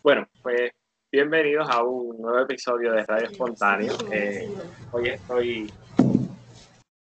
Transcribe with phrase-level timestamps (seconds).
[0.00, 0.70] Bueno, pues
[1.10, 3.92] bienvenidos a un nuevo episodio de Radio Espontáneo.
[4.92, 5.72] Hoy estoy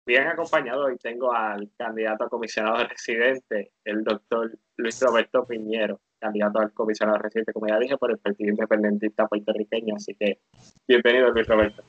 [0.08, 6.60] bien acompañado y tengo al candidato a comisionado residente, el doctor Luis Roberto Piñero, candidato
[6.60, 9.96] al comisionado residente, como ya dije, por el Partido Independentista Puertorriqueño.
[9.96, 10.40] Así que
[10.88, 11.84] bienvenido, Luis Roberto.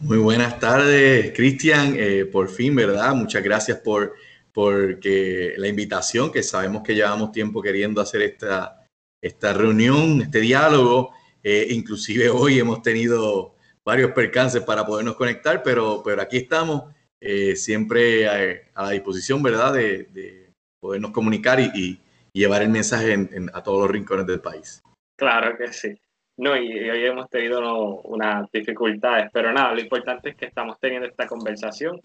[0.00, 1.94] Muy buenas tardes, Cristian.
[1.96, 3.14] Eh, por fin, ¿verdad?
[3.14, 4.14] Muchas gracias por,
[4.52, 8.83] por la invitación, que sabemos que llevamos tiempo queriendo hacer esta,
[9.24, 11.14] esta reunión, este diálogo.
[11.42, 17.56] Eh, inclusive hoy hemos tenido varios percances para podernos conectar, pero, pero aquí estamos eh,
[17.56, 22.00] siempre a, la disposición, ¿verdad?, de, podernos comunicar y,
[22.34, 23.16] llevar el mensaje
[23.52, 24.82] a todos los rincones del país.
[25.16, 25.96] Claro que sí.
[26.36, 31.06] No, y, hoy hemos tenido unas dificultades, pero nada, lo importante es que estamos teniendo
[31.06, 32.00] esta conversación.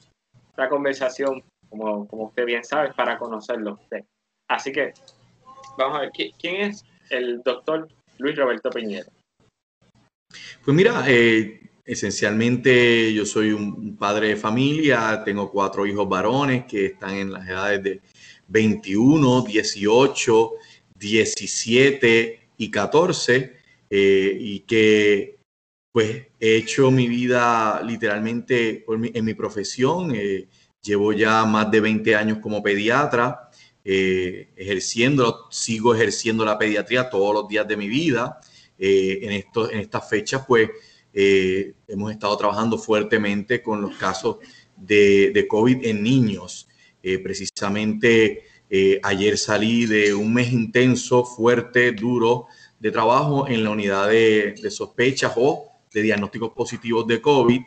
[0.52, 3.80] Esta conversación, como, como usted bien sabe, para conocerlo.
[4.48, 4.94] Así que,
[5.78, 7.88] vamos a ver, ¿quién es el doctor
[8.18, 9.10] Luis Roberto Piñero?
[10.64, 16.86] Pues mira, eh, Esencialmente yo soy un padre de familia, tengo cuatro hijos varones que
[16.86, 18.02] están en las edades de
[18.48, 20.52] 21, 18,
[20.94, 23.58] 17 y 14
[23.90, 25.40] eh, y que
[25.92, 30.14] pues he hecho mi vida literalmente en mi profesión.
[30.14, 30.48] Eh,
[30.84, 33.49] llevo ya más de 20 años como pediatra,
[33.92, 38.40] eh, ejerciendo, sigo ejerciendo la pediatría todos los días de mi vida.
[38.78, 40.70] en, esto, en estas fechas pues
[41.14, 44.38] eh, hemos estado trabajando fuertemente con los casos
[44.76, 46.68] de, COVID en niños.
[47.02, 52.48] Eh, precisamente eh, ayer salí de un mes intenso, fuerte, duro
[52.80, 57.62] de trabajo en la unidad de, sospechas o de diagnósticos positivos de COVID.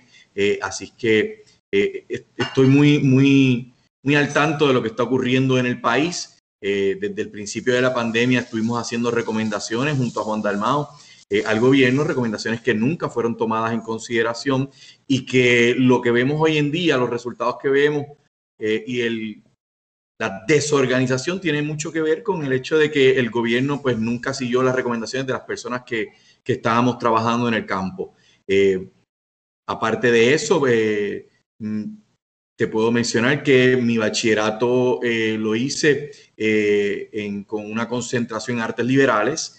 [0.63, 3.72] así que estoy muy, muy,
[4.03, 6.39] muy al tanto de lo que está ocurriendo en el país.
[6.61, 10.89] desde el principio de la pandemia estuvimos haciendo recomendaciones junto a Juan Dalmao
[11.35, 14.69] eh, al gobierno, recomendaciones que nunca fueron tomadas en consideración
[15.07, 18.05] y que lo que vemos hoy en día, los resultados que vemos
[18.59, 19.43] eh, y el,
[20.21, 24.35] la desorganización tiene mucho que ver con el hecho de que el gobierno pues nunca
[24.35, 26.09] siguió las recomendaciones de las personas que,
[26.45, 28.15] que estábamos trabajando en el campo.
[28.47, 28.91] Eh,
[29.67, 31.85] aparte de eso, mm,
[32.57, 39.59] te puedo mencionar que mi bachillerato lo hice en, con una concentración en artes liberales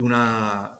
[0.00, 0.78] una,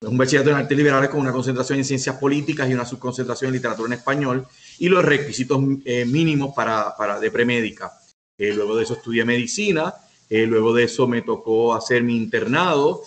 [0.00, 3.54] un bachillerato en artes liberales con una concentración en ciencias políticas y una subconcentración en
[3.54, 4.46] literatura en español
[4.78, 7.92] y los requisitos eh, mínimos para, para, de premédica.
[8.38, 9.94] Eh, luego de eso estudié medicina,
[10.28, 13.02] eh, luego de eso me tocó hacer mi internado,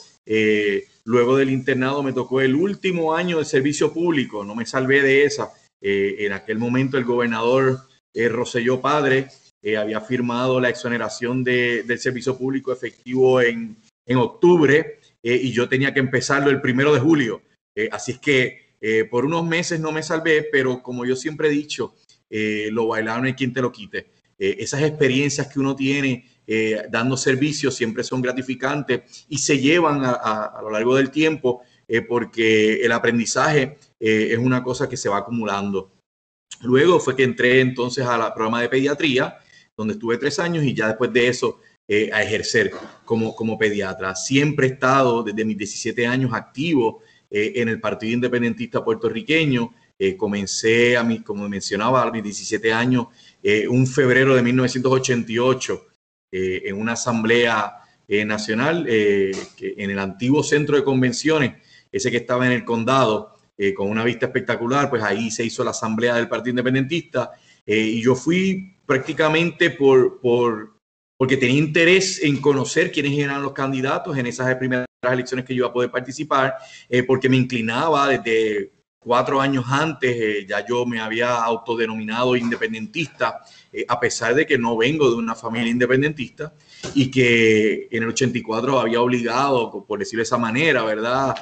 [1.06, 5.26] luego del internado me tocó el último año de servicio público, no me salvé de
[5.26, 5.52] esa.
[5.82, 7.80] En aquel momento el gobernador
[8.14, 9.28] Roselló Padre
[9.78, 13.78] había firmado la exoneración de, del servicio público efectivo en,
[14.10, 17.42] en octubre eh, y yo tenía que empezarlo el primero de julio.
[17.76, 21.48] Eh, así es que eh, por unos meses no me salvé, pero como yo siempre
[21.48, 21.96] he dicho,
[22.30, 24.12] lo bailaron y quien te lo quite.
[24.38, 26.26] esas experiencias que uno tiene
[26.92, 31.64] dando servicios siempre son gratificantes y se llevan a, lo largo del tiempo
[32.08, 35.92] porque el aprendizaje es una cosa que se va acumulando.
[36.62, 39.38] Luego fue que entré entonces al programa de pediatría,
[39.76, 41.60] donde estuve tres años y ya después de eso
[41.92, 42.72] eh, a ejercer
[43.04, 44.14] como, como pediatra.
[44.14, 47.02] Siempre he estado desde mis 17 años activo
[47.32, 49.74] eh, en el Partido Independentista puertorriqueño.
[49.98, 53.08] Eh, comencé, a mi, como mencionaba, a mis 17 años,
[53.70, 55.88] un febrero de 1988,
[56.32, 57.74] en una asamblea
[58.08, 61.54] nacional en el antiguo centro de convenciones,
[61.92, 63.34] ese que estaba en el condado,
[63.76, 67.32] con una vista espectacular, pues ahí se hizo la asamblea del Partido Independentista
[67.66, 70.80] y yo fui prácticamente por, por
[71.20, 75.64] porque tenía interés en conocer quiénes eran los candidatos en esas primeras elecciones que yo
[75.64, 76.56] iba a poder participar,
[76.88, 83.42] eh, porque me inclinaba desde cuatro años antes, eh, ya yo me había autodenominado independentista,
[83.74, 86.54] eh, a pesar de que no vengo de una familia independentista
[86.96, 91.36] y que en el 84 había obligado, por decirlo de esa manera, ¿verdad?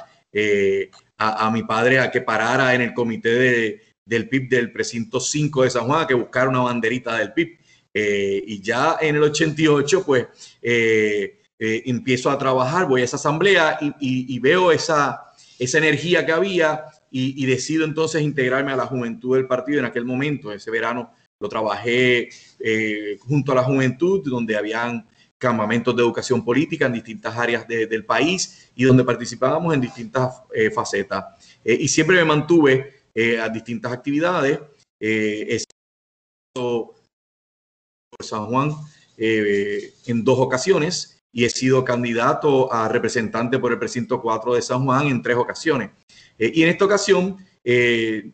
[1.20, 5.64] A, mi padre a que parara en el comité de, del PIB del precinto 5
[5.64, 7.58] de San Juan, a que buscara una banderita del PIB.
[7.92, 10.26] Eh, y ya en el 88, pues
[10.62, 16.32] eh, eh, empiezo a trabajar, voy a esa asamblea y, veo esa, esa energía que
[16.32, 20.52] había y, decido entonces integrarme a la juventud del partido en aquel momento.
[20.52, 22.28] Ese verano lo trabajé
[23.20, 25.06] junto a la juventud, donde habían
[25.38, 30.42] campamentos de educación política en distintas áreas del país y donde participábamos en distintas
[30.74, 31.24] facetas.
[31.64, 33.04] y siempre me mantuve
[33.40, 34.58] a distintas actividades.
[38.20, 38.72] San Juan
[39.16, 44.62] eh, en dos ocasiones y he sido candidato a representante por el precinto 4 de
[44.62, 45.90] San Juan en tres ocasiones.
[46.38, 48.30] Eh, y en esta ocasión eh,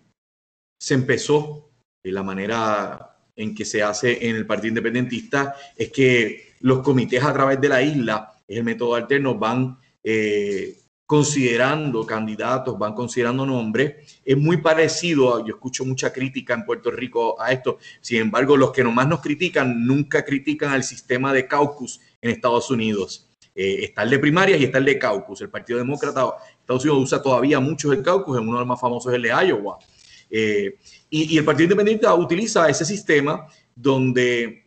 [0.80, 1.70] se empezó
[2.04, 7.22] de la manera en que se hace en el Partido Independentista, es que los comités
[7.22, 13.44] a través de la isla, es el método alterno, van eh, considerando candidatos, van considerando
[13.44, 14.22] nombres.
[14.24, 18.72] Es muy parecido, yo escucho mucha crítica en Puerto Rico a esto, sin embargo, los
[18.72, 23.28] que nomás nos critican nunca critican al sistema de caucus en Estados Unidos.
[23.54, 25.42] Eh, está el de primarias y está el de caucus.
[25.42, 29.12] El Partido Demócrata Estados Unidos usa todavía mucho el caucus, uno de los más famosos
[29.12, 29.78] es el de Iowa.
[30.30, 30.78] Eh,
[31.10, 33.46] y, el Partido Independiente utiliza ese sistema
[33.76, 34.63] donde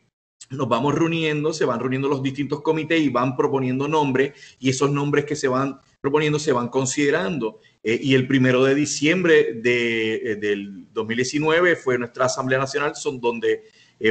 [0.49, 4.91] nos vamos reuniendo, se van reuniendo los distintos comités y van proponiendo nombres y esos
[4.91, 7.59] nombres que se van proponiendo se van considerando.
[7.83, 13.63] Eh, y el primero de diciembre de, del 2019 fue nuestra Asamblea Nacional, son donde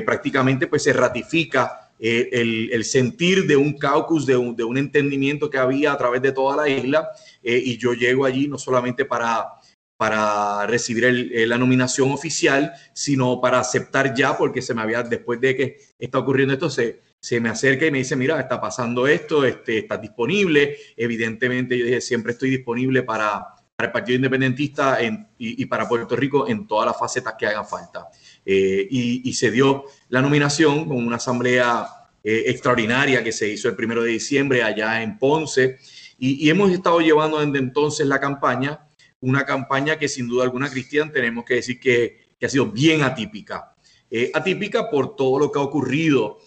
[0.05, 2.29] prácticamente pues, se ratifica eh,
[2.73, 6.33] el, sentir de un caucus, de un, de un, entendimiento que había a través de
[6.33, 7.09] toda la isla.
[7.43, 9.47] Eh, y yo llego allí no solamente para,
[9.96, 15.56] para recibir la nominación oficial, sino para aceptar ya, porque se me había, después de
[15.56, 19.44] que está ocurriendo esto, se, se me acerca y me dice, mira, está pasando esto,
[19.44, 20.76] este, estás disponible.
[20.96, 25.88] Evidentemente, yo dije, siempre estoy disponible para, para el Partido Independentista en, y, y, para
[25.88, 28.08] Puerto Rico en todas las facetas que hagan falta.
[28.49, 31.84] Eh, y, se dio la nominación con una asamblea
[32.22, 35.78] eh, extraordinaria que se hizo el primero de diciembre allá en Ponce.
[36.16, 38.86] Y, hemos estado llevando desde entonces la campaña,
[39.20, 43.74] una campaña que sin duda alguna, Cristian, tenemos que decir que, ha sido bien atípica.
[44.10, 46.38] Eh, atípica por todo lo que ha ocurrido.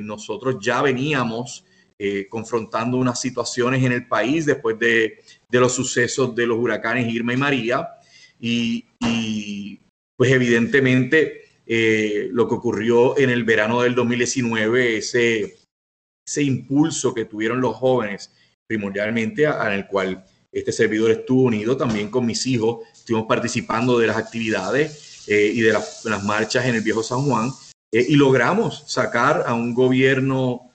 [0.00, 1.64] nosotros ya veníamos
[2.28, 5.18] confrontando unas situaciones en el país después de,
[5.50, 7.88] los sucesos de los huracanes Irma y María.
[8.40, 8.84] y
[10.16, 15.58] pues evidentemente eh, lo que ocurrió en el verano del 2019, ese,
[16.26, 18.34] ese impulso que tuvieron los jóvenes,
[18.66, 20.24] primordialmente en el cual
[20.58, 25.60] este servidor estuvo unido también con mis hijos, estuvimos participando de las actividades eh, y
[25.60, 27.50] de, las marchas en el viejo San Juan
[27.92, 30.70] eh, y logramos sacar a un gobierno,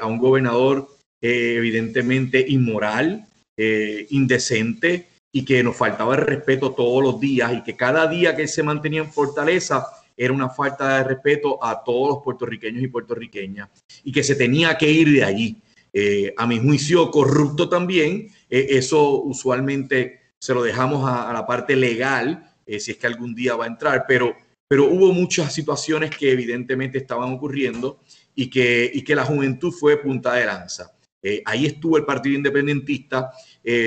[0.00, 0.88] a un gobernador
[1.20, 3.26] evidentemente inmoral,
[4.08, 8.48] indecente, y que nos faltaba el respeto todos los días y que cada día que
[8.48, 9.86] se mantenía en Fortaleza
[10.16, 13.68] era una falta de respeto a todos los puertorriqueños y puertorriqueñas
[14.02, 15.56] y que se tenía que ir de allí.
[15.92, 18.28] Eh, a mi juicio, corrupto también.
[18.48, 23.34] Eh, eso usualmente se lo dejamos a, la parte legal, eh, si es que algún
[23.34, 24.36] día va a entrar, pero,
[24.66, 28.00] pero hubo muchas situaciones que evidentemente estaban ocurriendo
[28.34, 30.92] y que, y que la juventud fue punta de lanza.
[31.44, 33.32] ahí estuvo el Partido Independentista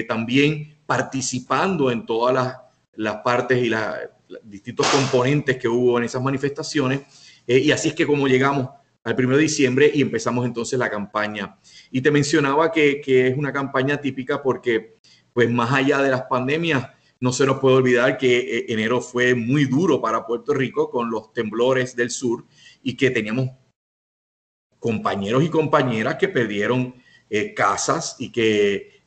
[0.08, 2.58] también participando en todas las,
[2.96, 3.98] las partes y las,
[4.44, 7.02] distintos componentes que hubo en esas manifestaciones.
[7.48, 8.70] Eh, y así es que como llegamos
[9.04, 11.58] al 1 de diciembre y empezamos entonces la campaña.
[11.92, 14.98] Y te mencionaba que, que, es una campaña típica porque,
[15.34, 16.90] pues más allá de las pandemias,
[17.20, 21.12] no se nos puede olvidar que eh, enero fue muy duro para Puerto Rico con
[21.12, 22.46] los temblores del sur
[22.82, 23.50] y que teníamos
[24.80, 26.96] compañeros y compañeras que perdieron
[27.30, 29.02] eh, casas y que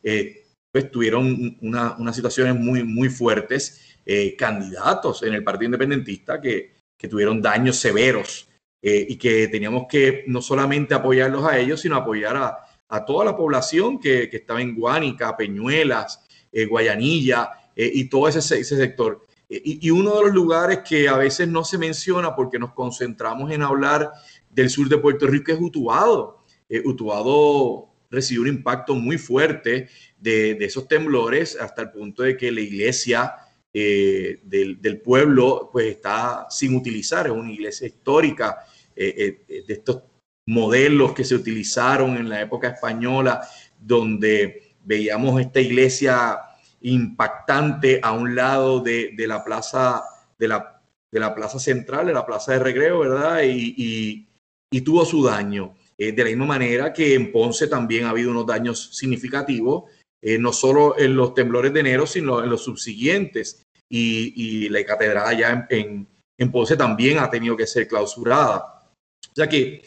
[0.71, 7.09] pues tuvieron unas situaciones muy, muy fuertes, eh, candidatos en el Partido Independentista que, que
[7.09, 8.51] tuvieron daños severos
[8.83, 12.59] eh, y que teníamos que no solamente apoyarlos a ellos, sino apoyar a,
[12.89, 18.39] a toda la población que, que, estaba en Guánica, Peñuelas, eh, Guayanilla y todo ese,
[18.39, 19.23] ese sector.
[19.49, 23.51] Y, y, uno de los lugares que a veces no se menciona porque nos concentramos
[23.51, 24.13] en hablar
[24.51, 26.45] del sur de Puerto Rico es Utuado.
[26.85, 29.89] Utuado recibió un impacto muy fuerte
[30.19, 33.35] de, esos temblores hasta el punto de que la iglesia
[33.73, 38.65] eh, del, pueblo pues está sin utilizar, es una iglesia histórica
[38.97, 40.03] eh, eh, de estos
[40.47, 43.47] modelos que se utilizaron en la época española,
[43.81, 46.39] donde veíamos esta iglesia
[46.81, 50.03] impactante a un lado de, la plaza
[50.39, 53.41] de la, de la plaza central, de la plaza de recreo, ¿verdad?
[53.45, 54.27] y
[54.83, 55.75] tuvo su daño.
[55.97, 59.85] Eh, de la misma manera que en Ponce también ha habido unos daños significativos,
[60.21, 63.63] eh, no solo en los temblores de enero, sino en los subsiguientes.
[63.89, 68.91] Y, la catedral allá en, en, Ponce también ha tenido que ser clausurada.
[69.31, 69.83] O sea que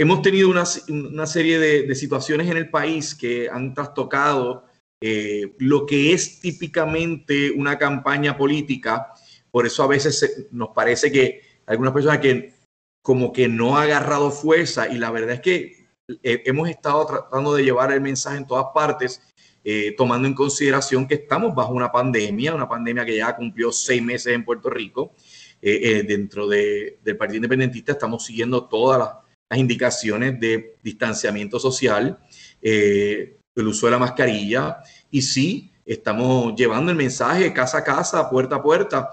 [0.00, 4.64] hemos tenido una, una serie de, situaciones en el país que han trastocado
[5.02, 9.12] eh, lo que es típicamente una campaña política.
[9.50, 12.54] Por eso a veces nos parece que algunas personas que
[13.02, 15.86] como que no ha agarrado fuerza y la verdad es que
[16.22, 19.22] eh, hemos estado tratando de llevar el mensaje en todas partes,
[19.62, 24.02] eh, tomando en consideración que estamos bajo una pandemia, una pandemia que ya cumplió seis
[24.02, 25.12] meses en Puerto Rico.
[25.60, 32.18] Eh, dentro del Partido Independentista estamos siguiendo todas las, indicaciones de distanciamiento social
[32.62, 34.78] el uso de la mascarilla
[35.10, 39.10] y sí, estamos llevando el mensaje casa a casa, puerta a puerta,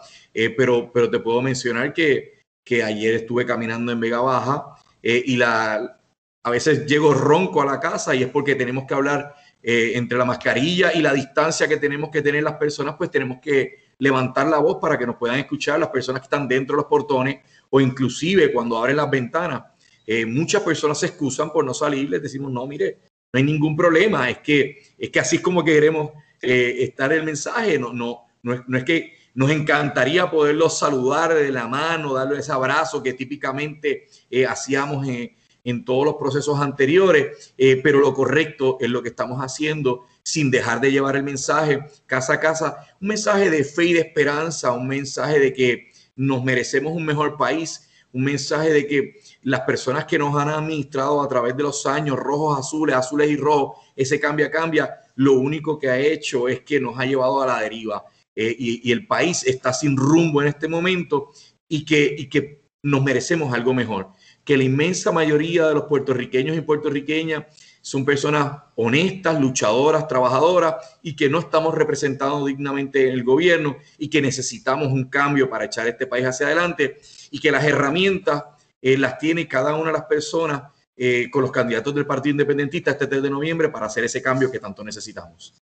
[0.56, 6.00] pero, pero te puedo mencionar que, que ayer estuve caminando en Vega Baja y la,
[6.44, 10.26] a veces llego ronco a la casa y es porque tenemos que hablar entre la
[10.26, 14.60] mascarilla y la distancia que tenemos que tener las personas, pues tenemos que levantar la
[14.60, 17.40] voz para que nos puedan escuchar las personas que están dentro de los portones
[17.70, 19.64] o inclusive cuando abren las ventanas.
[20.10, 22.98] Eh, muchas personas se excusan por no salir, les decimos, no, mire,
[23.34, 26.12] no hay ningún problema, es que, es que así es como queremos
[26.42, 31.34] eh, estar el mensaje, no, no, no, es, no es que nos encantaría poderlos saludar
[31.34, 35.36] de la mano, darle ese abrazo que típicamente eh, hacíamos en,
[35.66, 40.80] en, todos los procesos anteriores, pero lo correcto es lo que estamos haciendo sin dejar
[40.80, 44.88] de llevar el mensaje casa a casa, un mensaje de fe y de esperanza, un
[44.88, 50.20] mensaje de que nos merecemos un mejor país, un mensaje de que las personas que
[50.20, 54.52] nos han administrado a través de los años, rojos, azules, azules y rojos, ese cambia,
[54.52, 58.04] cambia, lo único que ha hecho es que nos ha llevado a la deriva.
[58.36, 61.32] Eh, y, el país está sin rumbo en este momento
[61.66, 64.10] y que, y que nos merecemos algo mejor,
[64.44, 67.46] que la inmensa mayoría de los puertorriqueños y puertorriqueñas
[67.82, 74.10] son personas honestas, luchadoras, trabajadoras y que no estamos representados dignamente en el gobierno y
[74.10, 76.98] que necesitamos un cambio para echar este país hacia adelante
[77.32, 78.44] y que las herramientas
[78.82, 80.64] eh, las tiene cada una de las personas
[80.96, 84.52] eh, con los candidatos del Partido Independentista este 3 de noviembre para hacer ese cambio
[84.52, 85.62] que tanto necesitamos.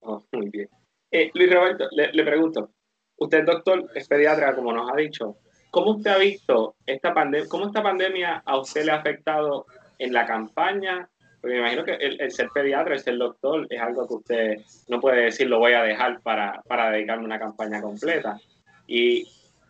[0.00, 0.68] Oh, muy bien.
[1.10, 2.70] Eh, Luis Roberto, le, le, pregunto,
[3.16, 5.38] usted doctor, es pediatra, como nos ha dicho,
[5.70, 9.66] ¿cómo usted ha visto esta pandemia, cómo esta pandemia a usted le ha afectado
[9.98, 11.08] en la campaña
[11.40, 14.56] porque me imagino que el, ser pediatra, el ser doctor, es algo que usted
[14.88, 18.40] no puede decir lo voy a dejar para, para dedicarme a una campaña completa.
[18.86, 19.24] Y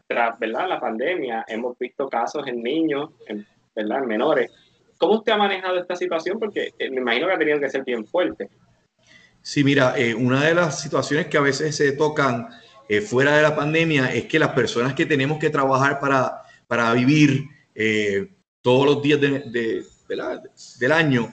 [0.08, 0.68] tras ¿verdad?
[0.68, 3.46] la pandemia hemos visto casos en niños, en,
[3.76, 3.98] ¿verdad?
[3.98, 4.50] en menores.
[4.96, 6.40] ¿Cómo usted ha manejado esta situación?
[6.40, 8.48] Porque eh, me imagino que ha tenido que ser bien fuerte.
[9.42, 12.48] Sí, mira, eh, una de las situaciones que a veces se tocan
[12.88, 16.92] eh, fuera de la pandemia es que las personas que tenemos que trabajar para, para
[16.94, 17.44] vivir
[18.60, 19.84] todos los días de, de,
[20.80, 21.32] del año,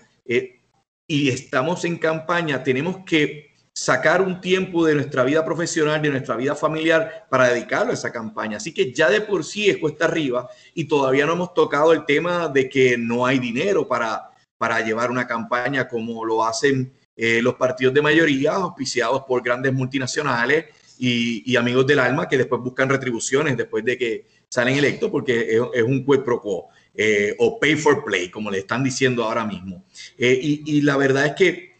[1.08, 6.38] y estamos en campaña, tenemos que sacar un tiempo de nuestra vida profesional, de nuestra
[6.38, 8.55] vida familiar para dedicarlo a esa campaña.
[8.55, 12.05] Así que ya de por sí es cuesta arriba y todavía no hemos tocado el
[12.05, 17.41] tema de que no hay dinero para, para llevar una campaña como lo hacen eh,
[17.41, 20.65] los partidos de mayoría, auspiciados por grandes multinacionales
[20.98, 25.84] y, amigos del alma que después buscan retribuciones después de que salen electos porque es,
[25.84, 26.70] un quid quo.
[26.98, 29.84] Eh, o pay for play, como le están diciendo ahora mismo.
[30.17, 31.75] Eh, y, la verdad es que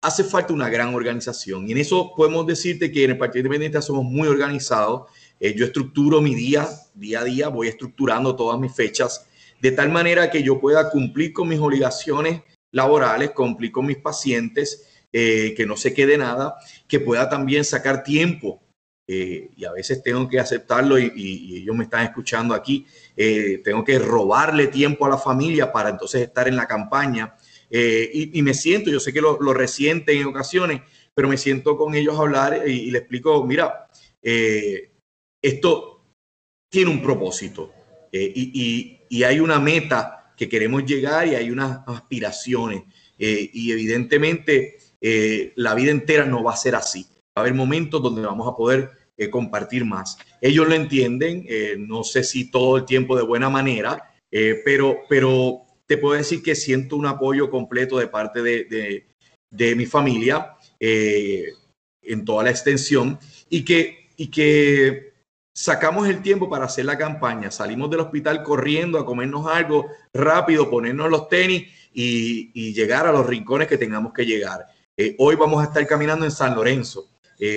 [0.00, 1.68] hace falta una gran organización.
[1.68, 5.10] Y en eso podemos decirte que en el Partido Independiente somos muy organizados.
[5.40, 9.26] Eh, yo estructuro mi día, día a día, voy estructurando todas mis fechas
[9.60, 14.86] de tal manera que yo pueda cumplir con mis obligaciones laborales, cumplir con mis pacientes,
[15.10, 16.54] que no se quede nada,
[16.86, 18.62] que pueda también sacar tiempo.
[19.10, 22.86] Eh, y a veces tengo que aceptarlo y, ellos me están escuchando aquí,
[23.16, 27.34] eh, tengo que robarle tiempo a la familia para entonces estar en la campaña
[27.70, 30.82] eh, y, me siento, yo sé que lo, lo resienten en ocasiones,
[31.14, 33.88] pero me siento con ellos a hablar y, le explico, mira,
[35.42, 36.04] esto
[36.70, 37.72] tiene un propósito
[38.12, 42.82] y, y, hay una meta que queremos llegar y hay unas aspiraciones
[43.18, 44.78] y evidentemente
[45.56, 47.06] la vida entera no va a ser así.
[47.36, 50.16] Va a haber momentos donde vamos a poder eh, compartir más.
[50.40, 54.98] Ellos lo entienden, eh, no sé si todo el tiempo de buena manera, eh, pero,
[55.08, 62.24] pero te puedo decir que siento un apoyo completo de parte de, mi familia en
[62.24, 63.18] toda la extensión
[63.48, 65.08] y que,
[65.54, 67.50] sacamos el tiempo para hacer la campaña.
[67.50, 73.26] Salimos del hospital corriendo a comernos algo rápido, ponernos los tenis y, llegar a los
[73.26, 74.66] rincones que tengamos que llegar.
[75.18, 77.08] hoy vamos a estar caminando en San Lorenzo.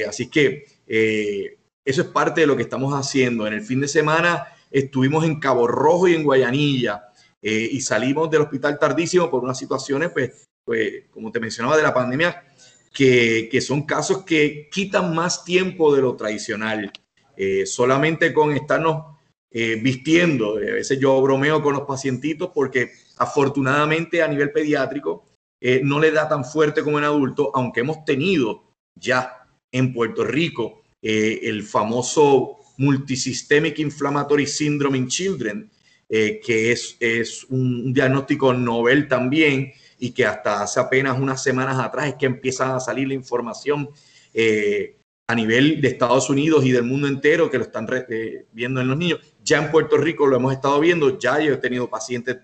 [0.08, 3.46] así que eh, eso es parte de lo que estamos haciendo.
[3.46, 7.11] En el fin de semana estuvimos en Cabo Rojo y en Guayanilla
[7.42, 11.84] eh, y salimos del hospital tardísimo por unas situaciones, pues, pues como te mencionaba, de
[11.84, 12.44] la pandemia,
[12.94, 16.92] que, que son casos que quitan más tiempo de lo tradicional.
[17.38, 19.18] Eh, solamente con estarnos
[19.54, 25.26] vistiendo, a veces yo bromeo con los pacientitos porque afortunadamente a nivel pediátrico
[25.84, 30.82] no le da tan fuerte como en adulto, aunque hemos tenido ya en Puerto Rico
[31.02, 35.70] eh, el famoso Multisystemic Inflammatory Syndrome in Children,
[36.12, 41.80] eh, que es, es un diagnóstico novel también y que hasta hace apenas unas semanas
[41.80, 43.90] atrás es que empieza a salir la información
[44.34, 44.98] eh,
[45.30, 47.88] a nivel de Estados Unidos y del mundo entero que lo están
[48.52, 49.20] viendo en los niños.
[49.42, 52.40] Ya en Puerto Rico lo hemos estado viendo, ya yo he tenido pacientes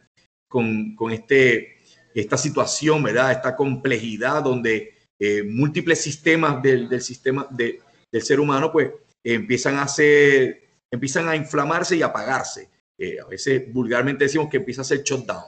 [0.47, 1.75] con, con este
[2.13, 3.31] esta situación, ¿verdad?
[3.31, 7.81] Esta complejidad donde eh, múltiples sistemas del, sistema del
[8.21, 8.91] ser humano, pues
[9.24, 12.69] empiezan a hacer, empiezan a inflamarse y apagarse.
[13.00, 15.44] A veces vulgarmente decimos que empieza a ser shutdown.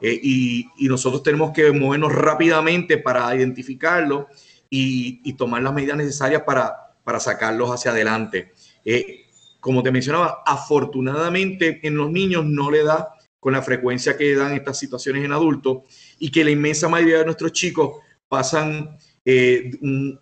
[0.00, 4.28] y, y, nosotros tenemos que movernos rápidamente para identificarlo
[4.70, 8.52] y, y tomar las medidas necesarias para, para sacarlos hacia adelante.
[8.84, 9.26] Eh,
[9.60, 14.54] como te mencionaba, afortunadamente en los niños no le da con la frecuencia que dan
[14.54, 15.82] estas situaciones en adultos
[16.18, 17.98] y que la inmensa mayoría de nuestros chicos
[18.28, 20.20] pasan eh, un,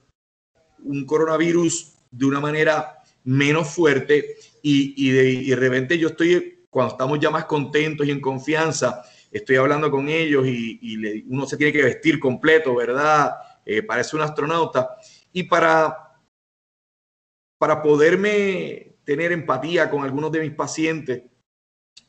[1.07, 7.45] coronavirus de una manera menos fuerte y, de, repente yo estoy, cuando estamos ya más
[7.45, 12.75] contentos y en confianza, estoy hablando con ellos y, uno se tiene que vestir completo,
[12.75, 13.35] ¿verdad?
[13.65, 14.97] Eh, parece un astronauta.
[15.33, 16.13] Y para
[17.63, 21.23] para poderme tener empatía con algunos de mis pacientes,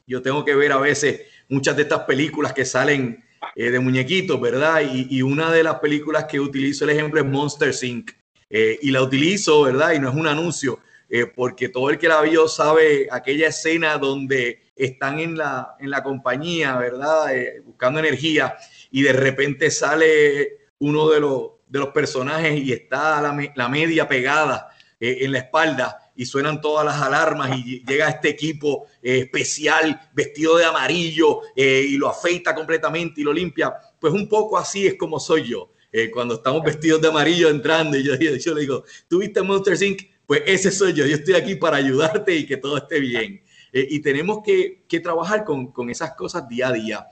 [0.08, 3.24] yo tengo que ver a veces muchas de estas películas que salen
[3.56, 4.82] eh, de muñequitos, ¿verdad?
[4.82, 8.10] Y, una de las películas que utilizo el ejemplo es Monster Inc.
[8.50, 9.94] Eh, y la utilizo, ¿verdad?
[9.94, 10.80] Y no es un anuncio,
[11.14, 15.90] eh, porque todo el que la vio sabe aquella escena donde están en la, en
[15.90, 17.28] la compañía, ¿verdad?
[17.64, 18.58] buscando energía
[18.90, 24.08] y de repente sale uno de los, de los personajes y está la, la media
[24.08, 29.20] pegada eh, en la espalda y suenan todas las alarmas y llega este equipo eh,
[29.20, 33.74] especial vestido de amarillo eh, y lo afeita completamente y lo limpia.
[34.00, 35.74] Pues un poco así es como soy yo.
[36.14, 38.16] cuando estamos vestidos de amarillo entrando y yo,
[38.54, 40.04] le digo, ¿tú viste Monster Inc?
[40.34, 41.06] Pues ese soy yo.
[41.06, 43.44] Yo estoy aquí para ayudarte y que todo esté bien.
[43.72, 47.08] y tenemos que, que trabajar con, con, esas cosas día a día.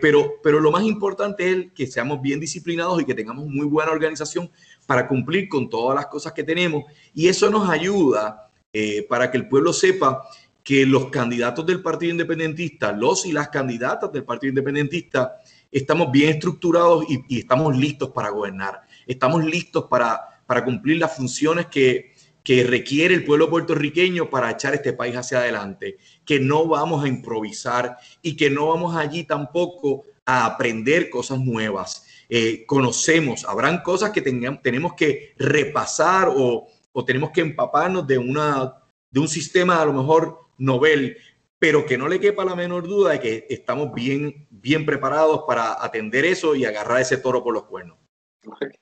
[0.00, 3.92] pero, pero lo más importante es que seamos bien disciplinados y que tengamos muy buena
[3.92, 4.50] organización
[4.84, 6.82] para cumplir con todas las cosas que tenemos.
[7.14, 10.24] Y eso nos ayuda eh, para que el pueblo sepa
[10.64, 15.36] que los candidatos del Partido Independentista, los y las candidatas del Partido Independentista,
[15.70, 18.80] estamos bien estructurados y, estamos listos para gobernar.
[19.06, 22.15] Estamos listos para, para cumplir las funciones que,
[22.46, 27.08] que requiere el pueblo puertorriqueño para echar este país hacia adelante, que no vamos a
[27.08, 32.06] improvisar y que no vamos allí tampoco a aprender cosas nuevas.
[32.28, 36.68] Eh, conocemos, habrán cosas que tenemos que repasar o,
[37.04, 38.74] tenemos que empaparnos de, una,
[39.10, 41.16] de un sistema a lo mejor novel,
[41.58, 45.84] pero que no le quepa la menor duda de que estamos bien, bien preparados para
[45.84, 47.98] atender eso y agarrar ese toro por los cuernos.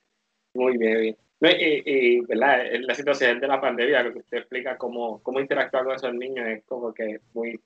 [0.55, 1.23] Muy bien, bien.
[1.50, 2.64] Y, ¿verdad?
[2.80, 6.46] la situación de la pandemia, lo que usted explica cómo, cómo interactuar con esos niños
[6.48, 7.61] es como que muy,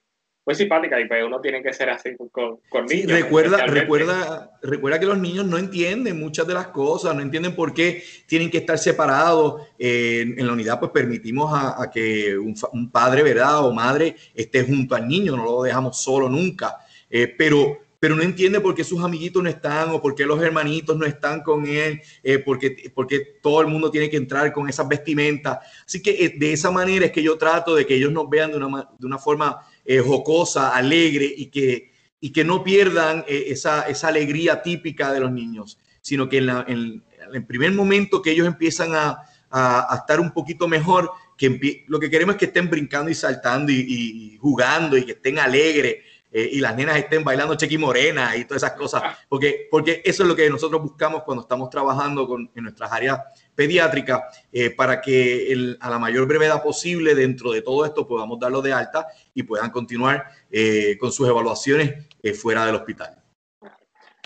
[0.48, 3.12] muy simpática y pues uno tiene que ser así con, con niños.
[3.12, 7.74] recuerda, recuerda, recuerda que los niños no entienden muchas de las cosas, no entienden por
[7.74, 9.60] qué tienen que estar separados.
[9.78, 13.66] en, la unidad pues permitimos a, que un, padre, ¿verdad?
[13.66, 16.78] O madre esté junto al niño, no lo dejamos solo nunca.
[17.10, 20.40] Eh, pero, pero no entiende por qué sus amiguitos no están o por qué los
[20.40, 24.68] hermanitos no están con él, eh, porque, porque todo el mundo tiene que entrar con
[24.68, 25.58] esas vestimentas.
[25.84, 28.52] Así que eh, de esa manera es que yo trato de que ellos nos vean
[28.52, 33.44] de una, de una forma eh, jocosa, alegre y que, y que no pierdan eh,
[33.48, 38.46] esa, esa, alegría típica de los niños, sino que en, el primer momento que ellos
[38.46, 43.10] empiezan a, a, estar un poquito mejor, que lo que queremos es que estén brincando
[43.10, 45.96] y saltando y, jugando y que estén alegres.
[46.30, 50.22] Eh, y las nenas estén bailando chequi morena y todas esas cosas, porque, porque eso
[50.22, 53.20] es lo que nosotros buscamos cuando estamos trabajando con, en nuestras áreas
[53.58, 58.62] pediátrica eh, para que a la mayor brevedad posible dentro de todo esto podamos darlo
[58.62, 63.16] de alta y puedan continuar eh, con sus evaluaciones eh, fuera del hospital.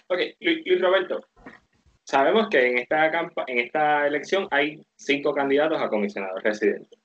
[0.09, 1.25] Ok, Luis Roberto,
[2.05, 3.07] sabemos que en esta,
[3.47, 6.99] en esta elección hay cinco candidatos a comisionados residentes.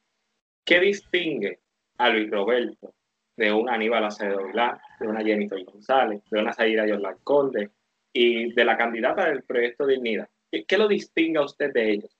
[0.65, 1.60] ¿Qué distingue
[1.97, 2.93] a Luis Roberto
[3.38, 7.71] de una Aníbal Acevedo Vilá, de una Jennifer González, de una Zaira Yorlan Conde
[8.13, 10.29] y de la candidata del proyecto Dignidad?
[10.51, 12.17] ¿Qué, ¿Qué, lo distingue a usted de ellos?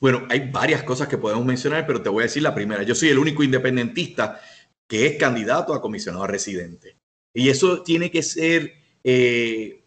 [0.00, 2.82] Bueno, hay varias cosas que podemos mencionar, pero te voy a decir la primera.
[2.82, 4.40] Yo soy el único independentista
[4.86, 6.96] que es candidato a comisionado residente.
[7.34, 8.72] Y eso tiene que ser
[9.04, 9.84] eh,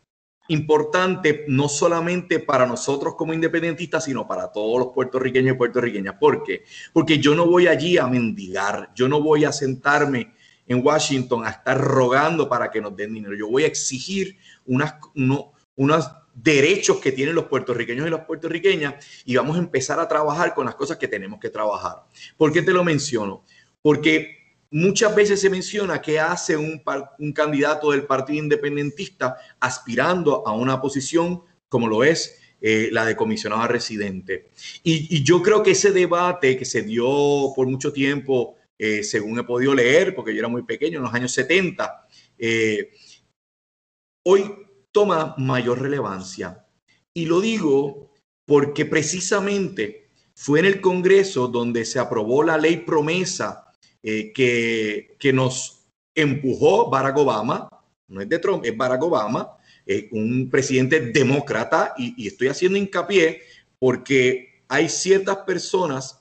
[0.50, 6.16] importante no solamente para nosotros como independentistas, sino para todos los puertorriqueños y puertorriqueñas.
[6.20, 6.64] ¿Por qué?
[6.92, 10.34] Porque yo no voy allí a mendigar, yo no voy a sentarme
[10.70, 13.36] en Washington a estar rogando para que nos den dinero.
[13.36, 14.94] Yo voy a exigir unas,
[15.76, 20.54] unas derechos que tienen los puertorriqueños y las puertorriqueñas y vamos a empezar a trabajar
[20.54, 22.04] con las cosas que tenemos que trabajar.
[22.38, 23.44] ¿Por qué te lo menciono?
[23.82, 24.38] Porque
[24.70, 26.84] muchas veces se menciona que hace un,
[27.34, 33.68] candidato del Partido Independentista aspirando a una posición como lo es eh, la de comisionado
[33.68, 34.50] residente.
[34.84, 39.44] Y, yo creo que ese debate que se dio por mucho tiempo, eh, según he
[39.44, 42.92] podido leer, porque yo era muy pequeño, en los años 70, eh,
[44.26, 44.56] hoy
[44.94, 46.66] toma mayor relevancia.
[47.14, 48.14] Y lo digo
[48.46, 53.70] porque precisamente fue en el Congreso donde se aprobó la ley promesa
[54.02, 55.84] eh, que, que nos
[56.16, 57.70] empujó Barack Obama,
[58.08, 59.58] no es de Trump, es Barack Obama,
[60.12, 63.42] un presidente demócrata, y, y estoy haciendo hincapié
[63.80, 66.20] porque hay ciertas personas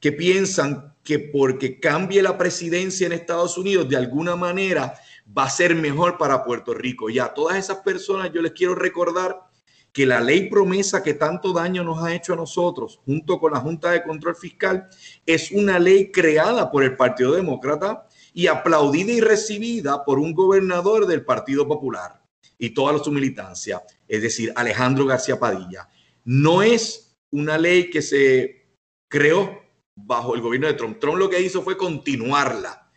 [0.00, 4.94] que piensan que porque cambie la presidencia en Estados Unidos, de alguna manera
[5.36, 7.10] va a ser mejor para Puerto Rico.
[7.10, 9.40] Ya a todas esas personas yo les quiero recordar
[9.90, 13.58] que la ley promesa que tanto daño nos ha hecho a nosotros, junto con la
[13.58, 14.88] Junta de Control Fiscal,
[15.26, 21.08] es una ley creada por el Partido Demócrata y aplaudida y recibida por un gobernador
[21.08, 22.22] del Partido Popular
[22.56, 25.88] y toda su militancia, es decir, Alejandro García Padilla.
[26.24, 28.68] No es una ley que se
[29.08, 29.69] creó
[30.06, 30.98] bajo el gobierno de Trump.
[30.98, 32.90] Trump lo que hizo fue continuarla.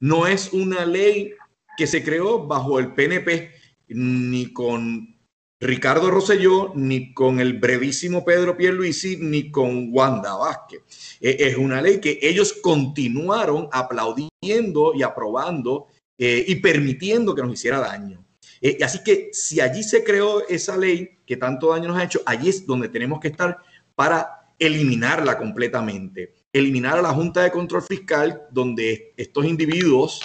[0.00, 1.32] No es una ley
[1.76, 3.50] que se creó bajo el PNP,
[3.88, 5.16] ni con
[5.60, 10.82] Ricardo Rosselló, ni con el brevísimo Pedro Pierluisi, ni con Wanda Vázquez.
[11.20, 15.86] E, es una ley que ellos continuaron aplaudiendo y aprobando
[16.18, 18.24] eh, y permitiendo que nos hiciera daño.
[18.60, 22.22] Eh, así que si allí se creó esa ley que tanto daño nos ha hecho,
[22.26, 23.58] allí es donde tenemos que estar
[23.94, 26.34] para eliminarla completamente.
[26.58, 30.20] Eliminar a la Junta de Control Fiscal, donde estos individuos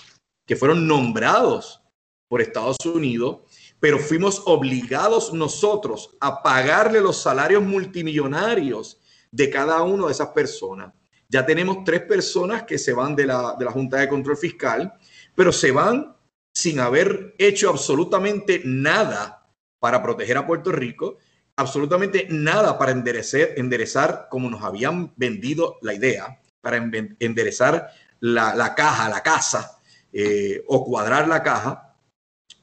[0.46, 1.82] que fueron nombrados
[2.28, 3.40] por Estados Unidos,
[3.80, 9.00] pero fuimos obligados nosotros a pagarle los salarios multimillonarios
[9.32, 10.94] de cada una de esas personas.
[11.28, 14.94] Ya tenemos tres personas que se van de la, de la Junta de Control Fiscal,
[15.36, 16.16] pero se van
[16.54, 21.18] sin haber hecho absolutamente nada para proteger a Puerto Rico,
[21.56, 26.78] absolutamente nada para enderezar, como nos habían vendido la idea, para
[27.20, 29.80] enderezar la, caja, la casa
[30.14, 31.96] eh, o cuadrar la caja,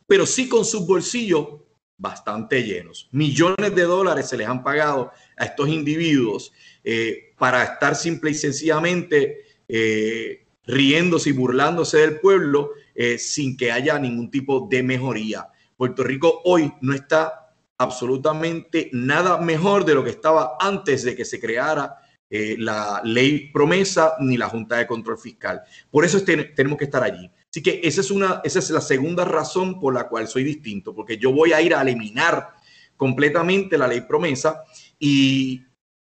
[0.06, 1.48] pero sí con sus bolsillos
[1.96, 3.08] bastante llenos.
[3.12, 6.52] Millones de dólares se les han pagado a estos individuos
[6.84, 12.72] eh, para estar simple y sencillamente eh, riéndose y burlándose del pueblo
[13.16, 15.46] sin que haya ningún tipo de mejoría.
[15.76, 17.47] Puerto Rico hoy no está
[17.78, 21.96] absolutamente nada mejor de lo que estaba antes de que se creara
[22.30, 25.62] la ley promesa ni la Junta de Control Fiscal.
[25.90, 27.30] Por eso tenemos que estar allí.
[27.50, 30.94] Así que esa es, una, esa es la segunda razón por la cual soy distinto,
[30.94, 32.50] porque yo voy a ir a eliminar
[32.96, 34.62] completamente la ley promesa
[34.98, 35.62] y,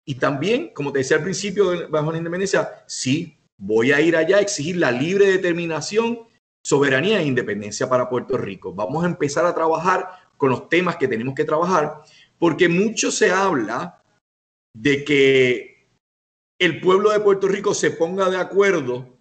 [0.06, 4.38] y también, como te decía al principio, bajo la independencia, sí, voy a ir allá
[4.38, 6.20] a exigir la libre determinación,
[6.64, 8.74] soberanía e independencia para Puerto Rico.
[8.74, 10.08] Vamos a empezar a trabajar
[10.42, 12.02] con los temas que tenemos que trabajar,
[12.40, 14.04] porque mucho se habla
[14.76, 15.88] de que
[16.60, 19.20] el pueblo de Puerto Rico se ponga de acuerdo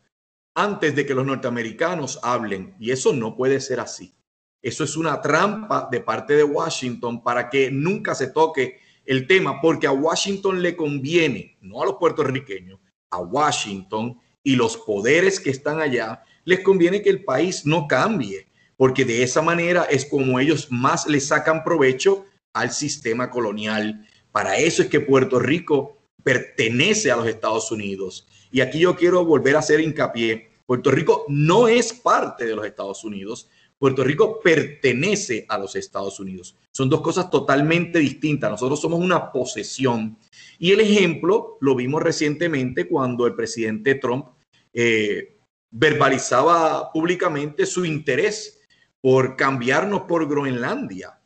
[0.56, 2.74] antes de que los norteamericanos hablen.
[2.80, 4.14] Y eso no puede ser así.
[4.62, 9.60] Eso es una trampa de parte de Washington para que nunca se toque el tema,
[9.60, 12.80] porque a Washington le conviene, no a los puertorriqueños,
[13.10, 18.49] a Washington y los poderes que están allá, les conviene que el país no cambie,
[18.80, 24.08] porque de esa manera es como ellos más le sacan provecho al sistema colonial.
[24.32, 29.22] Para eso es que Puerto Rico pertenece a los Estados Unidos y aquí yo quiero
[29.26, 30.52] volver a hacer hincapié.
[30.64, 33.50] Puerto Rico no es parte de los Estados Unidos.
[33.78, 36.56] Puerto Rico pertenece a los Estados Unidos.
[36.72, 38.50] Son dos cosas totalmente distintas.
[38.50, 40.16] Nosotros somos una posesión.
[40.58, 44.28] Y el ejemplo lo vimos recientemente cuando el presidente Trump
[44.72, 45.36] eh,
[45.70, 48.56] verbalizaba públicamente su interés
[49.02, 51.20] por cambiarnos por Groenlandia.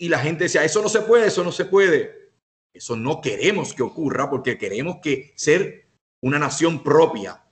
[0.00, 2.32] Y la gente decía, eso no se puede, eso no se puede.
[2.72, 5.88] Eso no queremos que ocurra porque queremos que ser
[6.22, 7.44] una nación propia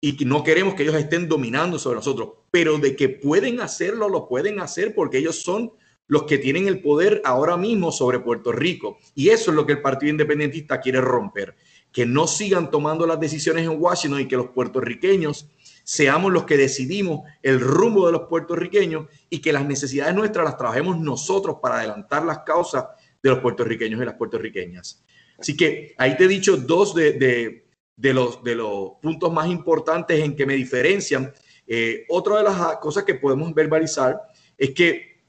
[0.00, 4.28] y no queremos que ellos estén dominando sobre nosotros, pero de que pueden hacerlo, lo
[4.28, 5.72] pueden hacer porque ellos son
[6.06, 8.98] los que tienen el poder ahora mismo sobre Puerto Rico.
[9.14, 11.56] Y eso es lo que el Partido Independentista quiere romper,
[11.90, 15.48] que no sigan tomando las decisiones en Washington y que los puertorriqueños
[15.86, 20.58] seamos los que decidimos el rumbo de los puertorriqueños y que las necesidades nuestras las
[20.58, 22.86] trabajemos nosotros para adelantar las causas
[23.22, 25.04] de los puertorriqueños y las puertorriqueñas.
[25.38, 30.22] Así que ahí te he dicho dos de de los, de los puntos más importantes
[30.22, 31.32] en que me diferencian.
[31.66, 34.20] Eh, otra de las cosas que podemos verbalizar
[34.56, 35.24] es que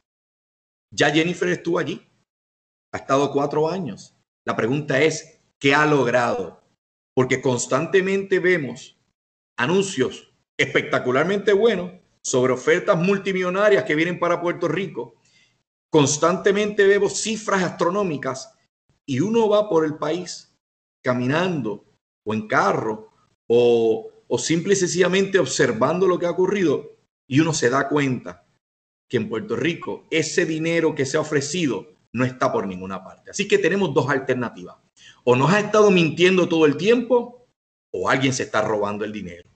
[0.93, 2.05] ya Jennifer estuvo allí,
[2.93, 4.15] ha estado cuatro años.
[4.45, 6.61] La pregunta es, ¿qué ha logrado?
[7.15, 8.97] Porque constantemente vemos
[9.57, 10.26] anuncios
[10.57, 11.91] espectacularmente buenos
[12.21, 15.15] sobre ofertas multimillonarias que vienen para Puerto Rico.
[15.89, 18.53] Constantemente vemos cifras astronómicas
[19.05, 20.53] y uno va por el país
[21.03, 21.85] caminando
[22.25, 23.13] o en carro
[23.47, 26.97] o, o simple y sencillamente observando lo que ha ocurrido
[27.29, 28.45] y uno se da cuenta
[29.09, 33.31] que en Puerto Rico ese dinero que se ha ofrecido no está por ninguna parte.
[33.31, 34.75] Así que tenemos dos alternativas.
[35.23, 37.47] O nos ha estado mintiendo todo el tiempo
[37.91, 39.49] o alguien se está robando el dinero.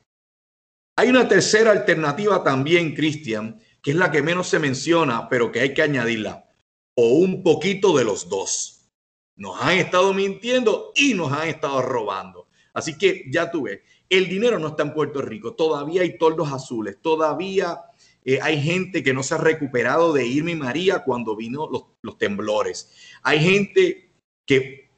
[1.02, 5.62] Hay una tercera alternativa también, Cristian, que es la que menos se menciona, pero que
[5.62, 6.48] hay que añadirla.
[6.94, 8.88] O un poquito de los dos.
[9.36, 12.50] Nos han estado mintiendo y nos han estado robando.
[12.76, 15.56] Así que ya tú ves, el dinero no está en Puerto Rico.
[15.56, 17.02] Todavía hay toldos azules.
[17.02, 17.80] Todavía
[18.24, 21.86] eh, hay gente que no se ha recuperado de Irma y María cuando vino los,
[22.04, 22.92] los temblores.
[23.24, 24.14] Hay gente
[24.46, 24.92] que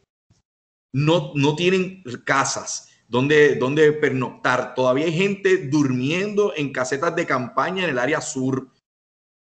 [0.94, 4.74] no, no tienen casas donde, donde pernoctar.
[4.74, 8.68] Todavía hay gente durmiendo en casetas de campaña en el área sur.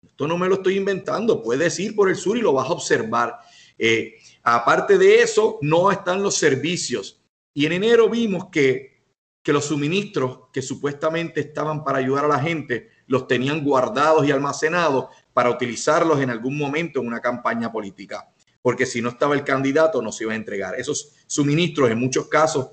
[0.02, 1.42] Esto no me lo estoy inventando.
[1.42, 3.40] Puedes ir por el sur y lo vas a observar.
[3.76, 7.20] Eh, aparte de eso, no están los servicios.
[7.52, 9.02] Y en enero vimos que,
[9.42, 14.30] que los suministros que supuestamente estaban para ayudar a la gente los tenían guardados y
[14.30, 18.32] almacenados para utilizarlos en algún momento en una campaña política.
[18.62, 20.74] Porque si no estaba el candidato, no se iba a entregar.
[20.80, 22.68] Esos suministros en muchos casos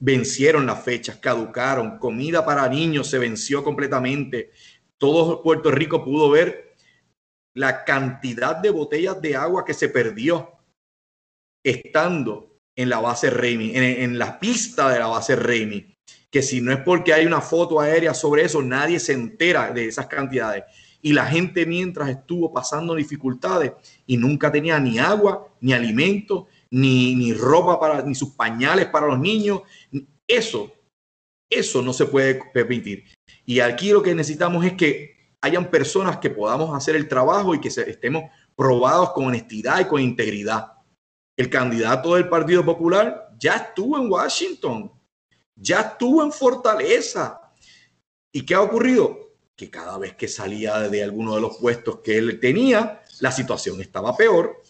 [0.00, 4.50] vencieron las fechas, caducaron, comida para niños se venció completamente.
[4.98, 6.74] Todo Puerto Rico pudo ver
[7.54, 10.52] la cantidad de botellas de agua que se perdió
[11.64, 15.96] estando en la base Remy, en, la pista de la base Remy
[16.30, 19.86] que si no es porque hay una foto aérea sobre eso, nadie se entera de
[19.86, 20.64] esas cantidades.
[21.00, 23.72] Y la gente mientras estuvo pasando dificultades
[24.06, 29.06] y nunca tenía ni agua, ni alimento, ni, ni ropa para, ni sus pañales para
[29.06, 29.62] los niños.
[30.26, 30.72] Eso,
[31.50, 33.04] eso no se puede permitir.
[33.44, 37.60] Y aquí lo que necesitamos es que hayan personas que podamos hacer el trabajo y
[37.60, 38.24] que estemos
[38.56, 40.72] probados con honestidad y con integridad.
[41.36, 44.90] El candidato del Partido Popular ya estuvo en Washington
[45.56, 47.40] ya estuvo en Fortaleza.
[48.32, 49.32] ¿Y qué ha ocurrido?
[49.56, 53.80] Que cada vez que salía de alguno de los puestos que él tenía, la situación
[53.80, 54.62] estaba peor.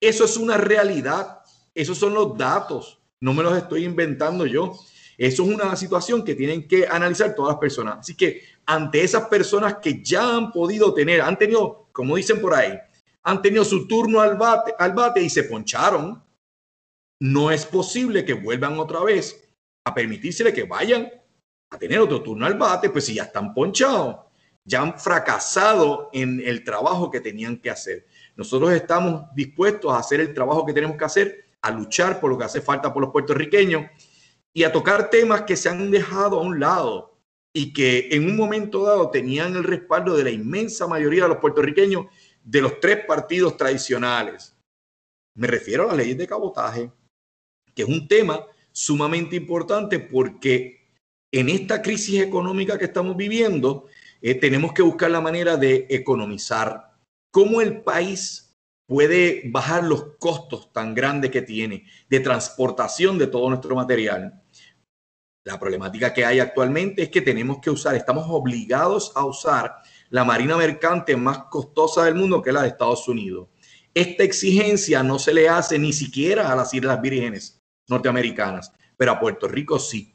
[0.00, 1.40] Eso es una realidad.
[1.74, 3.00] Esos son los datos.
[3.20, 4.78] No me los estoy inventando yo.
[5.16, 7.98] Eso es una situación que tienen que analizar todas las personas.
[7.98, 12.54] Así que ante esas personas que ya han podido tener, han tenido, como dicen por
[12.54, 12.78] ahí,
[13.24, 16.22] han tenido su turno al bate, y se poncharon,
[17.20, 19.44] no es posible que vuelvan otra vez
[19.84, 21.10] a permitírsele que vayan
[21.70, 24.16] a tener otro turno al bate, pues si ya están ponchados,
[24.64, 28.06] ya han fracasado en el trabajo que tenían que hacer.
[28.38, 32.38] Nosotros estamos dispuestos a hacer el trabajo que tenemos que hacer, a luchar por lo
[32.38, 33.90] que hace falta por los puertorriqueños
[34.54, 37.18] y a tocar temas que se han dejado a un lado
[37.52, 41.38] y que en un momento dado tenían el respaldo de la inmensa mayoría de los
[41.38, 42.06] puertorriqueños
[42.44, 44.56] de los tres partidos tradicionales.
[45.34, 46.92] Me refiero a las leyes de cabotaje,
[47.74, 50.86] que es un tema sumamente importante porque
[51.32, 53.86] en esta crisis económica que estamos viviendo,
[54.22, 56.87] eh, tenemos que buscar la manera de economizar.
[57.38, 58.52] ¿Cómo el país
[58.84, 64.42] puede bajar los costos tan grandes que tiene de transportación de todo nuestro material?
[65.44, 69.76] La problemática que hay actualmente es que tenemos que usar, estamos obligados a usar
[70.10, 73.46] la marina mercante más costosa del mundo, que es la de Estados Unidos.
[73.94, 79.20] Esta exigencia no se le hace ni siquiera a las Islas Vírgenes norteamericanas, pero a
[79.20, 80.12] Puerto Rico sí.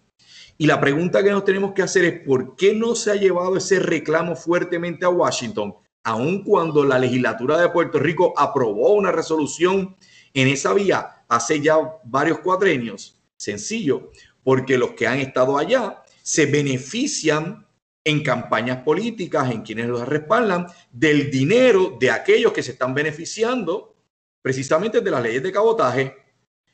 [0.58, 3.56] Y la pregunta que nos tenemos que hacer es por qué no se ha llevado
[3.56, 9.96] ese reclamo fuertemente a Washington, aun cuando la legislatura de Puerto Rico aprobó una resolución
[10.34, 13.20] en esa vía hace ya varios cuatrenios.
[13.38, 14.12] Sencillo,
[14.44, 17.66] porque los que han estado allá se benefician
[18.04, 23.96] en campañas políticas, en quienes los respaldan, del dinero de aquellos que se están beneficiando
[24.42, 26.18] precisamente de las leyes de cabotaje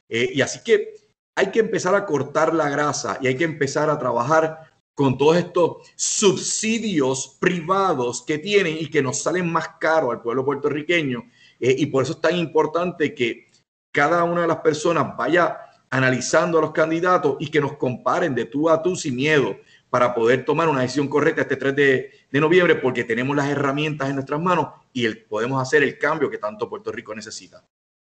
[0.09, 0.95] eh, y así que
[1.35, 4.68] hay que empezar a cortar la grasa y hay que empezar a trabajar
[4.99, 10.43] con todos estos subsidios privados que tienen y que nos salen más caro al pueblo
[10.43, 11.23] puertorriqueño.
[11.57, 13.47] Eh, y por eso es tan importante que
[13.93, 15.57] cada una de las personas vaya
[15.89, 19.55] analizando a los candidatos y que nos comparen de tú a tú sin miedo
[19.89, 24.15] para poder tomar una decisión correcta este 3 de, noviembre porque tenemos las herramientas en
[24.15, 27.65] nuestras manos y podemos hacer el cambio que tanto Puerto Rico necesita.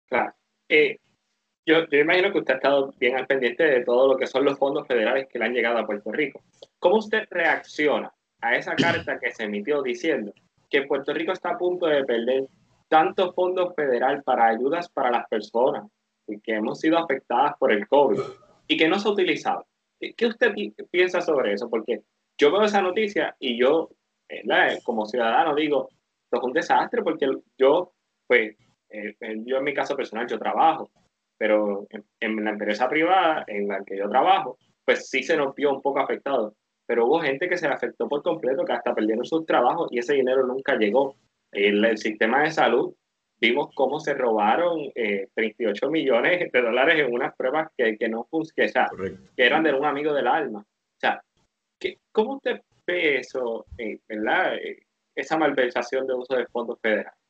[0.10, 0.34] Claro.
[0.67, 0.99] Eh,
[1.65, 4.58] yo, imagino que usted ha estado bien al pendiente de todo lo que son los
[4.58, 6.41] fondos federales que le han llegado a Puerto Rico.
[6.80, 10.34] ¿Cómo usted reacciona a esa carta que se emitió diciendo
[10.69, 12.47] que Puerto Rico está a punto de perder
[12.88, 15.86] tanto fondo federal para ayudas para las personas
[16.28, 18.19] y que hemos sido afectadas por el COVID
[18.67, 19.65] y que no se ha utilizado?
[20.00, 20.54] ¿Qué usted
[20.89, 21.69] piensa sobre eso?
[21.69, 22.02] Porque
[22.38, 23.91] yo veo esa noticia y yo,
[24.84, 25.89] como ciudadano, digo,
[26.32, 27.93] es un desastre porque yo,
[28.26, 28.56] pues,
[28.89, 30.89] eh, yo en mi caso personal, yo trabajo
[31.41, 31.88] pero
[32.19, 35.82] en, la empresa privada en la que yo trabajo, pues sí se nos vio un
[35.82, 36.54] poco afectado.
[36.86, 40.13] pero hubo gente que se afectó por completo, que hasta perdieron sus trabajos y ese
[40.13, 41.15] dinero nunca llegó.
[41.51, 42.93] El, el sistema de salud,
[43.39, 44.91] vimos cómo se robaron
[45.34, 48.71] 38 eh, millones de dólares en unas pruebas que, que no que,
[49.36, 50.60] que eran de un amigo del alma.
[50.60, 51.23] O sea,
[51.80, 54.58] ¿qué, ¿cómo usted ve eso, eh, verdad?
[54.58, 54.84] Eh,
[55.15, 57.20] esa malversación de uso de fondos federales.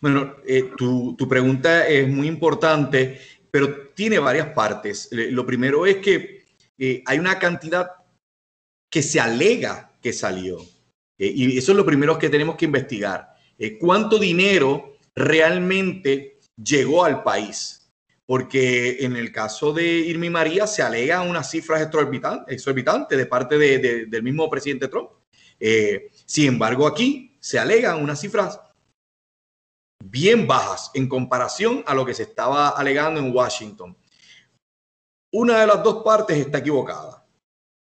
[0.00, 0.36] Bueno,
[0.76, 5.08] tu, tu pregunta es muy importante, pero tiene varias partes.
[5.10, 6.44] Lo primero es que
[7.06, 7.90] hay una cantidad
[8.90, 10.58] que se alega que salió.
[11.18, 13.34] Eh, y eso es lo primero que tenemos que investigar.
[13.58, 17.90] Eh, ¿Cuánto dinero realmente llegó al país?
[18.24, 24.22] Porque en el caso de Irmi María se alega unas cifras exorbitantes, de parte del
[24.22, 25.10] mismo presidente Trump.
[25.60, 28.58] Eh, sin embargo, aquí se alegan unas cifras
[30.10, 33.96] bien bajas en comparación a lo que se estaba alegando en Washington.
[35.32, 37.26] Una de las dos partes está equivocada.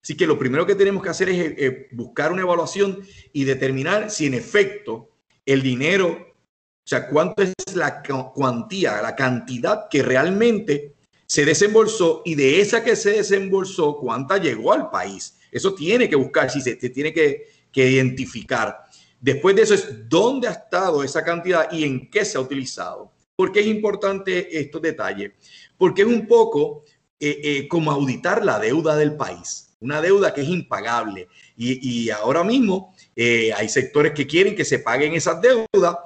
[0.02, 3.44] Así que lo primero que tenemos que hacer es eh, eh, buscar una evaluación y
[3.44, 5.10] determinar si en efecto
[5.44, 8.02] el dinero, o sea, cuánto es la
[8.34, 10.94] cuantía, la cantidad que realmente
[11.26, 15.38] se desembolsó y de esa que se desembolsó, cuánta llegó al país.
[15.52, 18.84] Eso tiene que buscar, si se, tiene que, identificar.
[19.20, 23.12] Después de eso es dónde ha estado esa cantidad y en qué se ha utilizado.
[23.36, 25.32] ¿Por qué es importante estos detalles?
[25.76, 26.84] Porque es un poco
[27.18, 31.28] eh, como auditar la deuda del país una deuda que es impagable.
[31.56, 35.96] Y, ahora mismo eh, hay sectores que quieren que se paguen esas deudas,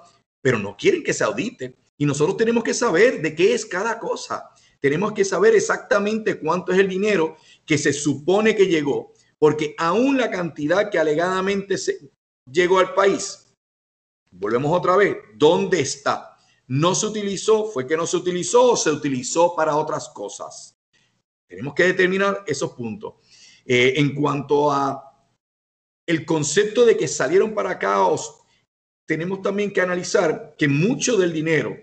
[0.40, 1.77] pero no quieren que se auditen.
[1.98, 4.50] Y nosotros tenemos que saber de qué es cada cosa.
[4.81, 10.18] Tenemos que saber exactamente cuánto es el dinero que se supone que llegó, porque aún
[10.18, 11.98] la cantidad que alegadamente se
[12.50, 13.54] llegó al país,
[14.30, 16.37] volvemos otra vez, ¿dónde está?
[16.66, 20.78] No se utilizó, fue que no se utilizó o se utilizó para otras cosas.
[21.46, 23.14] Tenemos que determinar esos puntos.
[23.64, 25.14] Eh, en cuanto a
[26.07, 27.98] el concepto de que salieron para acá,
[29.07, 31.76] tenemos también que analizar que mucho del dinero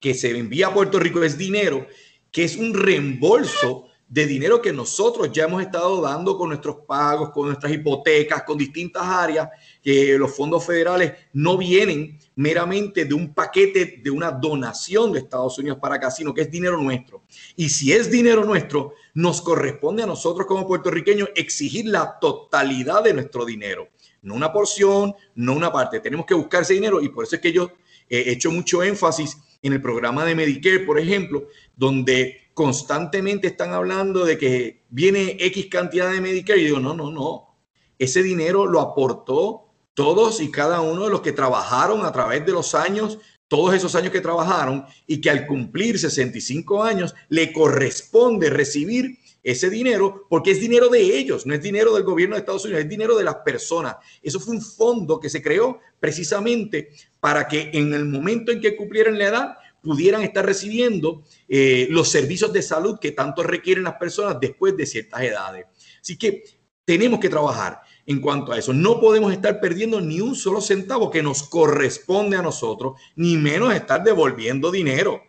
[0.00, 1.86] que se envía a Puerto Rico es dinero
[2.30, 7.30] que es un reembolso de dinero que nosotros ya hemos estado dando con nuestros pagos,
[7.30, 9.48] con nuestras hipotecas, con distintas áreas,
[9.82, 15.58] que los fondos federales no vienen meramente de un paquete, de una donación de Estados
[15.58, 17.24] Unidos para acá, sino que es dinero nuestro.
[17.56, 23.14] Y si es dinero nuestro, nos corresponde a nosotros como puertorriqueños exigir la totalidad de
[23.14, 23.88] nuestro dinero,
[24.22, 25.98] no una porción, no una parte.
[25.98, 27.72] Tenemos que buscar ese dinero y por eso es que yo
[28.08, 34.24] he hecho mucho énfasis en el programa de Medicare, por ejemplo, donde constantemente están hablando
[34.24, 36.58] de que viene X cantidad de Medicare.
[36.58, 37.54] Y digo, no, no, no.
[37.98, 42.52] Ese dinero lo aportó todos y cada uno de los que trabajaron a través de
[42.52, 48.48] los años, todos esos años que trabajaron y que al cumplir 65 años le corresponde
[48.48, 52.64] recibir ese dinero porque es dinero de ellos, no es dinero del gobierno de Estados
[52.64, 53.96] Unidos, es dinero de las personas.
[54.22, 56.88] Eso fue un fondo que se creó precisamente
[57.20, 62.08] para que en el momento en que cumplieran la edad pudieran estar recibiendo eh, los
[62.08, 65.66] servicios de salud que tanto requieren las personas después de ciertas edades.
[66.00, 66.42] Así que
[66.84, 68.72] tenemos que trabajar en cuanto a eso.
[68.72, 73.72] No podemos estar perdiendo ni un solo centavo que nos corresponde a nosotros, ni menos
[73.72, 75.22] estar devolviendo dinero.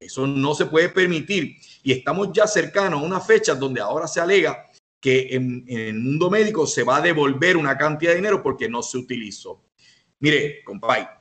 [0.00, 1.56] Eso no se puede permitir.
[1.82, 4.66] Y estamos ya cercanos a una fecha donde ahora se alega
[4.98, 8.66] que en, en, el mundo médico se va a devolver una cantidad de dinero porque
[8.66, 9.62] no se utilizó.
[10.20, 11.19] Mire, compadre,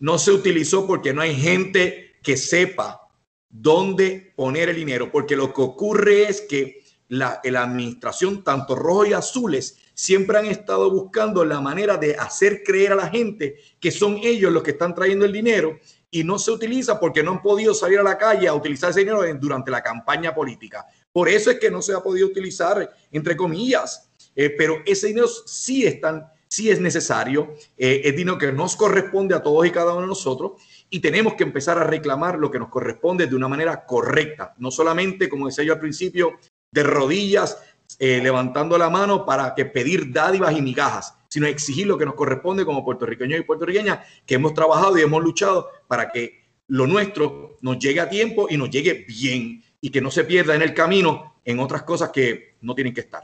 [0.00, 3.00] no se utilizó porque no hay gente que sepa
[3.48, 9.12] dónde poner el dinero, porque lo que ocurre es que la, administración, tanto rojo y
[9.12, 14.18] azules, siempre han estado buscando la manera de hacer creer a la gente que son
[14.22, 15.78] ellos los que están trayendo el dinero
[16.10, 19.00] y no se utiliza porque no han podido salir a la calle a utilizar ese
[19.00, 20.86] dinero durante la campaña política.
[21.12, 25.28] Por eso es que no se ha podido utilizar, entre comillas, eh, pero ese dinero
[25.28, 29.92] sí están sí es necesario, eh, es dinero que nos corresponde a todos y cada
[29.92, 30.52] uno de nosotros
[30.90, 34.70] y tenemos que empezar a reclamar lo que nos corresponde de una manera correcta, no
[34.70, 36.32] solamente, como decía yo al principio,
[36.72, 37.62] de rodillas,
[37.98, 42.14] eh, levantando la mano para que pedir dádivas y migajas, sino exigir lo que nos
[42.14, 47.56] corresponde como puertorriqueños y puertorriqueñas, que hemos trabajado y hemos luchado para que lo nuestro
[47.60, 50.74] nos llegue a tiempo y nos llegue bien y que no se pierda en el
[50.74, 53.22] camino en otras cosas que no tienen que estar.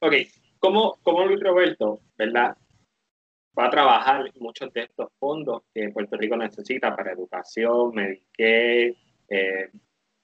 [0.00, 0.14] Ok,
[0.58, 2.56] ¿Cómo, cómo Luis Roberto, verdad,
[3.58, 8.94] va a trabajar muchos de estos fondos que Puerto Rico necesita para educación, Medicaid,
[9.28, 9.70] eh,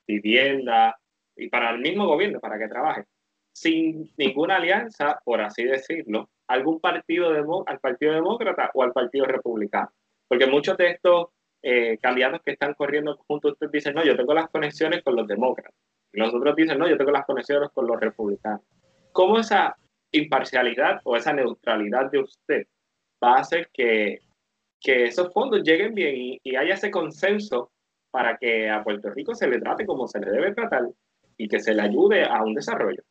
[0.07, 0.99] vivienda
[1.37, 3.05] y para el mismo gobierno, para que trabaje,
[3.53, 7.30] sin ninguna alianza, por así decirlo, algún partido
[7.66, 9.91] al Partido Demócrata o al Partido Republicano.
[10.28, 11.28] Porque muchos de estos
[11.62, 15.26] eh, candidatos que están corriendo juntos, ustedes dicen, no, yo tengo las conexiones con los
[15.26, 15.74] demócratas.
[16.12, 18.62] Y los dicen, no, yo tengo las conexiones con los republicanos.
[19.14, 19.76] ¿cómo esa
[20.15, 22.67] imparcialidad o esa neutralidad de usted
[23.23, 24.21] va a hacer que,
[24.81, 27.73] que esos fondos lleguen bien y, haya ese consenso
[28.11, 30.83] para que a Puerto Rico se le trate como se le debe tratar
[31.37, 33.03] y que se le ayude a un desarrollo?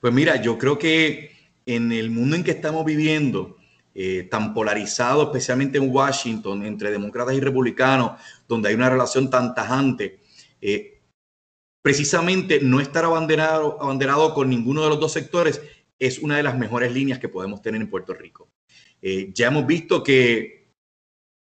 [0.00, 1.30] Pues mira, yo creo que
[1.66, 3.56] en el mundo en que estamos viviendo,
[3.94, 9.54] eh, tan polarizado, especialmente en Washington, entre demócratas y republicanos, donde hay una relación tan
[9.54, 10.20] tajante,
[10.60, 11.00] eh,
[11.82, 15.60] precisamente no estar abanderado, abanderado con ninguno de los dos sectores
[16.00, 18.50] es una de las mejores líneas que podemos tener en Puerto Rico.
[19.02, 20.72] Eh, ya hemos visto que,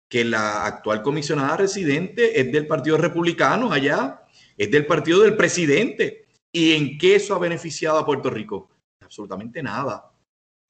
[0.09, 4.22] que la actual comisionada residente es del Partido Republicano allá,
[4.57, 6.26] es del partido del presidente.
[6.53, 8.70] ¿Y en qué eso ha beneficiado a Puerto Rico?
[9.03, 10.12] Absolutamente nada,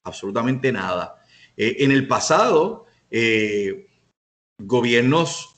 [0.03, 1.21] absolutamente nada.
[1.55, 3.87] Eh, en el pasado, eh,
[4.57, 5.54] gobiernos,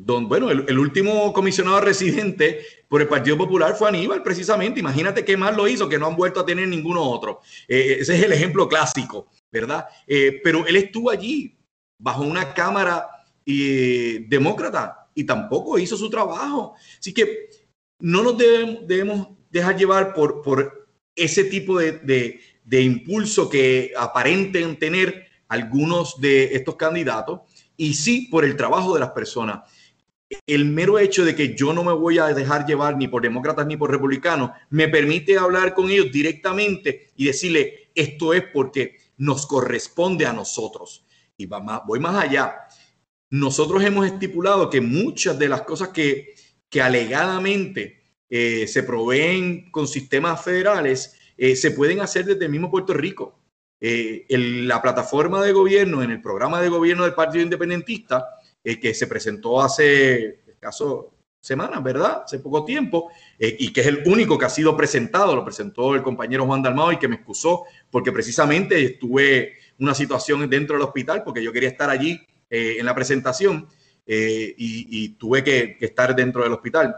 [0.00, 4.78] don, bueno, el, último comisionado residente por el Partido Popular fue Aníbal, precisamente.
[4.78, 7.40] Imagínate qué más lo hizo, que no han vuelto a tener ninguno otro.
[7.66, 9.86] Eh, ese es el ejemplo clásico, ¿verdad?
[10.44, 11.56] pero él estuvo allí
[11.98, 13.08] bajo una cámara
[13.44, 16.74] demócrata y tampoco hizo su trabajo.
[16.98, 17.48] Así que
[17.98, 25.26] no nos debemos, debemos dejar llevar por, ese tipo de, de impulso que aparenten tener
[25.48, 27.40] algunos de estos candidatos
[27.76, 29.60] y sí por el trabajo de las personas.
[30.46, 33.66] El mero hecho de que yo no me voy a dejar llevar ni por demócratas
[33.66, 39.46] ni por republicanos me permite hablar con ellos directamente y decirle esto es porque nos
[39.46, 41.04] corresponde a nosotros.
[41.36, 42.56] Y voy más allá.
[43.30, 46.34] Nosotros hemos estipulado que muchas de las cosas que,
[46.68, 52.70] que alegadamente eh, se proveen con sistemas federales eh, se pueden hacer desde el mismo
[52.70, 53.38] Puerto Rico.
[53.80, 58.26] Eh, la plataforma de gobierno, en el programa de gobierno del Partido Independentista,
[58.68, 62.24] eh, que se presentó hace escaso semanas, ¿verdad?
[62.24, 65.94] Hace poco tiempo, eh, y que es el único que ha sido presentado, lo presentó
[65.94, 70.84] el compañero Juan Dalmao y que me excusó porque precisamente estuve una situación dentro del
[70.84, 73.68] hospital porque yo quería estar allí en la presentación
[74.06, 76.96] y, tuve que, que, estar dentro del hospital.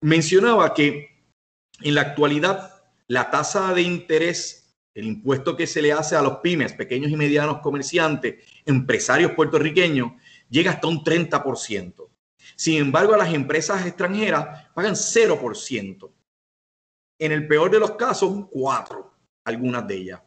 [0.00, 1.10] mencionaba que
[1.82, 2.72] en la actualidad
[3.06, 4.68] la tasa de interés
[4.98, 10.10] el impuesto que se le hace a los pymes, pequeños y medianos comerciantes, empresarios puertorriqueños,
[10.48, 12.08] llega hasta un 30%.
[12.56, 16.10] Sin embargo, las empresas extranjeras pagan 0%.
[17.20, 19.10] En el peor de los casos, un 4%,
[19.44, 20.22] algunas de ellas.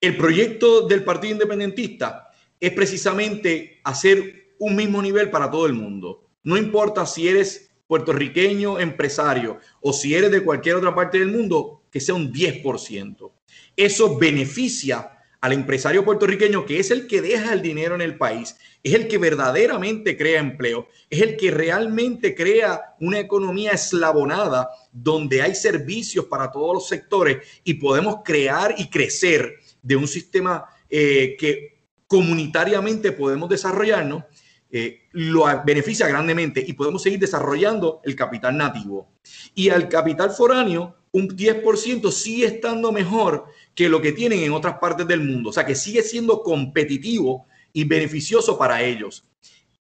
[0.00, 6.28] El proyecto del Partido Independentista es precisamente hacer un mismo nivel para todo el mundo.
[6.42, 11.82] No importa si eres puertorriqueño empresario o si eres de cualquier otra parte del mundo,
[11.90, 13.32] que sea un 10%.
[13.76, 18.56] Eso beneficia al empresario puertorriqueño, que es el que deja el dinero en el país,
[18.82, 25.42] es el que verdaderamente crea empleo, es el que realmente crea una economía eslabonada donde
[25.42, 31.36] hay servicios para todos los sectores y podemos crear y crecer de un sistema eh,
[31.38, 31.76] que
[32.06, 34.24] comunitariamente podemos desarrollarnos,
[34.70, 39.08] eh, lo beneficia grandemente y podemos seguir desarrollando el capital nativo.
[39.54, 43.46] Y al capital foráneo un 10% sigue estando mejor
[43.76, 45.50] que lo que tienen en otras partes del mundo.
[45.50, 49.28] O sea, que sigue siendo competitivo y beneficioso para ellos.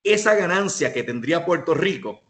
[0.03, 2.21] Esa ganancia que tendría Puerto Rico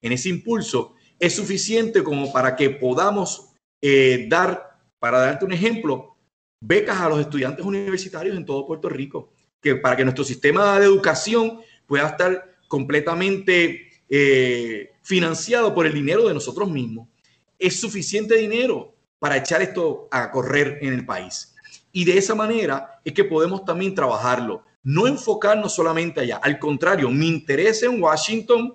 [0.00, 3.48] en ese impulso es suficiente como para que podamos
[3.82, 6.16] eh, dar, para darte un ejemplo,
[6.60, 10.84] becas a los estudiantes universitarios en todo Puerto Rico, que para que nuestro sistema de
[10.84, 17.08] educación pueda estar completamente eh, financiado por el dinero de nosotros mismos
[17.58, 21.54] es suficiente dinero para echar esto a correr en el país.
[21.92, 26.36] Y de esa manera es que podemos también trabajarlo, no enfocarnos solamente allá.
[26.42, 28.74] Al contrario, mi interés en Washington,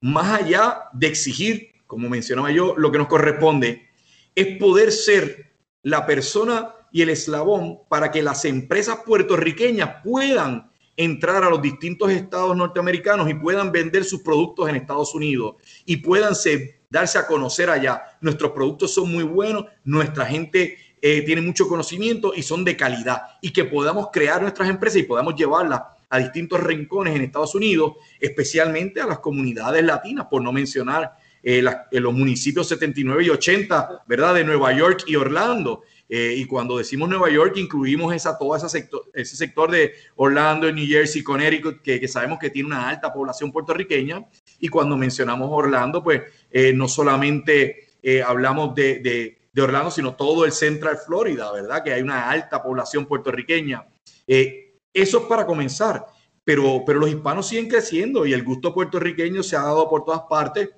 [0.00, 3.88] más allá de exigir, como mencionaba yo, lo que nos corresponde,
[4.34, 11.42] es poder ser la persona y el eslabón para que las empresas puertorriqueñas puedan entrar
[11.42, 16.34] a los distintos estados norteamericanos y puedan vender sus productos en Estados Unidos y puedan
[16.34, 18.04] ser darse a conocer allá.
[18.20, 23.20] Nuestros productos son muy buenos, nuestra gente eh, tiene mucho conocimiento y son de calidad
[23.42, 27.94] y que podamos crear nuestras empresas y podamos llevarlas a distintos rincones en Estados Unidos,
[28.20, 34.04] especialmente a las comunidades latinas, por no mencionar eh, eh, los municipios 79 y 80,
[34.06, 34.32] ¿verdad?
[34.36, 35.82] De Nueva York y Orlando.
[36.08, 40.86] y cuando decimos Nueva York, incluimos esa, todo ese sector, ese sector de Orlando, New
[40.86, 44.24] Jersey, Connecticut, que, que sabemos que tiene una alta población puertorriqueña.
[44.60, 50.52] Y cuando mencionamos Orlando, pues eh, no solamente eh, hablamos de, Orlando, sino todo el
[50.52, 51.82] Central Florida, ¿verdad?
[51.82, 53.86] Que hay una alta población puertorriqueña.
[54.26, 56.06] Eh, eso es para comenzar,
[56.44, 60.22] pero, pero los hispanos siguen creciendo y el gusto puertorriqueño se ha dado por todas
[60.28, 60.70] partes.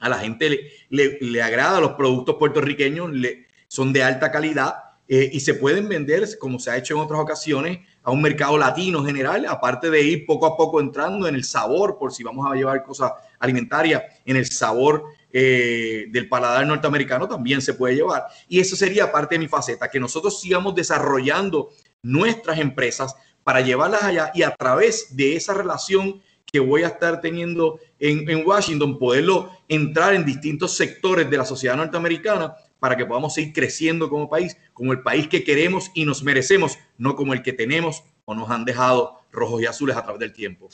[0.00, 5.30] A la gente le, le, agrada los productos puertorriqueños, le, son de alta calidad eh,
[5.32, 9.02] y se pueden vender, como se ha hecho en otras ocasiones, a un mercado latino
[9.02, 12.54] general, aparte de ir poco a poco entrando en el sabor, por si vamos a
[12.54, 18.26] llevar cosas alimentarias, en el sabor eh, del paladar norteamericano también se puede llevar.
[18.48, 21.70] Y eso sería parte de mi faceta, que nosotros sigamos desarrollando
[22.02, 27.20] nuestras empresas para llevarlas allá y a través de esa relación que voy a estar
[27.22, 33.06] teniendo en, en Washington, poderlo entrar en distintos sectores de la sociedad norteamericana para que
[33.06, 37.34] podamos seguir creciendo como país, como el país que queremos y nos merecemos, no como
[37.34, 40.68] el que tenemos o nos han dejado rojos y azules a través del tiempo.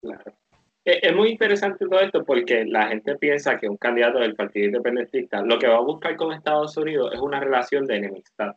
[0.00, 0.32] Claro.
[0.84, 5.40] Es muy interesante todo esto porque la gente piensa que un candidato del Partido Independentista
[5.40, 8.56] lo que va a buscar con Estados Unidos es una relación de enemistad.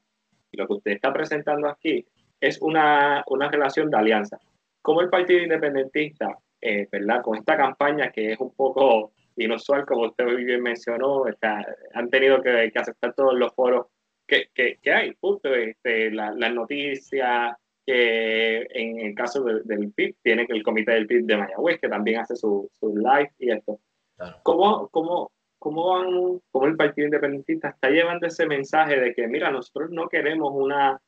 [0.52, 2.04] Y lo que usted está presentando aquí
[2.40, 4.40] es una, una relación de alianza.
[4.82, 7.22] Como el Partido Independentista, eh, ¿verdad?
[7.22, 12.10] Con esta campaña que es un poco inusual, como usted muy bien mencionó, está, han
[12.10, 13.88] tenido que, que, aceptar todos los foros
[14.28, 17.56] que, que, que hay, justo este, las noticias,
[17.86, 21.88] que en el caso del PIB tiene que el comité del PIB de Mayagüez, que
[21.88, 23.80] también hace su, su live y esto.
[24.44, 29.52] ¿Cómo, cómo, cómo, van, ¿Cómo el Partido Independentista está llevando ese mensaje de que, mira,
[29.52, 31.00] nosotros no queremos una,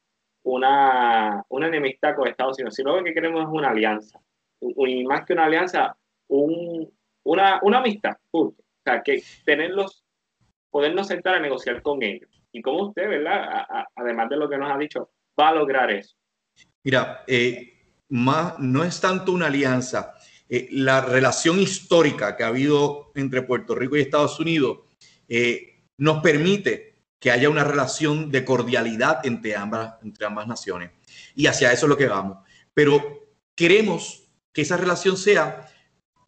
[0.44, 4.20] una, una enemistad con Estados Unidos, sino que queremos es una alianza?
[4.60, 5.98] Y más que una alianza,
[6.28, 6.92] un,
[7.28, 10.04] una, una amistad, O sea, que tenerlos,
[10.70, 12.30] podernos sentar a negociar con ellos.
[12.52, 13.66] Y como usted, ¿verdad?
[13.96, 16.16] además de lo que nos ha dicho, va a lograr eso.
[16.84, 17.74] Mira, eh,
[18.10, 20.16] más, no es tanto una alianza.
[20.50, 24.80] Eh, la relación histórica que ha habido entre Puerto Rico y Estados Unidos
[25.28, 30.92] eh, nos permite que haya una relación de cordialidad entre ambas, entre ambas naciones.
[31.36, 32.38] Y hacia eso es lo que vamos.
[32.74, 34.24] Pero queremos
[34.54, 35.68] que esa relación sea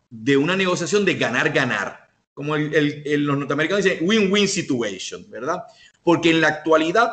[0.10, 2.10] de una negociación de ganar-ganar.
[2.34, 5.64] Como el, los norteamericanos dicen, win-win situation, ¿verdad?
[6.03, 7.12] Porque en la actualidad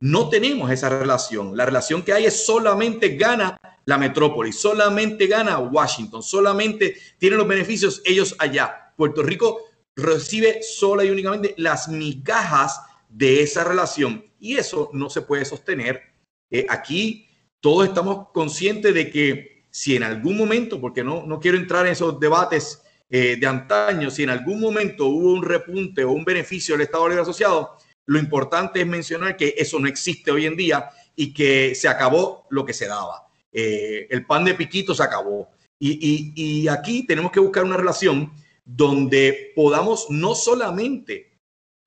[0.00, 1.56] no tenemos esa relación.
[1.56, 7.48] La relación que hay es solamente gana la metrópoli, solamente gana Washington, solamente tienen los
[7.48, 8.92] beneficios ellos allá.
[8.96, 9.62] Puerto Rico
[9.96, 16.02] recibe sola y únicamente las migajas de esa relación y eso no se puede sostener.
[16.50, 17.28] Eh, aquí
[17.60, 21.92] todos estamos conscientes de que si en algún momento, porque no, no quiero entrar en
[21.92, 26.74] esos debates eh, de antaño, si en algún momento hubo un repunte o un beneficio
[26.74, 30.90] del Estado Libre Asociado, lo importante es mencionar que eso no existe hoy en día
[31.14, 33.26] y que se acabó lo que se daba.
[33.52, 35.48] Eh, el pan de piquito se acabó.
[35.82, 38.32] Y, aquí tenemos que buscar una relación
[38.64, 41.38] donde podamos no solamente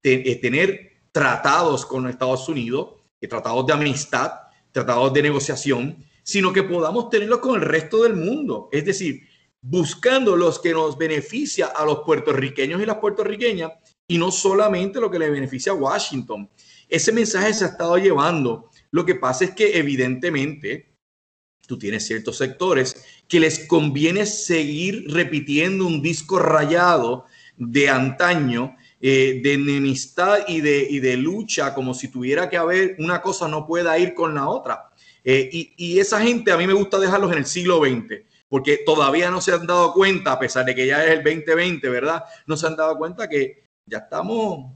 [0.02, 2.96] eh, tener tratados con Estados Unidos,
[3.30, 4.32] tratados de amistad,
[4.72, 8.69] tratados de negociación, sino que podamos tenerlos con el resto del mundo.
[8.71, 9.21] Es decir,
[9.61, 13.71] buscando los que nos beneficia a los puertorriqueños y las puertorriqueñas
[14.07, 16.49] y no solamente lo que le beneficia a Washington.
[16.89, 18.69] Ese mensaje se ha estado llevando.
[18.91, 20.93] Lo que pasa es que evidentemente
[21.65, 22.95] tú tienes ciertos sectores
[23.28, 30.86] que les conviene seguir repitiendo un disco rayado de antaño, eh, de enemistad y de,
[30.89, 34.49] y de lucha, como si tuviera que haber una cosa no pueda ir con la
[34.49, 34.89] otra.
[35.24, 38.80] Eh, y, y, esa gente a mí me gusta dejarlos en el siglo XX, porque
[38.86, 42.24] todavía no se han dado cuenta, a pesar de que ya es el 2020, ¿verdad?
[42.45, 44.74] No se han dado cuenta que ya estamos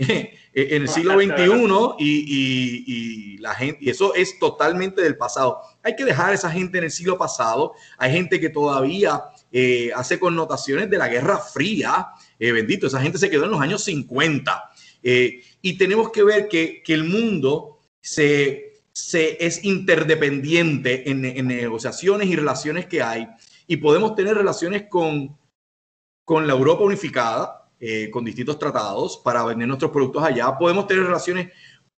[0.00, 5.60] en el siglo XXI y, la gente, y eso es totalmente del pasado.
[5.82, 7.74] Hay que dejar a esa gente en el siglo pasado.
[7.98, 9.22] Hay gente que todavía
[9.52, 12.08] eh, hace connotaciones de la Guerra Fría.
[12.38, 14.70] Eh, bendito, esa gente se quedó en los años 50.
[15.02, 22.36] Eh, y tenemos que ver que, el mundo se, se, es interdependiente en, negociaciones y
[22.36, 23.28] relaciones que hay.
[23.66, 25.36] Y podemos tener relaciones con,
[26.24, 30.56] con la Europa unificada, eh, con distintos tratados para vender nuestros productos allá.
[30.58, 31.50] Podemos tener relaciones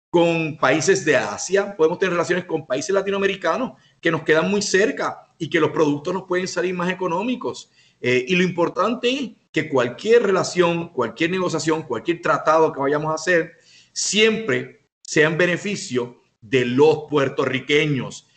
[0.09, 5.33] con países de Asia, podemos tener relaciones con países latinoamericanos que nos quedan muy cerca
[5.37, 7.71] y que los productos nos pueden salir más económicos.
[8.01, 13.15] Eh, y lo importante es que cualquier relación, cualquier negociación, cualquier tratado que vayamos a
[13.15, 13.53] hacer,
[13.93, 18.27] siempre sea en beneficio de los puertorriqueños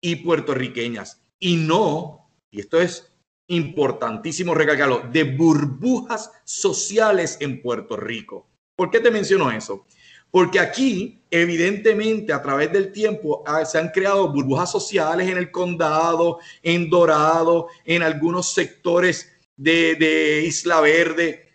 [0.00, 1.22] y puertorriqueñas.
[1.38, 3.10] Y no, y esto es
[3.48, 8.46] importantísimo recalcarlo, de burbujas sociales en Puerto Rico.
[8.76, 9.86] ¿Por qué te menciono eso?
[10.30, 15.52] Porque aquí, evidentemente, a través del tiempo ah, se han creado burbujas sociales en el
[15.52, 21.52] condado, en Dorado, en algunos sectores de, Isla Verde.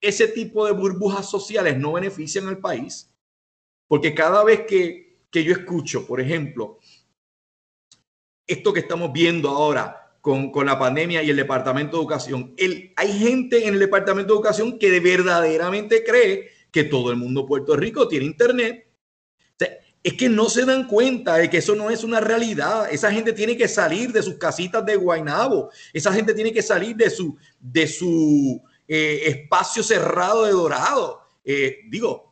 [0.00, 3.10] ese tipo de burbujas sociales no benefician al país.
[3.86, 6.78] Porque cada vez que, que yo escucho, por ejemplo,
[8.46, 12.54] esto que estamos viendo ahora, con, con, la pandemia y el Departamento de Educación.
[12.56, 17.46] El, hay gente en el Departamento de Educación que verdaderamente cree que todo el mundo
[17.46, 18.86] Puerto Rico tiene internet.
[20.02, 22.88] es que no se dan cuenta de que eso no es una realidad.
[22.90, 25.70] Esa gente tiene que salir de sus casitas de Guaynabo.
[25.92, 31.20] Esa gente tiene que salir de su, de su eh, espacio cerrado de Dorado.
[31.44, 32.27] Eh, digo,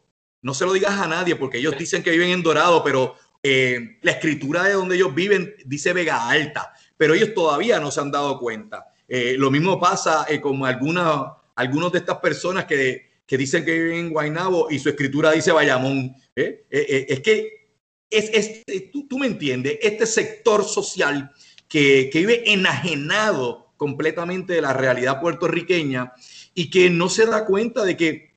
[0.46, 3.98] no se lo digas a nadie porque ellos dicen que viven en Dorado, pero eh,
[4.02, 8.10] la escritura de donde ellos viven dice Vega Alta, pero ellos todavía no se han
[8.10, 8.86] dado cuenta.
[9.08, 14.10] lo mismo pasa con algunas, algunas de estas personas que que dicen que viven en
[14.10, 16.14] Guaynabo y su escritura dice Bayamón.
[16.36, 16.64] ¿eh?
[16.70, 17.66] Eh, eh, es que
[18.08, 21.32] es, tú, me entiendes, este sector social
[21.68, 26.12] que, que vive enajenado completamente de la realidad puertorriqueña
[26.54, 28.35] y que no se da cuenta de que,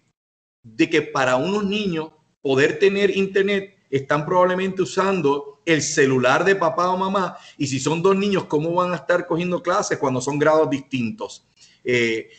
[0.64, 6.90] de que para unos niños poder tener internet están probablemente usando el celular de papá
[6.90, 10.38] o mamá y si son dos niños, ¿cómo van a estar cogiendo clases cuando son
[10.40, 11.46] grados distintos?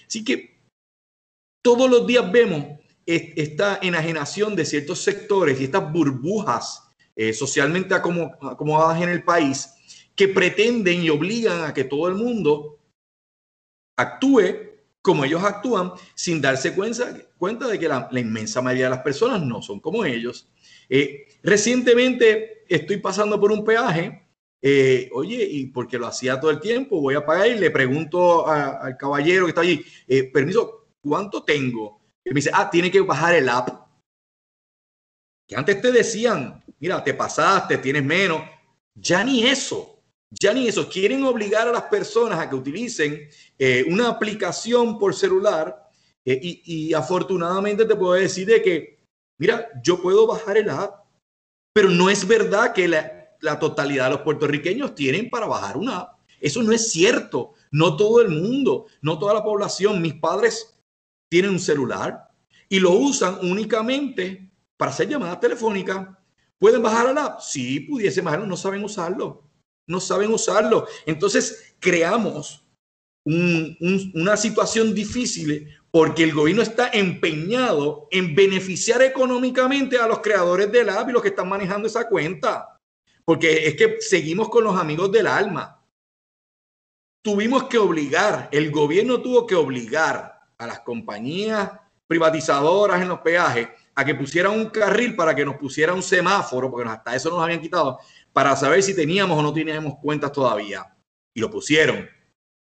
[0.07, 0.61] así que
[1.63, 6.85] todos los días vemos esta enajenación de ciertos sectores y estas burbujas
[7.17, 9.75] eh, socialmente acomodadas en el país
[10.15, 12.79] que pretenden y obligan a que todo el mundo
[13.99, 14.70] actúe
[15.03, 19.43] como ellos actúan sin darse cuenta, cuenta de que la, inmensa mayoría de las personas
[19.43, 20.49] no son como ellos.
[20.89, 24.27] Eh, recientemente estoy pasando por un peaje,
[24.63, 28.47] eh, oye, y porque lo hacía todo el tiempo, voy a pagar y le pregunto
[28.47, 29.85] al caballero que está allí,
[30.33, 32.01] permiso, ¿cuánto tengo?
[32.25, 33.87] Y me dice, ah, tiene que bajar el app.
[35.47, 38.43] Que antes te decían, mira, te pasaste, tienes menos.
[38.95, 40.00] Ya ni eso,
[40.31, 40.89] ya ni eso.
[40.89, 43.29] Quieren obligar a las personas a que utilicen
[43.59, 45.91] eh, una aplicación por celular
[46.25, 49.01] eh, y, afortunadamente te puedo decir de que,
[49.39, 51.05] mira, yo puedo bajar el app,
[51.73, 56.19] pero no es verdad que la, totalidad de los puertorriqueños tienen para bajar una app.
[56.41, 57.55] Eso no es cierto.
[57.71, 60.03] No todo el mundo, no toda la población.
[60.03, 60.75] Mis padres
[61.31, 62.29] tienen un celular
[62.69, 66.09] y lo usan únicamente para hacer llamadas telefónicas.
[66.59, 67.41] ¿Pueden bajar la app?
[67.41, 69.50] Sí, pudiese bajarlo, no saben usarlo.
[69.91, 70.87] No saben usarlo.
[71.05, 72.65] Entonces creamos
[73.25, 80.89] una situación difícil porque el gobierno está empeñado en beneficiar económicamente a los creadores del
[80.89, 82.79] app y los que están manejando esa cuenta.
[83.25, 85.85] Porque es que seguimos con los amigos del alma.
[87.23, 91.71] Tuvimos que obligar, el gobierno tuvo que obligar a las compañías
[92.07, 96.71] privatizadoras en los peajes a que pusieran un carril para que nos pusiera un semáforo,
[96.71, 97.99] porque hasta eso nos habían quitado,
[98.33, 100.97] para saber si teníamos o no teníamos cuentas todavía.
[101.35, 102.09] Y lo pusieron.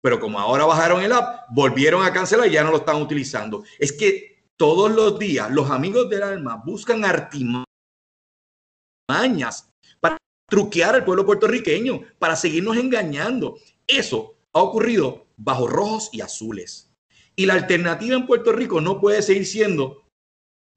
[0.01, 3.63] Pero como ahora bajaron el app, volvieron a cancelar y ya no lo están utilizando.
[3.80, 7.66] Es que todos los días los amigos del alma buscan artimañas
[9.99, 10.18] para
[10.49, 13.57] truquear al pueblo puertorriqueño, para seguirnos engañando.
[13.88, 16.91] Eso ha ocurrido bajo rojos y azules.
[17.36, 20.05] Y la alternativa en Puerto Rico no puede seguir siendo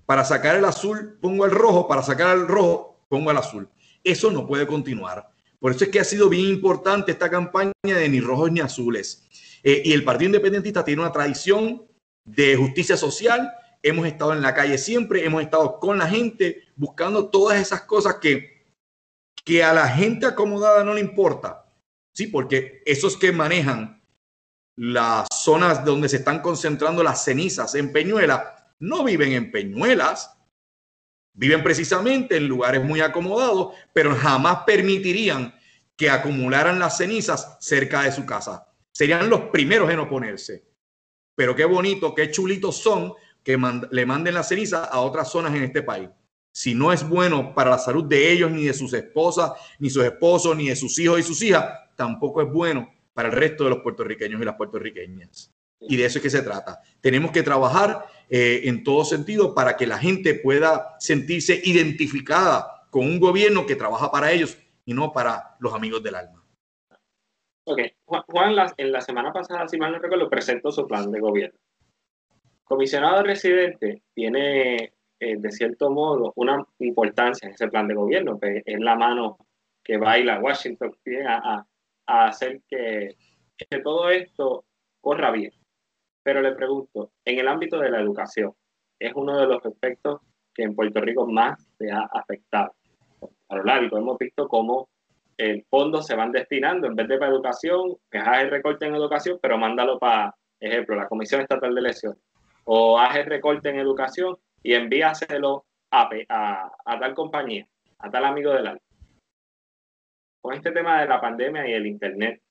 [0.07, 3.69] para sacar el azul pongo el rojo, para sacar el rojo pongo el azul.
[4.09, 5.29] Eso no puede continuar.
[5.61, 9.29] Por eso es que ha sido bien importante esta campaña de ni rojos ni azules.
[9.63, 11.87] Eh, y el Partido Independentista tiene una tradición
[12.25, 13.53] de justicia social.
[13.83, 18.15] Hemos estado en la calle siempre, hemos estado con la gente buscando todas esas cosas
[18.15, 18.65] que,
[19.45, 21.67] que a la gente acomodada no le importa.
[22.15, 24.03] Sí, porque esos que manejan
[24.75, 30.38] las zonas donde se están concentrando las cenizas en Peñuela no viven en Peñuelas,
[31.39, 35.55] viven precisamente en lugares muy acomodados, pero jamás permitirían
[35.97, 38.67] que acumularan las cenizas cerca de su casa.
[38.91, 40.67] Serían los primeros en oponerse.
[41.37, 43.13] Pero qué bonito, qué chulitos son
[43.45, 43.57] que
[43.93, 46.09] le manden la ceniza a otras zonas en este país.
[46.51, 50.03] Si no es bueno para la salud de ellos, ni de sus esposas, ni sus
[50.05, 53.71] esposos, ni de sus hijos y sus hijas, tampoco es bueno para el resto de
[53.71, 55.53] los puertorriqueños y las puertorriqueñas.
[55.81, 56.83] Y de eso es que se trata.
[57.01, 63.05] Tenemos que trabajar eh, en todo sentido para que la gente pueda sentirse identificada con
[63.05, 66.45] un gobierno que trabaja para ellos y no para los amigos del alma.
[67.65, 71.59] Ok, Juan, en la semana pasada, si mal no recuerdo, presentó su plan de gobierno.
[72.65, 78.63] Comisionado residente tiene, eh, de cierto modo, una importancia en ese plan de gobierno, que
[78.65, 79.39] es la mano
[79.85, 80.95] que baila Washington
[81.27, 81.67] a,
[82.07, 83.17] a hacer que,
[83.83, 84.65] todo esto
[85.01, 85.53] corra bien.
[86.29, 88.53] Pero le pregunto, en el ámbito de la educación,
[88.99, 90.21] es uno de los aspectos
[90.53, 92.75] que en Puerto Rico más se ha afectado.
[93.49, 94.91] A lo largo hemos visto cómo
[95.39, 98.95] el fondo se van destinando, en vez de para educación, que haz el recorte en
[98.95, 102.19] educación, pero mándalo para, ejemplo, la Comisión Estatal de Elecciones.
[102.65, 107.67] O haz el recorte en educación y envíaselo a, a, a tal compañía,
[108.01, 108.83] a tal amigo del alma
[110.43, 112.43] con este tema de la pandemia y el Internet,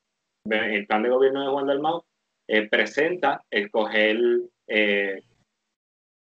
[0.45, 2.03] el plan de gobierno de Juan Dalmau
[2.47, 4.17] eh, presenta el coger
[4.67, 5.21] eh,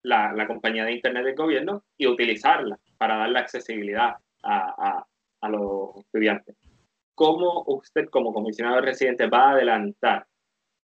[0.03, 5.05] la, compañía de Internet del gobierno y utilizarla para darle accesibilidad a,
[5.41, 6.55] a, los estudiantes.
[7.15, 10.25] ¿Cómo usted como comisionado residente va a adelantar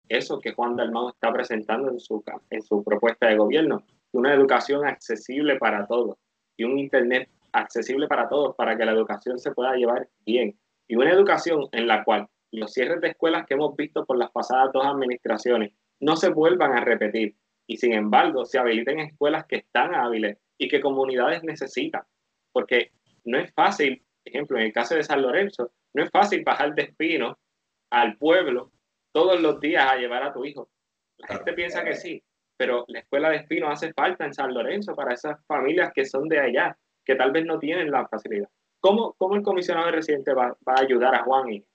[0.08, 3.84] eso que Juan Dalmau está presentando en su, en su propuesta de gobierno?
[4.12, 6.18] Una educación accesible para todos
[6.58, 10.58] y un Internet accesible para todos para que la educación se pueda llevar bien.
[10.88, 14.32] Y una educación en la cual los cierres de escuelas que hemos visto por las
[14.32, 17.36] pasadas dos administraciones no se vuelvan a repetir
[17.68, 22.04] y sin embargo se habiliten escuelas que están hábiles y que comunidades necesitan.
[22.52, 22.92] Porque
[23.26, 26.84] no es fácil, ejemplo, en el caso de San Lorenzo, no es fácil bajar de
[26.84, 27.38] espino
[27.92, 28.72] al pueblo
[29.12, 30.70] todos los días a llevar a tu hijo.
[31.18, 32.24] La gente piensa que sí,
[32.58, 36.28] pero la escuela de espino hace falta en San Lorenzo para esas familias que son
[36.28, 38.50] de allá, que tal vez no tienen la facilidad.
[38.80, 41.52] ¿Cómo, cómo el comisionado de residente va, va, a ayudar a Juan?
[41.52, 41.66] Y...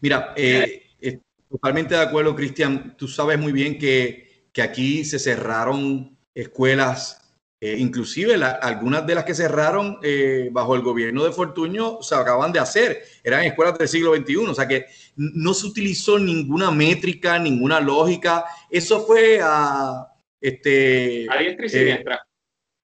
[0.00, 1.18] Mira, eh, eh,
[1.50, 2.96] totalmente de acuerdo, Cristian.
[2.96, 9.24] Tú sabes muy bien que que aquí se cerraron escuelas, eh, inclusive algunas de las
[9.24, 13.86] que cerraron eh, bajo el gobierno de Fortuño se acaban de hacer, eran escuelas del
[13.86, 20.08] siglo XXI, o sea que no se utilizó ninguna métrica, ninguna lógica, eso fue a...
[20.40, 22.14] Este, a diestra y siniestra.
[22.16, 22.18] Eh,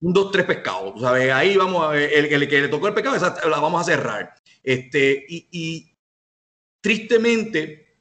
[0.00, 1.30] un, dos, tres pescados, ¿sabes?
[1.32, 3.16] Ahí vamos a ver, el, que le tocó el pescado,
[3.48, 4.34] la vamos a cerrar.
[4.62, 5.91] Este, y, y
[6.82, 7.96] tristemente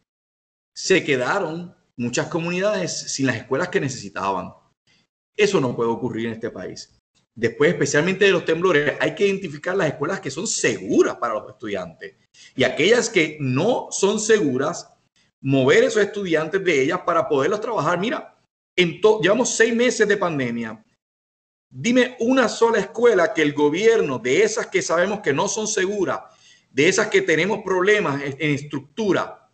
[0.76, 4.54] se quedaron muchas comunidades sin las escuelas que necesitaban.
[5.38, 6.98] Eso no puede ocurrir en este país.
[7.34, 11.50] Después, especialmente de los temblores, hay que identificar las escuelas que son seguras para los
[11.50, 12.16] estudiantes
[12.56, 14.90] y aquellas que no son seguras,
[15.42, 18.00] mover esos estudiantes de ellas para poderlos trabajar.
[18.00, 18.38] Mira,
[18.76, 20.84] en llevamos seis meses de pandemia.
[21.70, 26.20] Dime una sola escuela que el gobierno, de esas que sabemos que no son seguras,
[26.72, 29.50] de esas que tenemos problemas en estructura,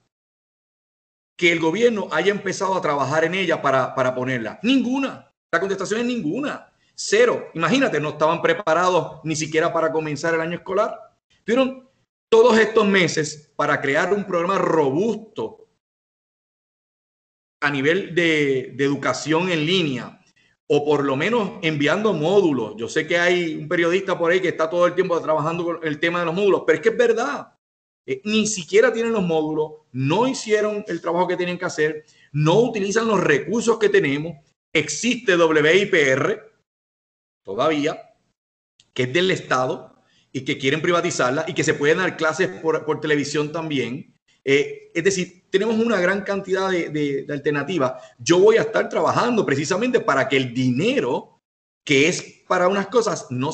[1.35, 4.59] que el gobierno haya empezado a trabajar en ella para, para ponerla.
[4.63, 5.31] Ninguna.
[5.51, 6.71] La contestación es ninguna.
[6.95, 7.49] Cero.
[7.53, 10.97] Imagínate, no estaban preparados ni siquiera para comenzar el año escolar.
[11.43, 11.87] Tuvieron
[12.29, 15.67] todos estos meses para crear un programa robusto
[17.61, 20.16] a nivel de, de educación en línea
[20.67, 22.75] o por lo menos enviando módulos.
[22.77, 25.79] Yo sé que hay un periodista por ahí que está todo el tiempo trabajando con
[25.83, 27.53] el tema de los módulos, pero es que es verdad.
[28.05, 32.59] Eh, ni siquiera tienen los módulos, no hicieron el trabajo que tienen que hacer, no
[32.59, 34.37] utilizan los recursos que tenemos.
[34.73, 36.51] Existe WIPR
[37.43, 38.15] todavía,
[38.93, 40.01] que es del Estado
[40.31, 44.16] y que quieren privatizarla y que se pueden dar clases por, televisión también.
[44.49, 48.01] Eh, es decir, tenemos una gran cantidad de, de, alternativas.
[48.17, 51.41] Yo voy a estar trabajando precisamente para que el dinero
[51.85, 53.53] que es para unas cosas no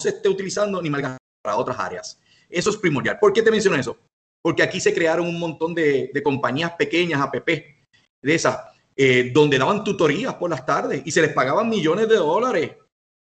[0.00, 2.18] se esté utilizando ni mal para otras áreas.
[2.48, 3.18] Eso es primordial.
[3.18, 3.98] ¿Por qué te menciono eso?
[4.42, 8.58] Porque aquí se crearon un montón de, compañías pequeñas, APP, de esas,
[8.96, 12.72] eh, donde daban tutorías por las tardes y se les pagaban millones de dólares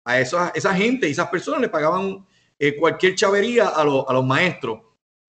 [0.05, 2.26] a esa, esa gente esas personas le pagaban
[2.57, 4.80] eh, cualquier chavería a, a los maestros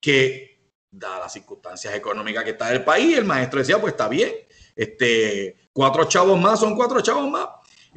[0.01, 0.56] que,
[0.91, 4.32] dadas las circunstancias económicas que está el país, el maestro decía, pues está bien,
[4.74, 7.49] este, cuatro chavos más son cuatro chavos más.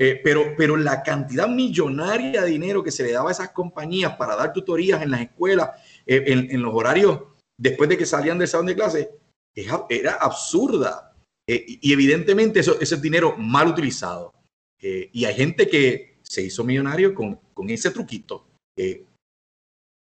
[0.01, 4.15] Eh, pero, pero la cantidad millonaria de dinero que se le daba a esas compañías
[4.15, 5.71] para dar tutorías en las escuelas
[6.05, 7.19] eh, en, los horarios
[7.57, 9.09] después de que salían del salón de clase,
[9.89, 11.13] era absurda.
[11.45, 14.33] Eh, y evidentemente eso, ese dinero mal utilizado.
[14.81, 18.47] Y hay gente que se hizo millonario con, con ese truquito.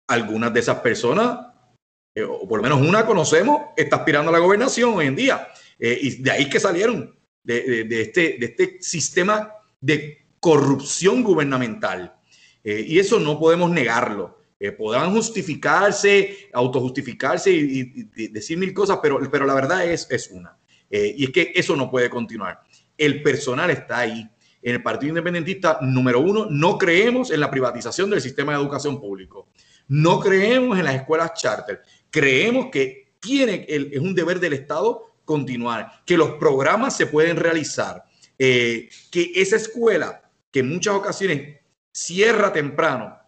[0.09, 1.52] algunas de esas personas,
[2.29, 5.49] o por lo menos una conocemos, está aspirando a la gobernación hoy en día.
[5.79, 12.15] y de ahí que salieron de, de, este, de este sistema de corrupción gubernamental.
[12.65, 19.45] y eso no podemos negarlo eh, podrán justificarse, autojustificarse y, decir mil cosas, pero, pero
[19.45, 20.57] la verdad es, es una.
[20.89, 22.61] Eh, y es que eso no puede continuar.
[22.97, 24.31] El personal está ahí.
[24.63, 29.01] En el Partido Independentista, número uno, no creemos en la privatización del sistema de educación
[29.01, 29.49] público.
[29.89, 31.83] No creemos en las escuelas charter.
[32.13, 38.05] Creemos que tiene, es un deber del Estado continuar, que los programas se pueden realizar,
[38.39, 41.61] eh, que esa escuela que en muchas ocasiones
[41.91, 43.19] cierra temprano,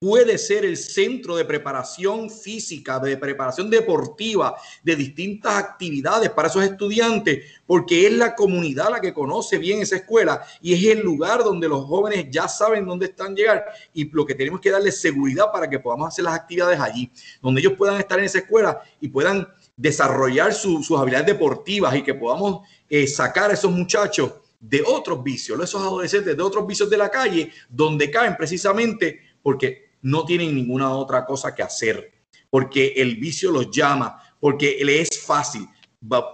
[0.00, 6.64] puede ser el centro de preparación física, de preparación deportiva, de distintas actividades para esos
[6.64, 11.44] estudiantes, porque es la comunidad la que conoce bien esa escuela y es el lugar
[11.44, 15.52] donde los jóvenes ya saben dónde están llegar y lo que tenemos que darles seguridad
[15.52, 19.08] para que podamos hacer las actividades allí, donde ellos puedan estar en esa escuela y
[19.08, 19.46] puedan
[19.76, 25.62] desarrollar sus habilidades deportivas y que podamos eh, sacar a esos muchachos de otros vicios,
[25.62, 30.90] esos adolescentes de otros vicios de la calle, donde caen precisamente porque no tienen ninguna
[30.90, 32.12] otra cosa que hacer,
[32.48, 35.66] porque el vicio los llama, porque le es fácil.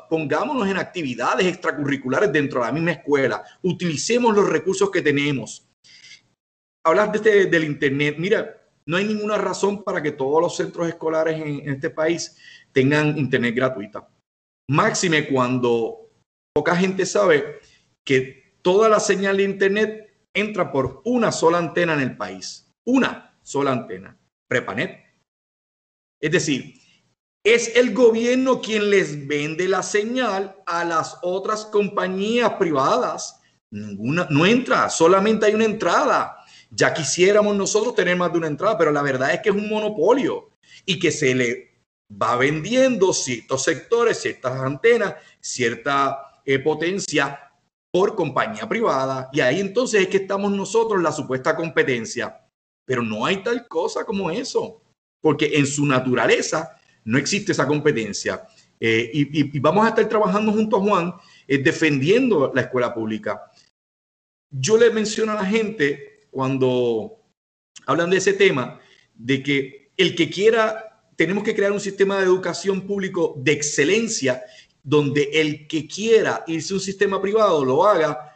[0.09, 5.67] pongámonos en actividades extracurriculares dentro de la misma escuela, utilicemos los recursos que tenemos.
[6.85, 10.89] Hablas de este, del Internet, mira, no hay ninguna razón para que todos los centros
[10.89, 12.37] escolares en, este país
[12.73, 14.09] tengan Internet gratuita.
[14.71, 16.11] Máxime cuando
[16.55, 17.59] poca gente sabe
[18.05, 22.73] que toda la señal de Internet entra por una sola antena en el país.
[22.85, 24.19] Una sola antena,
[24.49, 25.05] Prepanet.
[26.21, 26.75] Es decir,
[27.45, 33.41] es el gobierno quien les vende la señal a las otras compañías privadas.
[33.71, 36.37] Ninguna, no entra, solamente hay una entrada.
[36.71, 39.69] Ya quisiéramos nosotros tener más de una entrada, pero la verdad es que es un
[39.69, 40.51] monopolio
[40.85, 47.53] y que se le va vendiendo ciertos sectores, ciertas antenas, cierta eh, potencia
[47.93, 49.29] por compañía privada.
[49.33, 52.46] Y ahí entonces es que estamos nosotros la supuesta competencia.
[52.87, 54.81] Pero no hay tal cosa como eso,
[55.21, 58.47] porque en su naturaleza no existe esa competencia.
[58.79, 61.15] Eh, y, vamos a estar trabajando junto a Juan
[61.49, 63.51] eh, defendiendo la escuela pública.
[64.51, 67.19] Yo le menciono a la gente cuando
[67.87, 68.81] hablan de ese tema,
[69.15, 74.43] de que el que quiera, tenemos que crear un sistema de educación público de excelencia,
[74.83, 78.33] donde el que quiera irse a un sistema privado lo haga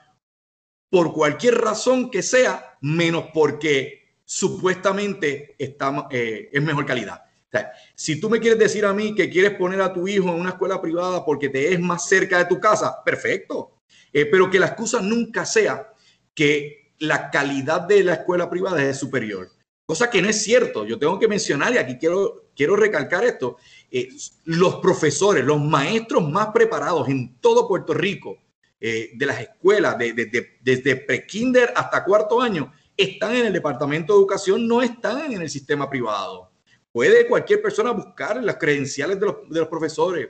[0.91, 4.00] por cualquier razón que sea, menos porque
[4.33, 7.23] supuestamente está, eh, es mejor calidad
[7.95, 10.51] si tú me quieres decir a mí que quieres poner a tu hijo en una
[10.51, 13.73] escuela privada porque te es más cerca de tu casa, perfecto.
[14.13, 15.93] Eh, pero que la excusa nunca sea
[16.35, 19.49] que la calidad de la escuela privada es superior.
[19.85, 20.85] Cosa que no es cierto.
[20.85, 23.57] Yo tengo que mencionar, y aquí quiero, quiero recalcar esto,
[23.91, 24.09] eh,
[24.45, 28.39] los profesores, los maestros más preparados en todo Puerto Rico,
[28.81, 32.73] eh, de las escuelas, desde pre-kinder hasta cuarto año,
[33.03, 36.53] están en el Departamento de Educación, no están en el sistema privado.
[36.93, 40.29] Puede cualquier persona buscar las credenciales de los, profesores.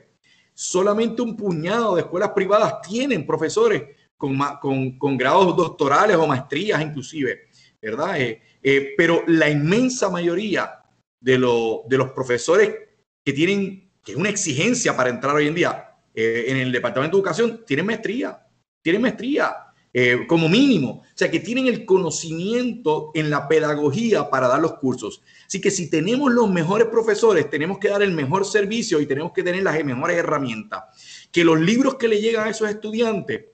[0.53, 3.83] Solamente un puñado de escuelas privadas tienen profesores
[4.17, 7.49] con, grados doctorales o maestrías inclusive,
[7.81, 8.19] ¿verdad?
[8.21, 10.83] Eh, eh, pero la inmensa mayoría
[11.19, 12.75] de, de los profesores
[13.23, 17.17] que tienen que es una exigencia para entrar hoy en día eh, en el Departamento
[17.17, 18.45] de Educación, tienen maestría,
[18.81, 19.55] tienen maestría.
[19.93, 21.03] Eh, como mínimo.
[21.03, 25.21] O sea, que tienen el conocimiento en la pedagogía para dar los cursos.
[25.45, 29.33] Así que si tenemos los mejores profesores, tenemos que dar el mejor servicio y tenemos
[29.33, 31.27] que tener las mejores herramientas.
[31.29, 33.47] Que los libros que le llegan a esos estudiantes,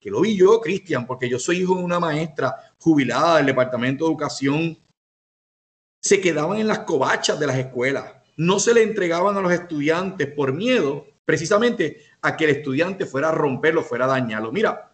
[0.00, 4.04] que lo vi yo, Cristian, porque yo soy hijo de una maestra jubilada del Departamento
[4.04, 4.78] de Educación,
[6.00, 8.10] se quedaban en las covachas de las escuelas.
[8.38, 13.30] No se le entregaban a los estudiantes por miedo precisamente a que el estudiante fuera
[13.30, 14.52] a romperlo, fuera a dañarlo.
[14.52, 14.93] Mira,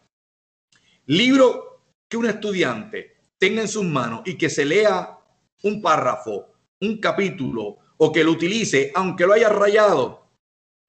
[1.11, 5.19] Libro que un estudiante tenga en sus manos y que se lea
[5.65, 10.31] un párrafo, un capítulo o que lo utilice, aunque lo haya rayado,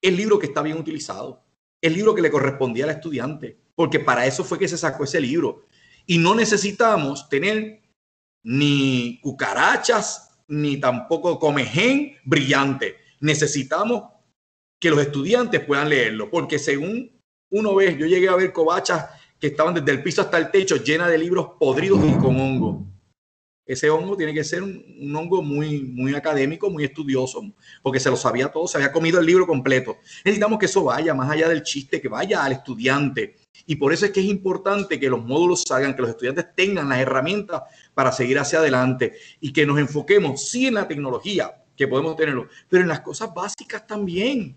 [0.00, 1.42] el libro que está bien utilizado,
[1.80, 5.20] el libro que le correspondía al estudiante, porque para eso fue que se sacó ese
[5.20, 5.64] libro.
[6.06, 7.82] Y no necesitamos tener
[8.44, 12.94] ni cucarachas, ni tampoco comején brillante.
[13.18, 14.04] Necesitamos
[14.80, 17.10] que los estudiantes puedan leerlo, porque según
[17.50, 19.06] uno ve, yo llegué a ver cobachas
[19.42, 22.86] que estaban desde el piso hasta el techo llena de libros podridos y con hongo.
[23.66, 27.42] Ese hongo tiene que ser un, hongo muy, muy académico, muy estudioso,
[27.82, 29.96] porque se lo sabía todo, se había comido el libro completo.
[30.24, 33.34] Necesitamos que eso vaya más allá del chiste, que vaya al estudiante.
[33.66, 36.88] Y por eso es que es importante que los módulos salgan, que los estudiantes tengan
[36.88, 37.62] las herramientas
[37.94, 42.46] para seguir hacia adelante y que nos enfoquemos, sí, en la tecnología, que podemos tenerlo,
[42.68, 44.56] pero en las cosas básicas también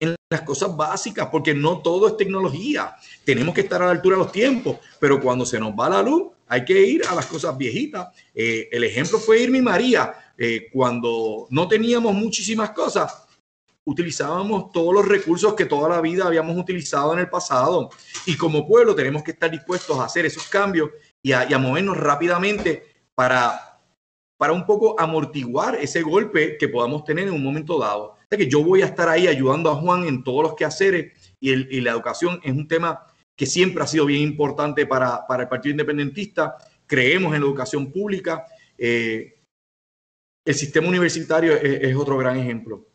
[0.00, 2.94] en las cosas básicas, porque no todo es tecnología.
[3.24, 6.02] Tenemos que estar a la altura de los tiempos, pero cuando se nos va la
[6.02, 8.08] luz, hay que ir a las cosas viejitas.
[8.34, 10.14] Eh, el ejemplo fue Irma y María.
[10.36, 13.26] Eh, cuando no teníamos muchísimas cosas,
[13.84, 17.90] utilizábamos todos los recursos que toda la vida habíamos utilizado en el pasado.
[18.26, 20.90] Y como pueblo tenemos que estar dispuestos a hacer esos cambios
[21.22, 22.84] y a, a movernos rápidamente
[23.14, 23.80] para,
[24.36, 28.62] para un poco amortiguar ese golpe que podamos tener en un momento dado que yo
[28.62, 32.40] voy a estar ahí ayudando a Juan en todos los quehaceres y, y la educación
[32.42, 33.06] es un tema
[33.36, 36.56] que siempre ha sido bien importante para, para el Partido Independentista.
[36.86, 38.46] Creemos en la educación pública.
[38.78, 39.40] Eh,
[40.44, 42.86] el sistema universitario es, otro gran ejemplo.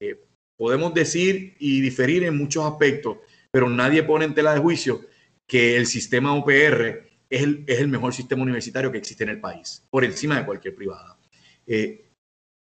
[0.00, 0.24] Eh,
[0.56, 3.18] podemos decir y diferir en muchos aspectos,
[3.50, 5.02] pero nadie pone en tela de juicio
[5.46, 9.40] que el sistema UPR es el, es el mejor sistema universitario que existe en el
[9.40, 11.18] país, por encima de cualquier privada.
[11.66, 12.06] Eh,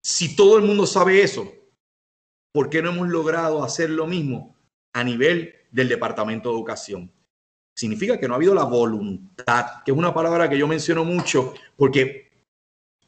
[0.04, 1.52] si todo el mundo sabe eso,
[2.52, 4.56] ¿por qué no hemos logrado hacer lo mismo
[4.94, 7.12] a nivel del Departamento de Educación?
[7.76, 11.54] Significa que no ha habido la voluntad, que es una palabra que yo menciono mucho,
[11.78, 12.30] porque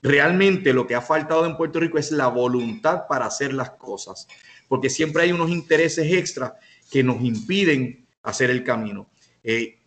[0.02, 4.28] realmente lo que ha faltado en Puerto Rico es la voluntad para hacer las cosas.
[4.68, 6.54] porque siempre hay unos intereses extras
[6.90, 9.10] que nos impiden hacer el camino
[9.44, 9.80] eh,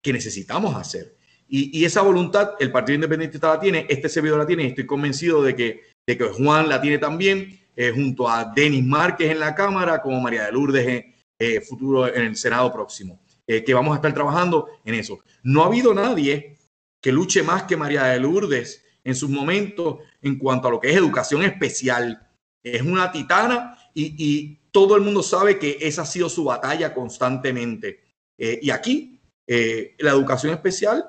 [0.00, 1.16] que necesitamos hacer.
[1.48, 5.42] Y, esa voluntad el Partido Independiente la tiene, este servidor la tiene, y estoy convencido
[5.42, 9.54] de que, de que Juan la tiene también, eh, junto a Denis Márquez en la
[9.54, 11.04] Cámara, como María de Lourdes
[11.38, 15.20] eh, futuro en el Senado próximo, que vamos a estar trabajando en eso.
[15.44, 16.58] No ha habido nadie
[17.00, 20.90] que luche más que María de Lourdes en sus momentos en cuanto a lo que
[20.90, 22.28] es educación especial.
[22.62, 28.00] Es una titana y, todo el mundo sabe que esa ha sido su batalla constantemente.
[28.38, 31.04] Eh, y aquí, eh, la educación especial,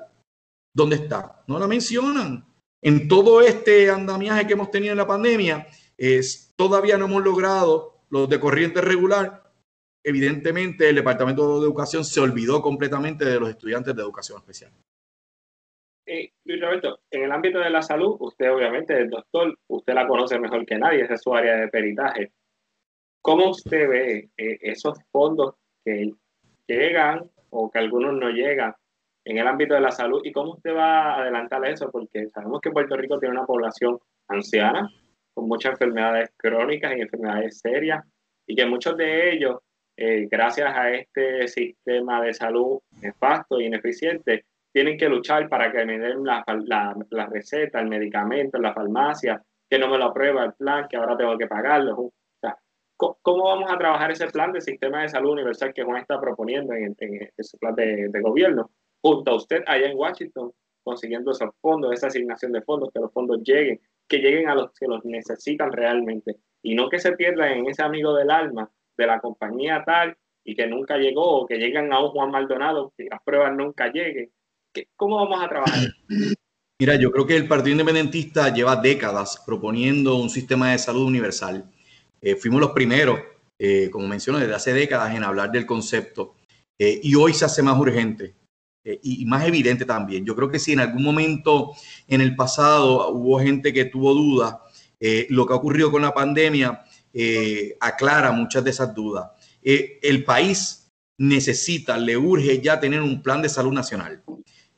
[0.74, 1.44] ¿dónde está?
[1.46, 2.44] No la mencionan.
[2.82, 5.66] En todo este andamiaje que hemos tenido en la pandemia,
[6.00, 9.42] es, todavía no hemos logrado los de corriente regular.
[10.02, 14.72] Evidentemente, el Departamento de Educación se olvidó completamente de los estudiantes de educación especial.
[16.06, 20.08] Eh, Luis Roberto, en el ámbito de la salud, usted obviamente es doctor, usted la
[20.08, 22.32] conoce mejor que nadie, esa es su área de peritaje.
[23.20, 26.14] ¿Cómo usted ve eh, esos fondos que
[26.66, 28.74] llegan o que algunos no llegan
[29.26, 31.90] en el ámbito de la salud y cómo usted va a adelantar eso?
[31.90, 33.98] Porque sabemos que Puerto Rico tiene una población
[34.28, 34.90] anciana
[35.40, 38.04] con muchas enfermedades crónicas y enfermedades serias
[38.46, 39.56] y que muchos de ellos,
[39.96, 45.84] eh, gracias a este sistema de salud nefasto e ineficiente, tienen que luchar para que
[45.86, 50.52] me den la, la, receta, el medicamento, la farmacia, que no me lo aprueba el
[50.52, 52.12] plan, que ahora tengo que pagarlo.
[52.96, 56.74] ¿cómo, vamos a trabajar ese plan de sistema de salud universal que Juan está proponiendo
[56.74, 56.94] en,
[57.34, 58.70] ese plan de, gobierno?
[59.02, 63.10] Junto a usted allá en Washington, consiguiendo esos fondos, esa asignación de fondos, que los
[63.10, 63.80] fondos lleguen,
[64.10, 67.82] que lleguen a los que los necesitan realmente y no que se pierdan en ese
[67.82, 72.02] amigo del alma de la compañía tal y que nunca llegó o que lleguen a
[72.02, 74.30] un Juan Maldonado que las pruebas nunca lleguen
[74.96, 75.80] ¿Cómo vamos a trabajar?
[76.78, 81.68] Mira, yo creo que el Partido Independentista lleva décadas proponiendo un sistema de salud universal.
[82.20, 83.20] Eh, fuimos los primeros,
[83.58, 86.34] eh, como menciono, desde hace décadas en hablar del concepto
[86.78, 88.34] eh, y hoy se hace más urgente
[88.84, 90.24] y más evidente también.
[90.24, 91.72] Yo creo que si en algún momento
[92.08, 94.56] en el pasado hubo gente que tuvo dudas,
[95.28, 96.82] lo que ha ocurrido con la pandemia
[97.80, 99.30] aclara muchas de esas dudas.
[99.62, 104.22] el país necesita, le urge ya tener un plan de salud nacional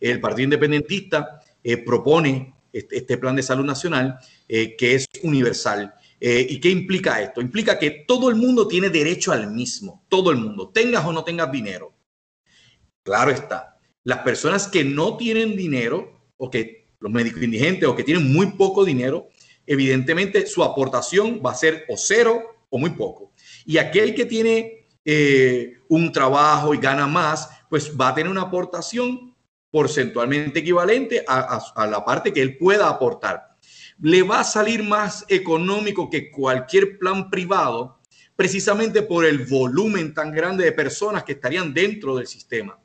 [0.03, 5.95] el Partido Independentista eh, propone este, este, plan de salud nacional eh, que es universal.
[6.19, 7.41] Eh, ¿Y qué implica esto?
[7.41, 11.23] Implica que todo el mundo tiene derecho al mismo, todo el mundo, tengas o no
[11.25, 11.95] tengas dinero.
[13.05, 13.72] Claro está,
[14.05, 18.53] las personas que no tienen dinero, o que los médicos indigentes, o que tienen muy
[18.53, 19.29] poco dinero,
[19.67, 23.33] evidentemente su aportación va a ser o cero o muy poco.
[23.65, 24.87] Y aquel que tiene
[25.89, 29.35] un trabajo y gana más, pues va a tener una aportación
[29.71, 33.57] porcentualmente equivalente a, la parte que él pueda aportar.
[34.01, 37.99] Le va a salir más económico que cualquier plan privado
[38.37, 42.79] precisamente por el volumen tan grande de personas que estarían dentro del sistema.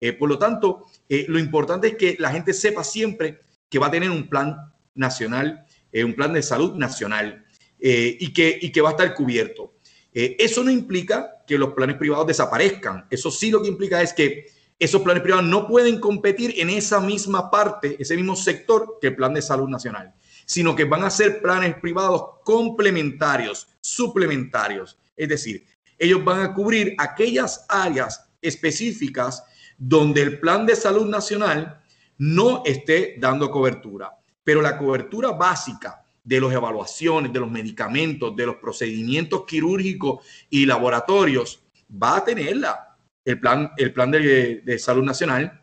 [0.00, 3.88] Eh, por lo tanto, eh, lo importante es que la gente sepa siempre que va
[3.88, 7.44] a tener un plan nacional, eh, un plan de salud nacional
[7.82, 9.72] y, que, y que va a estar cubierto.
[10.12, 13.06] eso no implica que los planes privados desaparezcan.
[13.08, 14.48] Eso sí lo que implica es que
[14.78, 19.16] esos planes privados no pueden competir en esa misma parte, ese mismo sector que el
[19.16, 20.12] plan de salud nacional,
[20.44, 24.98] sino que van a ser planes privados complementarios, suplementarios.
[25.16, 25.64] Es decir,
[25.98, 29.42] ellos van a cubrir aquellas áreas específicas
[29.80, 31.80] donde el plan de salud nacional
[32.18, 34.14] no esté dando cobertura,
[34.44, 40.66] pero la cobertura básica de las evaluaciones, de los medicamentos, de los procedimientos quirúrgicos y
[40.66, 45.62] laboratorios, va a tenerla el plan, el plan de, salud nacional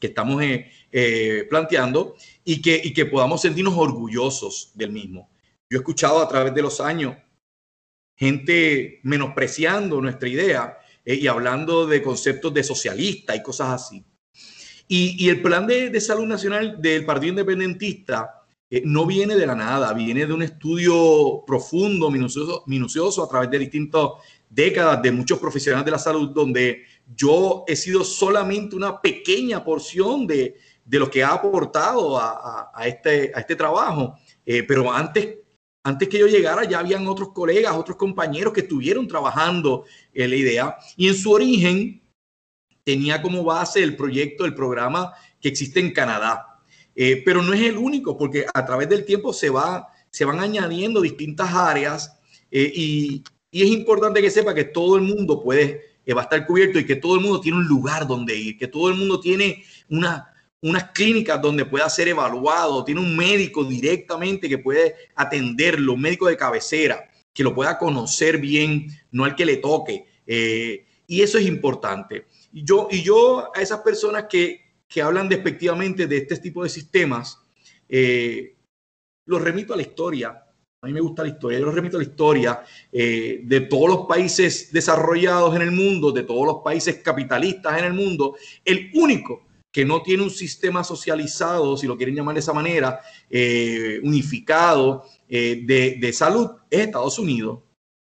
[0.00, 5.30] que estamos eh, eh, planteando y que, y que podamos sentirnos orgullosos del mismo.
[5.70, 7.16] Yo he escuchado a través de los años
[8.16, 14.04] gente menospreciando nuestra idea eh, y hablando de conceptos de socialista y cosas así.
[14.88, 18.42] Y, el plan de, salud nacional del Partido Independentista
[18.84, 23.58] no viene de la nada, viene de un estudio profundo, minucioso, minucioso a través de
[23.58, 24.12] distintos
[24.48, 26.84] décadas de muchos profesionales de la salud donde
[27.16, 32.86] yo he sido solamente una pequeña porción de, de lo que ha aportado a, a,
[32.86, 34.14] este, a este trabajo.
[34.44, 35.36] Eh, pero antes,
[35.86, 40.36] antes que yo llegara ya habían otros colegas, otros compañeros que estuvieron trabajando en la
[40.36, 42.02] idea y en su origen
[42.82, 46.60] tenía como base el proyecto, el programa que existe en Canadá.
[46.96, 50.40] Eh, pero no es el único porque a través del tiempo se, va, se van
[50.40, 52.18] añadiendo distintas áreas
[52.50, 53.22] eh, y,
[53.52, 56.84] es importante que sepa que todo el mundo puede, eh, va a estar cubierto y
[56.84, 60.34] que todo el mundo tiene un lugar donde ir, que todo el mundo tiene una,
[60.62, 66.26] unas clínicas donde pueda ser evaluado, tiene un médico directamente que puede atenderlo, un médico
[66.26, 67.10] de cabecera.
[67.32, 70.06] que lo pueda conocer bien, no al que le toque.
[70.26, 72.26] Eh, y eso es importante.
[72.50, 76.70] Y yo, y yo a esas personas que, que hablan despectivamente de este tipo de
[76.70, 77.38] sistemas,
[77.90, 78.56] eh,
[79.26, 80.42] los remito a la historia.
[80.80, 81.58] A mí me gusta la historia.
[81.58, 86.12] Yo los remito a la historia eh, de todos los países desarrollados en el mundo,
[86.12, 88.36] de todos los países capitalistas en el mundo.
[88.64, 89.45] El único
[89.76, 92.98] que no tiene un sistema socializado, si lo quieren llamar de esa manera,
[93.28, 97.58] eh, unificado de, de salud, es Estados Unidos.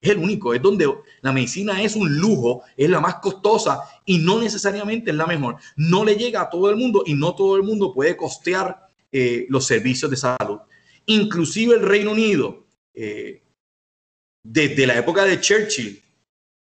[0.02, 0.90] Es el único, es donde
[1.20, 5.58] la medicina es un lujo, es la más costosa y no necesariamente es la mejor.
[5.76, 9.46] No le llega a todo el mundo y no todo el mundo puede costear eh,
[9.50, 10.60] los servicios de salud.
[11.08, 13.44] Inclusive el Reino Unido, eh,
[14.42, 16.02] desde la época de Churchill,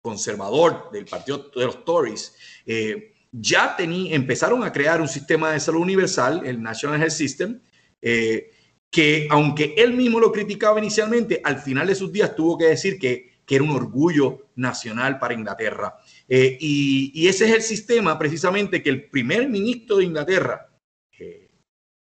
[0.03, 2.35] conservador del partido de los Tories,
[2.67, 7.61] eh, ya empezaron a crear un sistema de salud universal, el National Health System,
[8.01, 12.99] que aunque él mismo lo criticaba inicialmente, al final de sus días tuvo que decir
[12.99, 15.97] que, era un orgullo nacional para Inglaterra.
[16.29, 20.71] y, y, ese es el sistema precisamente que el primer ministro de Inglaterra,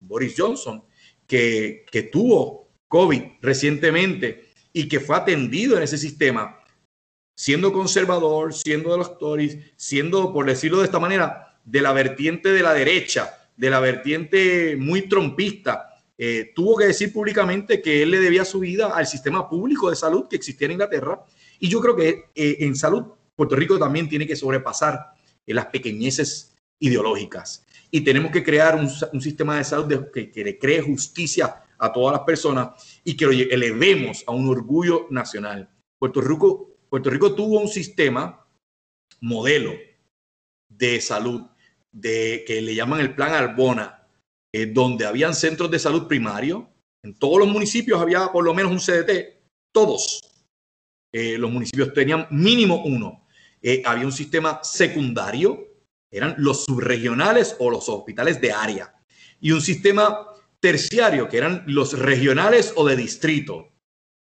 [0.01, 0.83] Boris Johnson,
[1.25, 6.59] que, que tuvo COVID recientemente y que fue atendido en ese sistema,
[7.37, 12.49] siendo conservador, siendo de los Tories, siendo, por decirlo de esta manera, de la vertiente
[12.49, 18.09] de la derecha, de la vertiente muy trompista, eh, tuvo que decir públicamente que él
[18.09, 21.23] le debía su vida al sistema público de salud que existía en Inglaterra.
[21.59, 23.03] Y yo creo que eh, en salud,
[23.35, 25.11] Puerto Rico también tiene que sobrepasar
[25.45, 30.57] eh, las pequeñeces ideológicas y tenemos que crear un, sistema de salud que, que, le
[30.57, 35.69] cree justicia a todas las personas y que lo elevemos a un orgullo nacional.
[35.99, 38.45] Puerto Rico, Puerto Rico tuvo un sistema
[39.21, 39.73] modelo
[40.69, 41.41] de salud
[41.91, 44.07] de, que le llaman el Plan Arbona,
[44.53, 46.69] eh, donde habían centros de salud primario.
[47.03, 50.21] En todos los municipios había por lo menos un CDT, todos.
[51.13, 53.25] Eh, los municipios tenían mínimo uno.
[53.61, 55.67] Eh, había un sistema secundario
[56.11, 58.93] eran los subregionales o los hospitales de área.
[59.39, 60.27] Y un sistema
[60.59, 63.69] terciario, que eran los regionales o de distrito.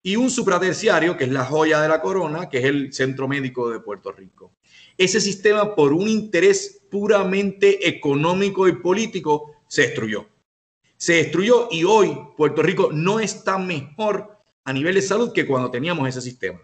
[0.04, 3.70] Y un supraterciario, que es la joya de la corona, que es el Centro Médico
[3.70, 4.54] de Puerto Rico.
[4.98, 10.28] Ese sistema, por un interés puramente económico y político, se destruyó.
[10.98, 15.70] Se destruyó y hoy Puerto Rico no está mejor a nivel de salud que cuando
[15.70, 16.60] teníamos ese sistema.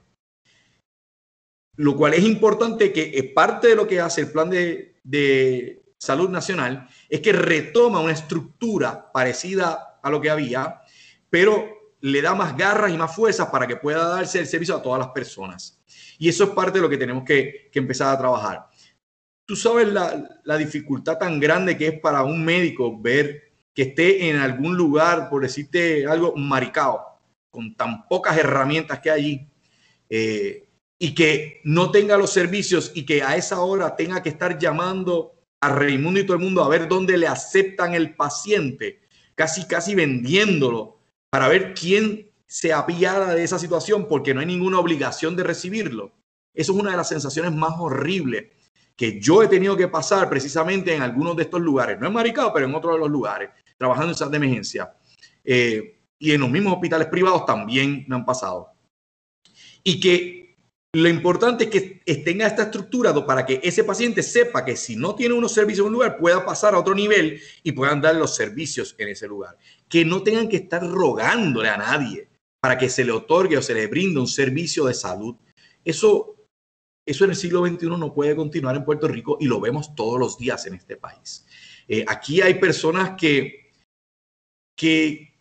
[1.75, 6.89] Lo cual es importante que parte de lo que hace el plan de Salud Nacional
[7.07, 10.81] es que retoma una estructura parecida a lo que había,
[11.29, 14.81] pero le da más garras y más fuerzas para que pueda darse el servicio a
[14.81, 15.79] todas las personas.
[16.19, 18.67] Y eso es parte de lo que tenemos que, empezar a trabajar.
[19.45, 24.35] Tú sabes la, dificultad tan grande que es para un médico ver que esté en
[24.35, 27.01] algún lugar, por decirte algo, maricado,
[27.49, 29.47] con tan pocas herramientas que hay allí.
[30.09, 30.67] Eh,
[30.99, 35.35] y que no tenga los servicios y que a esa hora tenga que estar llamando
[35.61, 38.99] a Raimundo y todo el mundo a ver dónde le aceptan el paciente,
[39.35, 41.02] casi, casi vendiéndolo
[41.33, 46.11] para ver quién se apiada de esa situación porque no hay ninguna obligación de recibirlo.
[46.53, 48.51] Eso es una de las sensaciones más horribles
[48.95, 52.53] que yo he tenido que pasar precisamente en algunos de estos lugares, no en Maricao,
[52.53, 54.93] pero en otros de los lugares, trabajando en esas de emergencia.
[55.43, 58.69] Eh, y en los mismos hospitales privados también me han pasado.
[59.83, 60.42] Y que
[60.95, 65.15] lo importante es que tenga esta estructura para que ese paciente sepa que si no
[65.15, 68.35] tiene unos servicios en un lugar, pueda pasar a otro nivel y puedan dar los
[68.35, 69.57] servicios en ese lugar.
[69.89, 72.29] Que no tengan que estar rogándole a nadie
[72.61, 75.35] para que se le otorgue o se le brinde un servicio de salud.
[75.83, 76.35] Eso,
[77.07, 80.19] eso en el siglo XXI no puede continuar en Puerto Rico y lo vemos todos
[80.19, 81.43] los días en este país.
[81.87, 83.71] Eh, aquí hay personas que,
[84.77, 85.33] que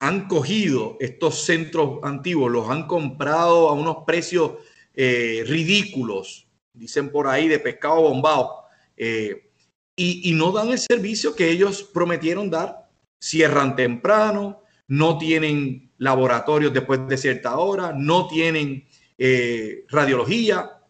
[0.00, 4.54] han cogido estos centros antiguos, los han comprado a unos precios
[5.00, 8.64] eh, ridículos, dicen por ahí, de pescado bombado,
[8.96, 9.48] eh,
[9.94, 12.90] y, no dan el servicio que ellos prometieron dar.
[13.22, 20.82] Cierran temprano, no tienen laboratorios después de cierta hora, no tienen eh, radiología.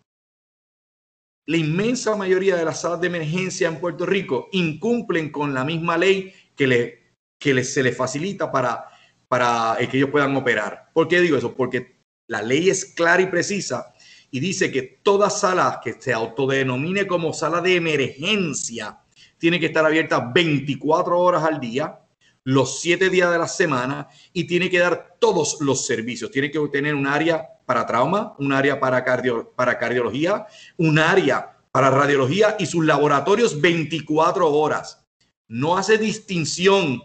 [1.46, 5.98] La inmensa mayoría de las salas de emergencia en Puerto Rico incumplen con la misma
[5.98, 8.86] ley que, le, que se les facilita para,
[9.28, 10.88] para que ellos puedan operar.
[10.94, 11.54] ¿Por qué digo eso?
[11.54, 13.94] Porque la ley es clara y precisa
[14.30, 19.00] y dice que toda sala que se autodenomine como sala de emergencia
[19.38, 22.00] tiene que estar abierta 24 horas al día,
[22.44, 26.30] los 7 días de la semana y tiene que dar todos los servicios.
[26.30, 30.46] Tiene que tener un área para trauma, un área para, cardio, para cardiología,
[30.76, 35.04] un área para radiología y sus laboratorios 24 horas.
[35.46, 37.02] No hace distinción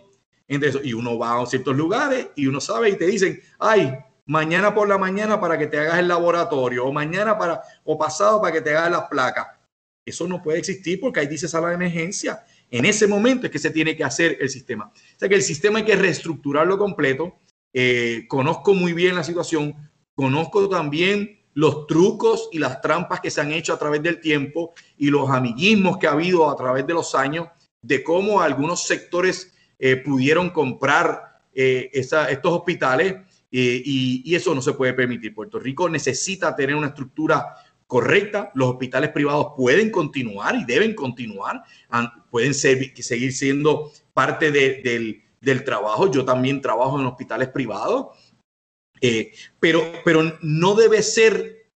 [0.48, 0.80] entre eso.
[0.84, 3.94] Y uno va a ciertos lugares y uno sabe y te dicen, ay,
[4.26, 8.41] mañana por la mañana para que te hagas el laboratorio, o mañana para, o pasado
[8.41, 9.48] para que te hagas las placas.
[10.06, 12.44] Eso no puede existir porque ahí dice sala de emergencia.
[12.70, 14.86] En ese momento es que se tiene que hacer el sistema.
[14.86, 17.40] O sea que el sistema hay que reestructurarlo completo.
[17.74, 19.76] Eh, conozco muy bien la situación,
[20.14, 24.74] conozco también los trucos y las trampas que se han hecho a través del tiempo
[24.98, 27.48] y los amiguismos que ha habido a través de los años
[27.82, 33.16] de cómo algunos sectores eh, pudieron comprar eh, estos hospitales
[33.55, 35.35] y, y, eso no se puede permitir.
[35.35, 37.55] Puerto Rico necesita tener una estructura
[37.85, 38.51] correcta.
[38.55, 41.63] Los hospitales privados pueden continuar y deben continuar,
[42.31, 46.11] pueden seguir siendo parte del, trabajo.
[46.11, 48.07] Yo también trabajo en hospitales privados
[49.01, 49.81] eh, pero
[50.41, 51.69] no debe ser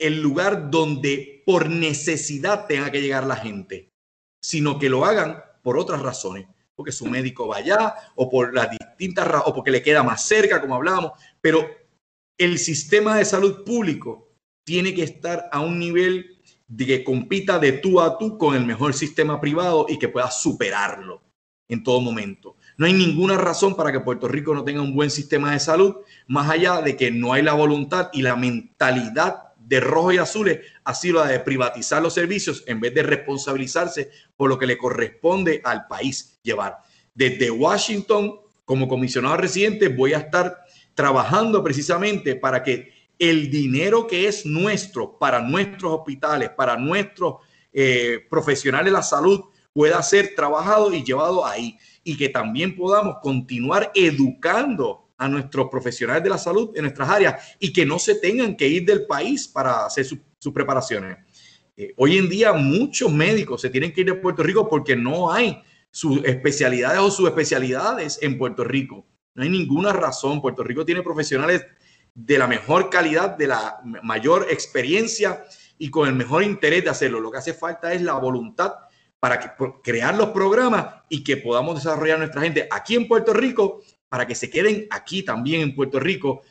[0.00, 3.90] el lugar donde por necesidad tenga que llegar la gente,
[4.42, 6.48] sino que lo hagan por otras razones,
[6.80, 10.62] porque su médico va allá o por las distintas o porque le queda más cerca,
[10.62, 11.12] como hablábamos,
[11.42, 11.68] pero
[12.38, 14.30] el sistema de salud público
[14.64, 18.64] tiene que estar a un nivel de que compita de tú a tú con el
[18.64, 21.20] mejor sistema privado y que pueda superarlo
[21.68, 22.56] en todo momento.
[22.78, 25.96] No hay ninguna razón para que Puerto Rico no tenga un buen sistema de salud,
[26.28, 30.58] más allá de que no hay la voluntad y la mentalidad de rojo y azules
[30.82, 34.76] ha sido la de privatizar los servicios en vez de responsabilizarse por lo que le
[34.76, 36.78] corresponde al país llevar.
[37.14, 40.58] Desde Washington, como comisionado residente, voy a estar
[40.94, 47.36] trabajando precisamente para que el dinero que es nuestro para nuestros hospitales, para nuestros
[47.72, 53.18] eh, profesionales de la salud, pueda ser trabajado y llevado ahí y que también podamos
[53.22, 58.14] continuar educando a nuestros profesionales de la salud en nuestras áreas y que no se
[58.14, 61.18] tengan que ir del país para hacer sus preparaciones.
[61.76, 65.30] Eh, hoy en día muchos médicos se tienen que ir de Puerto Rico porque no
[65.30, 69.06] hay sus especialidades o subespecialidades en Puerto Rico.
[69.34, 70.40] No hay ninguna razón.
[70.40, 71.66] Puerto Rico tiene profesionales
[72.14, 75.44] de la mejor calidad, de la mayor experiencia
[75.76, 77.20] y con el mejor interés de hacerlo.
[77.20, 78.72] Lo que hace falta es la voluntad
[79.18, 84.26] para crear los programas y que podamos desarrollar nuestra gente aquí en Puerto Rico para
[84.26, 86.42] que se queden aquí también en Puerto Rico.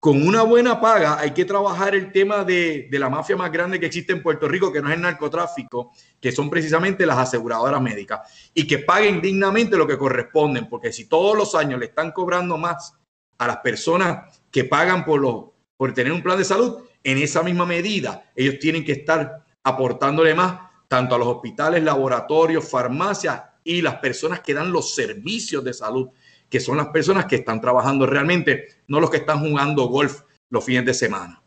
[0.00, 3.86] Con una buena paga hay que trabajar el tema de, la mafia más grande que
[3.86, 5.90] existe en Puerto Rico, que no es el narcotráfico,
[6.20, 8.20] que son precisamente las aseguradoras médicas,
[8.54, 12.56] y que paguen dignamente lo que corresponden, porque si todos los años le están cobrando
[12.56, 12.94] más
[13.36, 17.66] a las personas que pagan por, por tener un plan de salud, en esa misma
[17.66, 23.96] medida ellos tienen que estar aportándole más tanto a los hospitales, laboratorios, farmacias y las
[23.96, 26.08] personas que dan los servicios de salud,
[26.50, 30.64] que son las personas que están trabajando realmente, no los que están jugando golf los
[30.64, 31.42] fines de semana.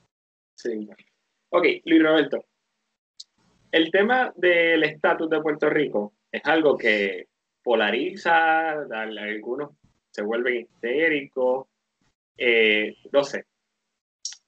[0.56, 0.88] Sí.
[1.50, 2.46] Ok, Luis Roberto.
[3.72, 7.28] El tema del estatus de Puerto Rico es algo que
[7.64, 9.72] polariza, algunos
[10.12, 11.68] se vuelven histéricos,
[12.38, 13.46] eh, no sé.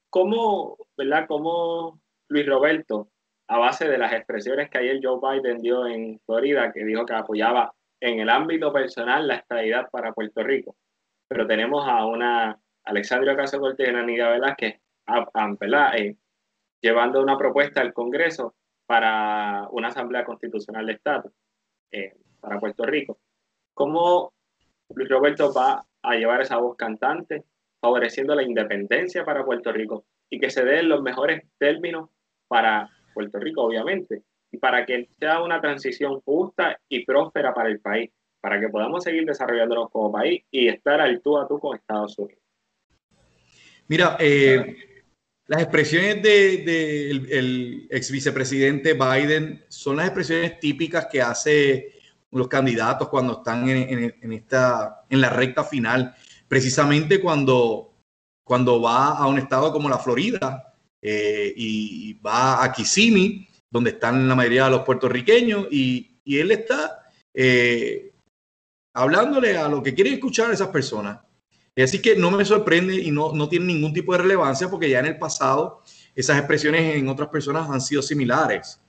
[0.09, 1.25] ¿Cómo, verdad?
[1.27, 3.09] ¿Cómo Luis Roberto
[3.47, 7.13] a base de las expresiones que ayer Joe Biden dio en Florida, que dijo que
[7.13, 7.73] apoyaba
[8.03, 10.75] en el ámbito personal la estabilidad para Puerto Rico.
[11.29, 14.81] Pero tenemos a una Alexandria Ocasio Cortez y una Nidia Velázquez
[15.95, 16.15] eh,
[16.81, 18.55] llevando una propuesta al Congreso
[18.85, 21.31] para una Asamblea Constitucional de Estado
[21.91, 23.19] eh, para Puerto Rico.
[23.73, 24.33] ¿Cómo
[24.89, 27.45] Luis Roberto va a llevar esa voz cantante,
[27.79, 32.09] favoreciendo la independencia para Puerto Rico y que se den los mejores términos
[32.49, 34.23] para Puerto Rico, obviamente,
[34.53, 39.03] y para que sea una transición justa y próspera para el país, para que podamos
[39.03, 42.39] seguir desarrollándonos como país y estar al tú a tú con Estados Unidos.
[43.87, 45.03] Mira, eh,
[45.47, 51.93] las expresiones del de, el ex vicepresidente Biden son las expresiones típicas que hace
[52.29, 56.15] los candidatos cuando están en, esta, en la recta final,
[56.47, 57.95] precisamente cuando,
[58.43, 64.27] cuando va a un estado como la Florida, eh, y va a Kissimmee, donde están
[64.27, 68.13] la mayoría de los puertorriqueños, y, él está eh,
[68.93, 71.19] hablándole a lo que quieren escuchar esas personas.
[71.75, 74.99] Así que no me sorprende y no, no tiene ningún tipo de relevancia porque ya
[74.99, 75.81] en el pasado
[76.15, 78.79] esas expresiones en otras personas han sido similares.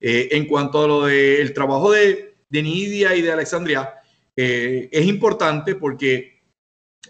[0.00, 3.94] Eh, en cuanto a lo del trabajo de, Nidia y de Alexandria,
[4.34, 6.40] es importante porque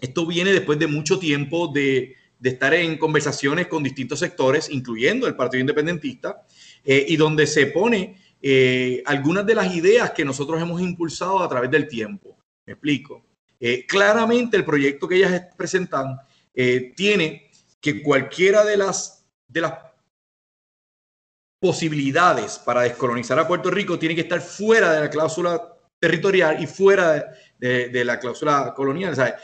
[0.01, 5.27] esto viene después de mucho tiempo de, de estar en conversaciones con distintos sectores, incluyendo
[5.27, 6.41] el Partido Independentista,
[6.83, 11.49] eh, y donde se pone eh, algunas de las ideas que nosotros hemos impulsado a
[11.49, 12.37] través del tiempo.
[12.65, 13.23] Me explico.
[13.59, 16.17] Eh, claramente el proyecto que ellas presentan
[16.95, 17.49] tiene
[17.79, 19.73] que cualquiera de las, de las
[21.59, 26.67] posibilidades para descolonizar a Puerto Rico tiene que estar fuera de la cláusula territorial y
[26.67, 29.13] fuera de, la cláusula colonial.
[29.13, 29.37] O sea,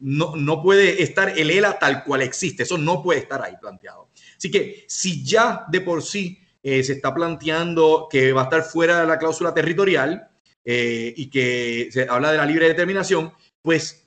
[0.00, 4.07] no, no puede estar el ELA tal cual existe, eso no puede estar ahí planteado.
[4.38, 8.62] Así que si ya de por sí eh, se está planteando que va a estar
[8.62, 10.28] fuera de la cláusula territorial
[10.64, 14.06] eh, y que se habla de la libre determinación, pues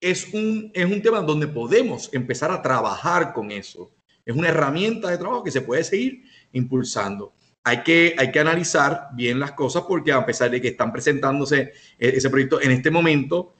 [0.00, 3.92] es un, es un tema donde podemos empezar a trabajar con eso.
[4.26, 7.34] Es una herramienta de trabajo que se puede seguir impulsando.
[7.64, 11.72] Hay que, hay que analizar bien las cosas porque a pesar de que están presentándose
[11.98, 13.54] eh, ese proyecto en este momento,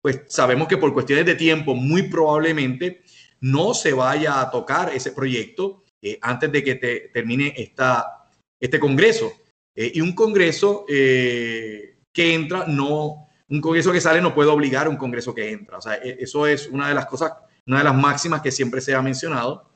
[0.00, 3.02] pues sabemos que por cuestiones de tiempo muy probablemente
[3.40, 8.28] no se vaya a tocar ese proyecto eh, antes de que te, termine esta,
[8.58, 9.32] este Congreso.
[9.74, 14.86] Eh, y un Congreso eh, que entra, no, un Congreso que sale no puede obligar
[14.86, 15.78] a un Congreso que entra.
[15.78, 17.32] O sea, e, eso es una de las cosas,
[17.66, 19.70] una de las máximas que siempre se ha mencionado.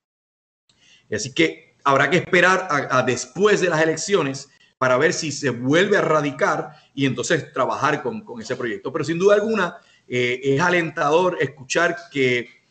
[1.11, 4.49] Así que habrá que esperar a, después de las elecciones
[4.79, 8.93] para ver si se vuelve a radicar y entonces trabajar con, con ese proyecto.
[8.93, 9.79] Pero sin duda alguna
[10.09, 12.62] es alentador escuchar que,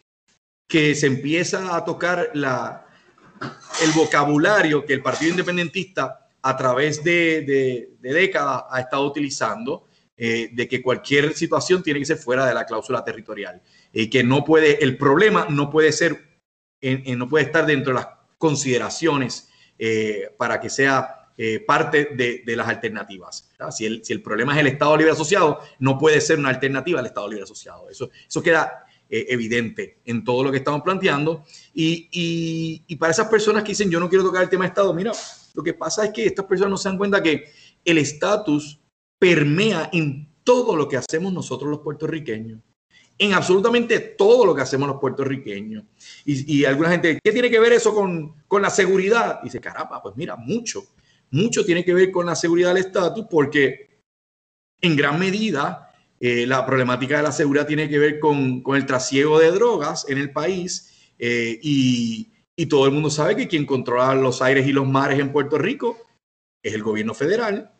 [0.72, 2.86] que se empieza a tocar la,
[3.84, 10.68] el vocabulario que el Partido Independentista a través de, décadas ha estado utilizando eh, de
[10.70, 13.62] que cualquier situación tiene que ser fuera de la cláusula territorial
[13.92, 16.40] y que no puede, el problema no puede ser,
[16.82, 18.08] no puede estar dentro de las
[18.38, 23.50] consideraciones eh, para que sea eh, parte de, las alternativas.
[23.72, 27.02] Si el, si el, problema es el Estado Libre Asociado, no puede ser una alternativa
[27.02, 27.90] al Estado Libre Asociado.
[27.90, 31.44] Eso, eso queda eh, evidente en todo lo que estamos planteando.
[31.74, 34.94] Y, y, para esas personas que dicen, yo no quiero tocar el tema de Estado,
[34.94, 35.12] mira,
[35.54, 37.52] lo que pasa es que estas personas no se dan cuenta que
[37.84, 38.80] el estatus
[39.20, 42.62] permea en todo lo que hacemos nosotros los puertorriqueños
[43.18, 45.84] en absolutamente todo lo que hacemos los puertorriqueños.
[46.26, 49.42] Y, y, alguna gente, ¿qué tiene que ver eso con, con, la seguridad?
[49.42, 50.86] Y dice, caramba, pues mira, mucho,
[51.30, 54.02] mucho tiene que ver con la seguridad del estatus porque
[54.82, 55.91] en gran medida
[56.24, 60.06] eh, la problemática de la seguridad tiene que ver con, con el trasiego de drogas
[60.08, 64.68] en el país eh, y, y, todo el mundo sabe que quien controla los aires
[64.68, 65.98] y los mares en Puerto Rico
[66.62, 67.74] es el gobierno federal.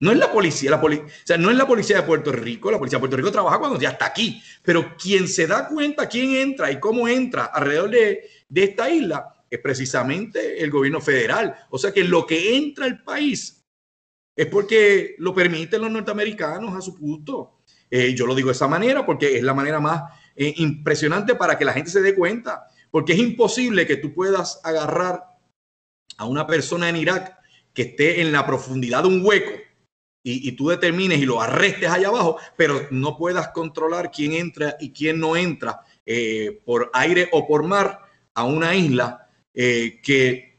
[0.00, 0.88] No es la policía, la o
[1.24, 3.78] sea, no es la policía de Puerto Rico, la policía de Puerto Rico trabaja cuando
[3.78, 8.28] ya está aquí, pero quien se da cuenta quién entra y cómo entra alrededor de,
[8.48, 11.54] de esta isla es precisamente el gobierno federal.
[11.70, 13.64] O sea que lo que entra al país
[14.34, 17.59] es porque lo permiten los norteamericanos a su punto.
[17.90, 21.58] Eh, yo lo digo de esa manera porque es la manera más eh, impresionante para
[21.58, 25.24] que la gente se dé cuenta, porque es imposible que tú puedas agarrar
[26.16, 27.36] a una persona en Irak
[27.74, 29.52] que esté en la profundidad de un hueco
[30.22, 34.92] y, tú determines y lo arrestes allá abajo, pero no puedas controlar quién entra y
[34.92, 38.00] quién no entra eh, por aire o por mar
[38.34, 40.58] a una isla que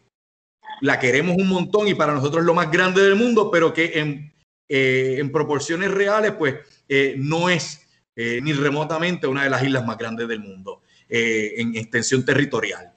[0.82, 4.00] la queremos un montón y para nosotros es lo más grande del mundo, pero que
[4.00, 4.34] en,
[4.68, 6.56] en proporciones reales, pues
[6.94, 7.88] eh, no es
[8.18, 12.92] eh, ni remotamente una de las islas más grandes del mundo eh, en extensión territorial.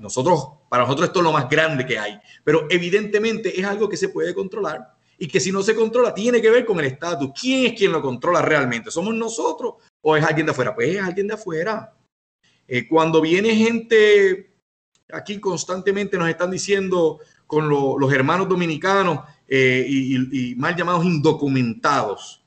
[0.00, 3.98] nosotros, para nosotros esto es lo más grande que hay, pero evidentemente es algo que
[3.98, 7.32] se puede controlar y que si no se controla tiene que ver con el estatus.
[7.38, 8.90] ¿Quién es quien lo controla realmente?
[8.90, 10.74] ¿Somos nosotros o es alguien de afuera?
[10.74, 11.92] Pues es alguien de afuera.
[12.88, 14.54] cuando viene gente,
[15.12, 22.37] aquí constantemente nos están diciendo con los hermanos dominicanos y, y, mal llamados indocumentados,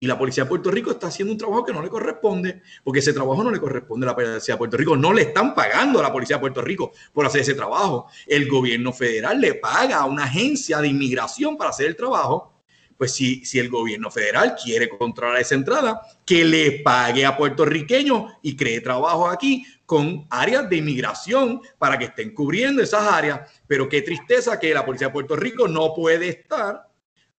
[0.00, 3.00] y la policía de Puerto Rico está haciendo un trabajo que no le corresponde, porque
[3.00, 4.96] ese trabajo no le corresponde a la policía de Puerto Rico.
[4.96, 8.06] No le están pagando a la policía de Puerto Rico por hacer ese trabajo.
[8.26, 12.54] El gobierno federal le paga a una agencia de inmigración para hacer el trabajo.
[12.96, 18.32] Pues si, si el gobierno federal quiere controlar esa entrada, que le pague a puertorriqueños
[18.42, 23.40] y cree trabajo aquí con áreas de inmigración para que estén cubriendo esas áreas.
[23.68, 26.87] Pero qué tristeza que la policía de Puerto Rico no puede estar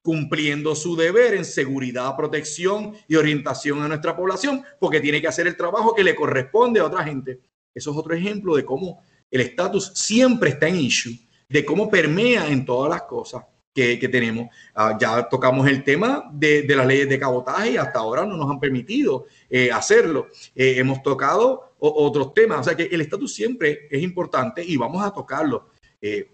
[0.09, 5.45] cumpliendo su deber en seguridad, protección y orientación a nuestra población, porque tiene que hacer
[5.45, 7.39] el trabajo que le corresponde a otra gente.
[7.75, 11.13] Eso es otro ejemplo de cómo el estatus siempre está en issue,
[11.47, 14.47] de cómo permea en todas las cosas que, tenemos.
[14.73, 18.49] Ah, ya tocamos el tema de, las leyes de cabotaje y hasta ahora no nos
[18.49, 20.29] han permitido eh, hacerlo.
[20.55, 25.05] Eh, hemos tocado otros temas, o sea que el estatus siempre es importante y vamos
[25.05, 25.69] a tocarlo.
[26.01, 26.31] Eh,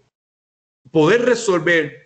[0.90, 2.05] poder resolver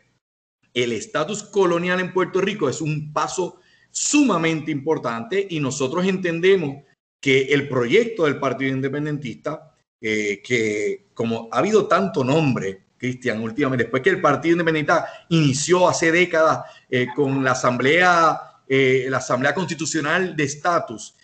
[0.75, 3.61] el estatus colonial en Puerto Rico es un paso
[3.91, 6.85] sumamente importante y nosotros entendemos
[7.21, 13.85] que el proyecto del Partido Independentista, eh, que como ha habido tanto nombre, Cristian, últimamente,
[13.85, 19.55] después que el Partido Independentista inició hace décadas eh, con la Asamblea, eh, la Asamblea
[19.55, 21.15] Constitucional de Estatus,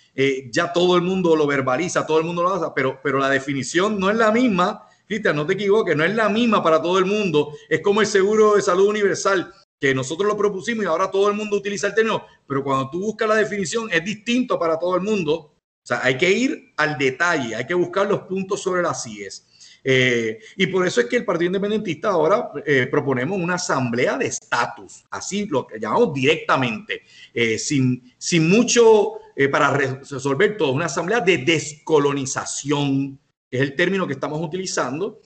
[0.50, 4.00] ya todo el mundo lo verbaliza, todo el mundo lo hace, pero, pero la definición
[4.00, 7.06] no es la misma Cristian, no te equivoques, no es la misma para todo el
[7.06, 7.52] mundo.
[7.68, 9.52] Es como el seguro de salud universal.
[9.78, 12.98] que nosotros lo propusimos y ahora todo el mundo utiliza el término, pero cuando tú
[12.98, 15.34] buscas la definición es distinto para todo el mundo.
[15.34, 19.46] O sea, hay que ir al detalle, hay que buscar los puntos sobre las CIES.
[19.88, 24.26] Eh, y por eso es que el Partido Independentista ahora eh, proponemos una asamblea de
[24.26, 27.02] estatus, así lo que llamamos directamente,
[27.32, 29.12] eh, sin, sin mucho
[29.52, 33.16] para resolver todo, una asamblea de descolonización,
[33.50, 35.20] es el término que estamos utilizando,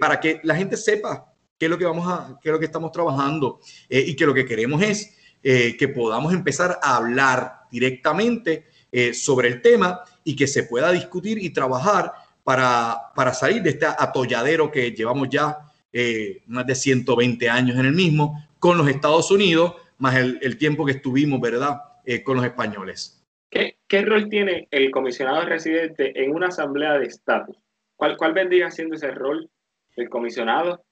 [0.00, 2.66] para que la gente sepa qué es lo que vamos a, qué es lo que
[2.66, 8.66] estamos trabajando y que lo que queremos es que podamos empezar a hablar directamente
[9.12, 13.86] sobre el tema y que se pueda discutir y trabajar para, para salir de este
[13.86, 19.30] atolladero que llevamos ya eh, más de 120 años en el mismo, con los Estados
[19.30, 23.19] Unidos, más el, tiempo que estuvimos, ¿verdad?, eh, con los españoles.
[23.50, 27.56] ¿Qué, ¿Qué, rol tiene el comisionado residente en una asamblea de estatus?
[27.96, 29.50] ¿Cuál, cuál vendría siendo ese rol
[29.96, 30.84] del comisionado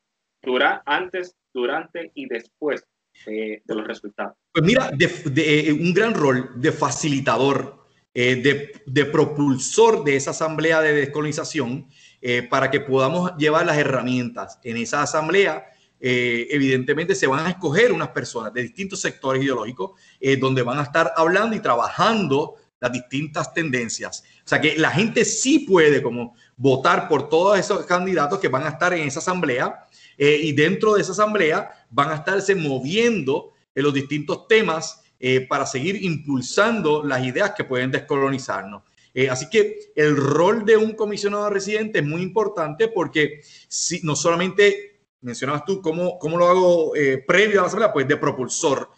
[0.43, 2.85] dura, antes, durante y después
[3.27, 4.35] de, de los resultados?
[4.53, 7.79] Pues mira, de, de, un gran rol de facilitador
[8.21, 11.89] eh, de, propulsor de esa asamblea de descolonización
[12.21, 14.59] eh, para que podamos llevar las herramientas.
[14.65, 15.67] En esa asamblea,
[16.01, 19.93] eh, evidentemente, se van a escoger unas personas de distintos sectores ideológicos
[20.41, 24.23] donde van a estar hablando y trabajando las distintas tendencias.
[24.45, 28.65] O sea que la gente sí puede como votar por todos esos candidatos que van
[28.65, 33.85] a estar en esa asamblea y dentro de esa asamblea van a estarse moviendo en
[33.85, 38.85] los distintos temas eh, para seguir impulsando las ideas que pueden descolonizarnos.
[39.13, 44.15] Eh, así que el rol de un comisionado residente es muy importante porque si, no
[44.15, 44.88] solamente
[45.21, 48.91] mencionabas tú cómo, cómo lo hago eh, previo a la asamblea, pues de propulsor.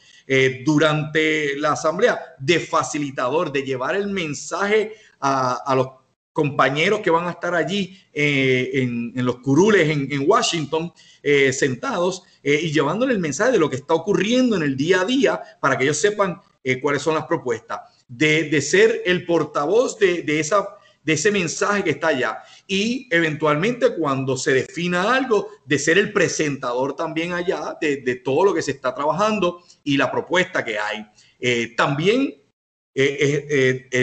[0.64, 5.88] durante la asamblea, de facilitador, de llevar el mensaje a, los
[6.32, 10.92] compañeros que van a estar allí en, en, los curules en, Washington
[11.52, 15.04] sentados eh, y llevándole el mensaje de lo que está ocurriendo en el día a
[15.04, 19.98] día para que ellos sepan eh, cuáles son las propuestas, de, de ser el portavoz
[19.98, 20.68] de, de, esa,
[21.02, 22.38] de ese mensaje que está allá
[22.70, 28.44] y eventualmente cuando se defina algo, de ser el presentador también allá de, de todo
[28.44, 31.04] lo que se está trabajando y la propuesta que hay.
[31.40, 32.36] Eh, también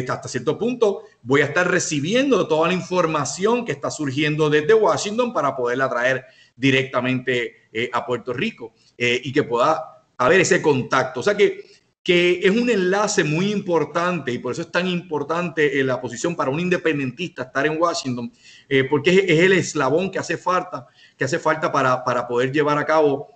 [0.09, 5.31] hasta cierto punto voy a estar recibiendo toda la información que está surgiendo desde Washington
[5.31, 6.25] para poderla traer
[6.57, 11.21] directamente eh, a Puerto Rico eh, y que pueda haber ese contacto.
[11.21, 11.63] O sea que,
[12.07, 16.49] que es un enlace muy importante y por eso es tan importante la posición para
[16.49, 18.31] un independentista estar en Washington,
[18.69, 22.77] eh, porque es, el eslabón que hace falta, que hace falta para, para poder llevar
[22.77, 23.27] a cabo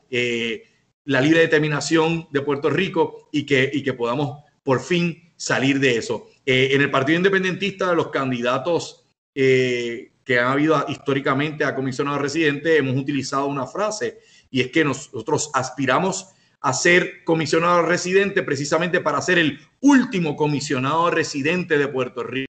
[1.03, 5.97] la libre determinación de Puerto Rico y que, y que podamos por fin salir de
[5.97, 6.29] eso.
[6.45, 13.47] en el Partido Independentista, los candidatos que han habido históricamente a comisionados residentes, hemos utilizado
[13.47, 14.19] una frase
[14.49, 16.27] y es que nosotros aspiramos
[16.61, 22.47] a ser comisionado residente precisamente para ser el último comisionado residente de Puerto Rico.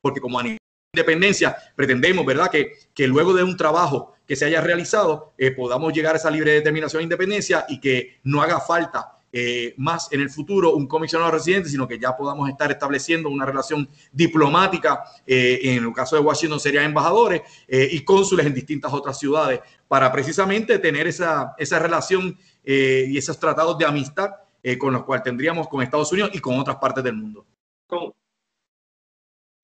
[0.00, 4.36] Porque como a nivel de independencia pretendemos, ¿verdad?, que, que luego de un trabajo que
[4.36, 8.40] se haya realizado eh, podamos llegar a esa libre determinación de independencia y que no
[8.40, 12.70] haga falta eh, más en el futuro un comisionado residente, sino que ya podamos estar
[12.70, 18.44] estableciendo una relación diplomática, eh, en el caso de Washington serían embajadores eh, y cónsules
[18.44, 24.30] en distintas otras ciudades, para precisamente tener esa, esa relación y esos tratados de amistad
[24.78, 27.44] con los cuales tendríamos con Estados Unidos y con otras partes del mundo.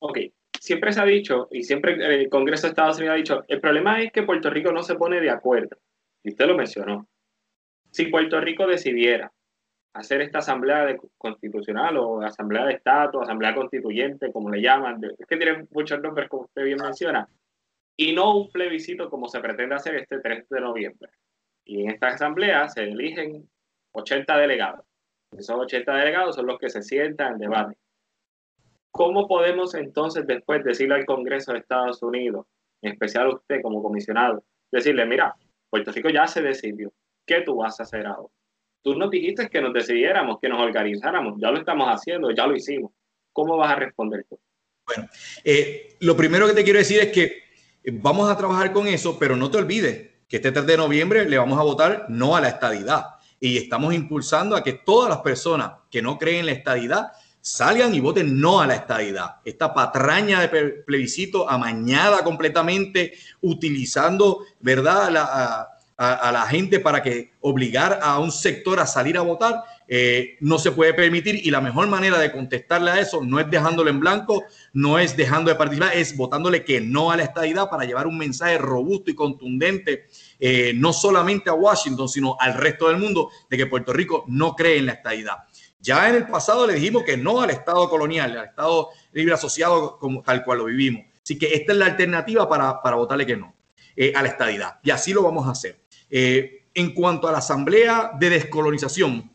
[0.01, 0.19] Ok,
[0.61, 4.03] siempre se ha dicho, y siempre el Congreso de Estados Unidos ha dicho, el problema
[4.03, 5.77] es que Puerto Rico no se pone de acuerdo.
[6.25, 7.07] Y usted lo mencionó.
[7.93, 9.33] Si Puerto Rico decidiera
[9.95, 15.37] hacer esta asamblea constitucional o asamblea de estatus, asamblea constituyente, como le llaman, es que
[15.37, 17.29] tienen muchos nombres como usted bien menciona,
[17.97, 21.11] y no un plebiscito como se pretende hacer este 3 de noviembre.
[21.65, 23.49] Y en esta asamblea se eligen
[23.93, 24.87] 80 delegados.
[25.37, 27.77] Esos 80 delegados son los que se sientan en debate.
[28.91, 32.47] ¿Cómo podemos entonces después decirle al Congreso de Estados Unidos,
[32.83, 35.35] en especial usted como comisionado, decirle, mira,
[35.69, 36.93] Puerto Rico ya se decidió,
[37.27, 38.33] ¿qué tú vas a hacer ahora?
[38.83, 41.35] Tú nos dijiste que nos decidiéramos, que nos organizáramos.
[41.41, 42.93] Ya lo estamos haciendo, ya lo hicimos.
[43.33, 44.39] ¿Cómo vas a responder tú?
[44.87, 45.09] Bueno,
[45.45, 47.25] eh, lo primero que te quiero decir es que
[47.85, 51.29] eh, vamos a trabajar con eso, pero no te olvides que este 3 de noviembre
[51.29, 53.05] le vamos a votar no a la estadidad.
[53.41, 57.95] Y estamos impulsando a que todas las personas que no creen en la estadidad salgan
[57.95, 59.37] y voten no a la estadidad.
[59.45, 65.69] Esta patraña de plebiscito amañada completamente, utilizando, ¿verdad?, la,
[66.01, 70.61] a, la gente para que obligar a un sector a salir a votar, eh, no
[70.61, 73.99] se puede permitir y la mejor manera de contestarle a eso no es dejándolo en
[73.99, 78.07] blanco, no es dejando de participar, es votándole que no a la estadidad para llevar
[78.07, 80.07] un mensaje robusto y contundente,
[80.39, 84.55] eh, no solamente a Washington, sino al resto del mundo, de que Puerto Rico no
[84.55, 85.39] cree en la estadidad.
[85.81, 89.99] Ya en el pasado le dijimos que no al Estado colonial, al Estado libre asociado
[89.99, 91.07] como tal cual lo vivimos.
[91.25, 93.59] Así que esta es la alternativa para, para votarle que no
[94.01, 94.79] eh, a la estadidad.
[94.85, 95.81] Y así lo vamos a hacer.
[96.11, 99.31] En cuanto a la Asamblea de Descolonización,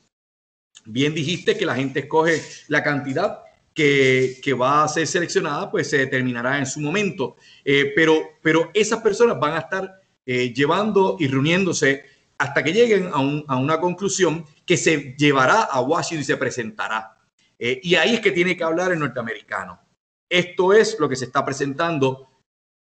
[0.86, 3.40] Bien dijiste que la gente escoge la cantidad
[3.74, 7.38] que, va a ser seleccionada, pues se determinará en su momento.
[7.64, 12.04] Eh, pero, pero esas personas van a estar eh, llevando y reuniéndose
[12.38, 17.18] hasta que lleguen a, una conclusión que se llevará a Washington y se presentará.
[17.58, 19.80] Eh, y ahí es que tiene que hablar el norteamericano.
[20.30, 22.28] Esto es lo que se está presentando,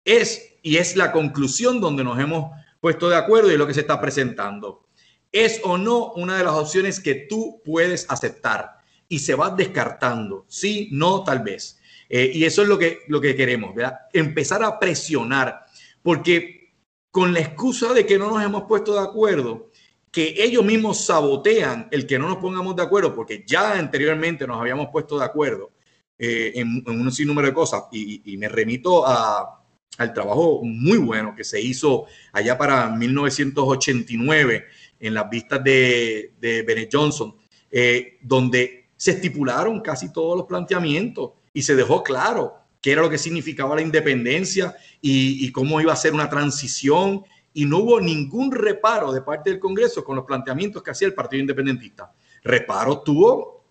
[0.04, 2.52] es y es la conclusión donde nos hemos
[2.82, 4.88] puesto de acuerdo y lo que se está presentando
[5.32, 10.46] es o no una de las opciones que tú puedes aceptar y se va descartando.
[10.50, 11.80] Sí, no, tal vez.
[12.10, 14.00] Eh, y eso es lo que, lo que queremos, ¿verdad?
[14.12, 15.62] Empezar a presionar,
[16.02, 16.74] porque
[17.10, 19.70] con la excusa de que no nos hemos puesto de acuerdo,
[20.12, 24.60] que ellos mismos sabotean el que no nos pongamos de acuerdo, porque ya anteriormente nos
[24.60, 25.72] habíamos puesto de acuerdo
[26.18, 29.61] eh, en, un sinnúmero de cosas, y, me remito a,
[29.98, 34.66] al trabajo muy bueno que se hizo allá para 1989
[35.00, 37.36] en las vistas de, de Bennett Johnson,
[37.70, 43.10] eh, donde se estipularon casi todos los planteamientos y se dejó claro qué era lo
[43.10, 47.24] que significaba la independencia y, cómo iba a ser una transición
[47.54, 51.14] y no hubo ningún reparo de parte del Congreso con los planteamientos que hacía el
[51.14, 52.14] Partido Independentista.
[52.44, 53.66] Reparo tuvo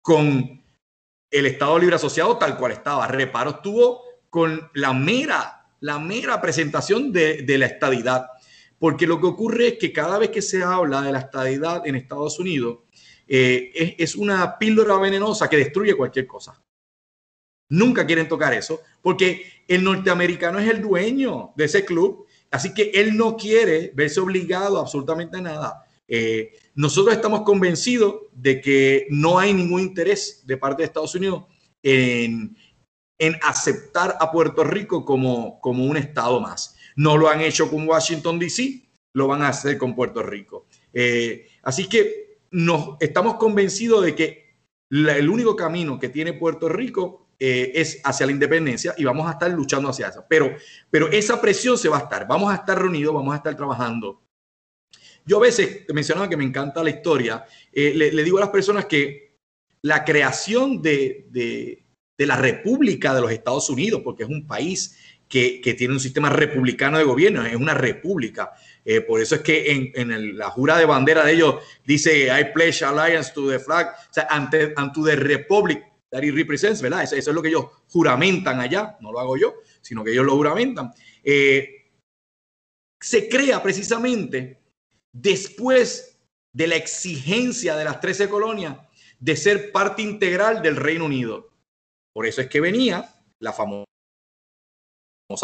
[0.00, 0.62] con
[1.30, 3.06] el Estado Libre Asociado tal cual estaba.
[3.08, 8.26] Reparo tuvo con la mera, la mera presentación de, la estadidad.
[8.78, 11.96] Porque lo que ocurre es que cada vez que se habla de la estadidad en
[11.96, 12.80] Estados Unidos,
[13.26, 16.62] eh, es, una píldora venenosa que destruye cualquier cosa.
[17.68, 22.90] Nunca quieren tocar eso, porque el norteamericano es el dueño de ese club, así que
[22.94, 25.84] él no quiere verse obligado a absolutamente nada.
[26.06, 31.44] Eh, nosotros estamos convencidos de que no hay ningún interés de parte de Estados Unidos
[31.82, 32.56] en,
[33.18, 36.76] en aceptar a Puerto Rico como, como un estado más.
[36.96, 38.82] No lo han hecho con Washington, D.C.,
[39.12, 40.66] lo van a hacer con Puerto Rico.
[40.92, 44.46] Eh, así que nos estamos convencidos de que
[44.90, 49.32] el único camino que tiene Puerto Rico eh, es hacia la independencia y vamos a
[49.32, 50.24] estar luchando hacia eso.
[50.28, 50.54] Pero,
[50.90, 52.26] pero esa presión se va a estar.
[52.26, 54.22] Vamos a estar reunidos, vamos a estar trabajando.
[55.24, 57.44] Yo a veces mencionaba que me encanta la historia.
[57.72, 59.38] Eh, le, digo a las personas que
[59.82, 61.84] la creación de,
[62.18, 64.96] de la República de los Estados Unidos, porque es un país
[65.28, 68.52] que, tiene un sistema republicano de gobierno, es una república.
[68.84, 72.82] Eh, por eso es que en, la jura de bandera de ellos dice I pledge
[72.82, 77.02] alliance to the flag, o sea, ante, ante the republic that it represents, ¿verdad?
[77.02, 80.36] Eso, es lo que ellos juramentan allá, no lo hago yo, sino que ellos lo
[80.36, 80.92] juramentan.
[81.22, 81.90] Eh,
[83.00, 84.60] se crea precisamente
[85.12, 86.18] después
[86.52, 88.76] de la exigencia de las 13 colonias
[89.18, 91.50] de ser parte integral del Reino Unido.
[92.16, 93.84] Por eso es que venía la famosa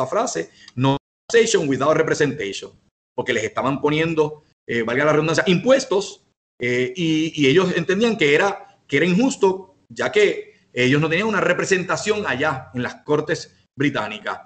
[0.09, 0.97] frase, no
[1.67, 2.73] without representation,
[3.15, 6.25] porque les estaban poniendo, eh, valga la redundancia, impuestos
[6.59, 11.43] eh, y, ellos entendían que era, que era injusto, ya que ellos no tenían una
[11.43, 14.41] representación allá en las cortes británicas.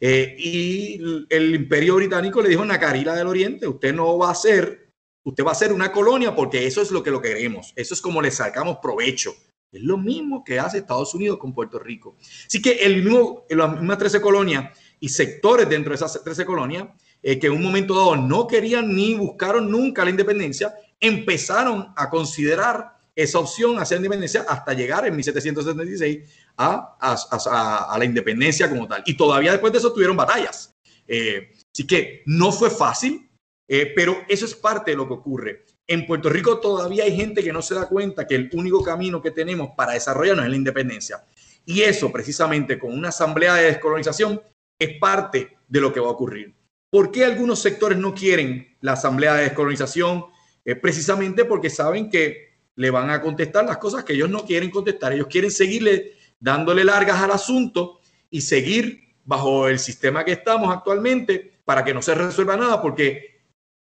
[0.00, 0.98] Eh, y
[1.28, 4.94] el imperio británico le dijo a Nacarila del Oriente, usted no va a ser,
[5.26, 8.00] usted va a ser una colonia porque eso es lo que lo queremos, eso es
[8.00, 9.34] como le sacamos provecho.
[9.72, 12.16] Es lo mismo que hace Estados Unidos con Puerto Rico.
[12.46, 16.88] Así que el mismo, las mismas 13 colonias y sectores dentro de esas 13 colonias
[17.22, 22.08] eh, que en un momento dado no querían ni buscaron nunca la independencia, empezaron a
[22.08, 29.02] considerar esa opción hacia la independencia hasta llegar en 1776 a, la independencia como tal.
[29.06, 30.74] Y todavía después de eso tuvieron batallas.
[31.08, 33.28] Eh, así que no fue fácil,
[33.68, 35.64] eh, pero eso es parte de lo que ocurre.
[35.88, 39.22] En Puerto Rico todavía hay gente que no se da cuenta que el único camino
[39.22, 41.24] que tenemos para desarrollarnos es la independencia.
[41.64, 44.40] Y eso precisamente con una asamblea de descolonización
[44.78, 46.54] es parte de lo que va a ocurrir.
[46.90, 50.26] ¿Por qué algunos sectores no quieren la asamblea de descolonización?
[50.74, 55.12] precisamente porque saben que le van a contestar las cosas que ellos no quieren contestar.
[55.12, 58.00] Ellos quieren seguirle dándole largas al asunto
[58.30, 63.40] y seguir bajo el sistema que estamos actualmente para que no se resuelva nada, porque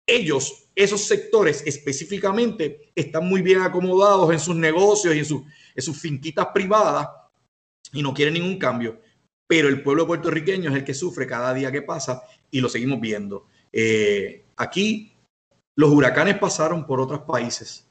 [0.06, 6.48] ellos, esos sectores específicamente, están muy bien acomodados en sus negocios y en, sus finquitas
[6.54, 7.08] privadas
[7.92, 9.00] y no quieren ningún cambio.
[9.46, 13.00] Pero el pueblo puertorriqueño es el que sufre cada día que pasa y lo seguimos
[13.00, 13.46] viendo.
[13.72, 15.12] Eh, aquí
[15.76, 17.90] los huracanes pasaron por otros países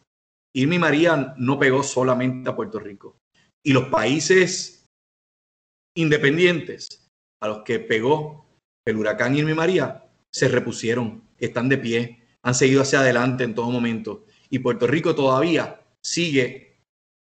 [0.55, 3.17] Irma y María no pegó solamente a Puerto Rico.
[3.63, 4.87] Y los países
[5.95, 7.07] independientes
[7.41, 8.45] a los que pegó
[8.85, 12.18] el huracán Irma y María se repusieron, están de pie,
[12.49, 14.25] han seguido hacia adelante en todo momento.
[14.49, 16.77] Y Puerto Rico todavía sigue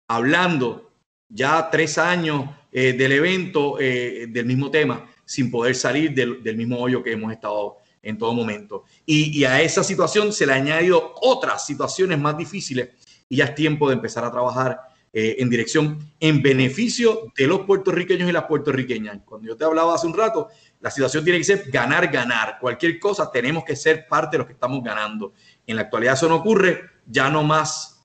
[0.09, 0.93] hablando
[1.29, 6.79] ya tres años eh, del evento, eh, del mismo tema, sin poder salir del, mismo
[6.79, 8.85] hoyo que hemos estado en todo momento.
[9.05, 12.91] Y, a esa situación se le han añadido otras situaciones más difíciles
[13.29, 14.79] y ya es tiempo de empezar a trabajar
[15.13, 19.21] eh, en dirección en beneficio de los puertorriqueños y las puertorriqueñas.
[19.25, 20.49] Cuando yo te hablaba hace un rato,
[20.81, 22.59] la situación tiene que ser ganar, ganar.
[22.61, 25.33] Cualquier cosa tenemos que ser parte de los que estamos ganando.
[25.67, 27.99] En la actualidad eso no ocurre, ya no más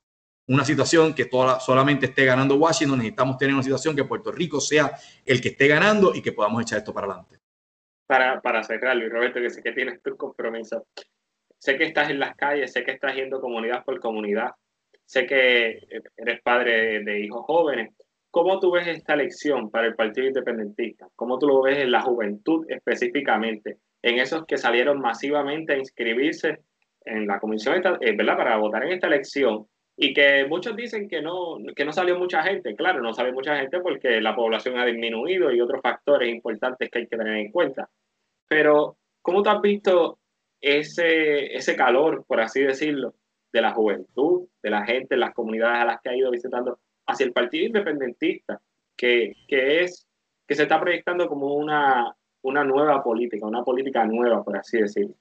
[0.46, 4.60] una situación que toda, solamente esté ganando Washington, necesitamos tener una situación que Puerto Rico
[4.60, 4.92] sea
[5.24, 7.38] el que esté ganando y que podamos echar esto para adelante.
[8.06, 10.86] Para, para cerrar, Luis Roberto, que sé que tienes tu compromiso.
[11.58, 14.50] Sé que estás en las calles, sé que estás yendo comunidad por comunidad,
[15.06, 15.80] sé que
[16.16, 17.94] eres padre de hijos jóvenes.
[18.34, 21.06] ¿Cómo tú ves esta elección para el Partido Independentista?
[21.14, 23.78] ¿Cómo tú lo ves en la juventud específicamente?
[24.02, 26.58] En esos que salieron masivamente a inscribirse
[27.04, 28.36] en la comisión, eh, ¿verdad?
[28.36, 32.42] Para votar en esta elección y que muchos dicen que no, que no salió mucha
[32.42, 32.74] gente.
[32.74, 36.98] Claro, no salió mucha gente porque la población ha disminuido y otros factores importantes que
[36.98, 37.88] hay que tener en cuenta.
[38.48, 40.18] Pero, ¿cómo tú has visto
[40.60, 43.14] ese, ese calor, por así decirlo,
[43.52, 47.26] de la juventud, de la gente, las comunidades a las que ha ido visitando hacia
[47.26, 48.60] el Partido Independentista,
[48.96, 50.06] que, que es,
[50.46, 55.14] que se está proyectando como una, una nueva política, una política nueva, por así decirlo?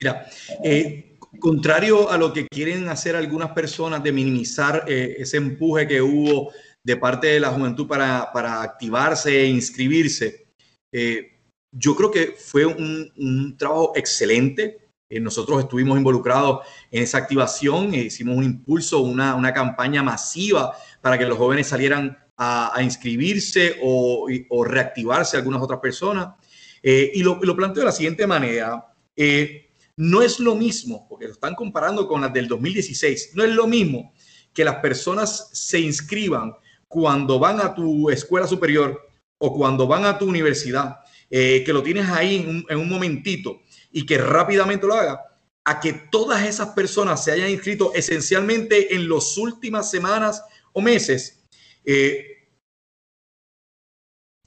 [0.00, 0.26] Mira,
[0.62, 6.02] eh, contrario a lo que quieren hacer algunas personas de minimizar eh, ese empuje que
[6.02, 10.48] hubo de parte de la juventud para, para activarse e inscribirse,
[10.92, 11.32] eh,
[11.72, 17.94] yo creo que fue un, un trabajo excelente eh, nosotros estuvimos involucrados en esa activación,
[17.94, 23.76] e hicimos un impulso, una, una, campaña masiva para que los jóvenes salieran a, inscribirse
[23.82, 26.34] o, o, reactivarse algunas otras personas.
[26.82, 28.84] Eh, y lo, lo, planteo de la siguiente manera.
[29.14, 33.50] Eh, no es lo mismo, porque lo están comparando con las del 2016, no es
[33.50, 34.12] lo mismo
[34.52, 36.52] que las personas se inscriban
[36.86, 39.08] cuando van a tu escuela superior
[39.38, 40.96] o cuando van a tu universidad,
[41.30, 43.62] que lo tienes ahí en un, en un momentito
[43.96, 45.24] y que rápidamente lo haga,
[45.64, 50.44] a que todas esas personas se hayan inscrito esencialmente en las últimas semanas
[50.74, 51.42] o meses
[51.82, 52.46] eh,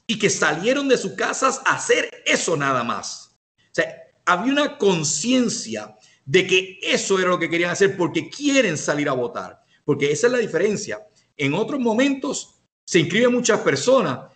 [0.06, 3.36] y que salieron de sus casas a hacer eso nada más.
[3.56, 3.92] O sea,
[4.24, 9.14] había una conciencia de que eso era lo que querían hacer porque quieren salir a
[9.14, 11.04] votar, porque esa es la diferencia.
[11.36, 14.30] En otros momentos se inscriben muchas personas,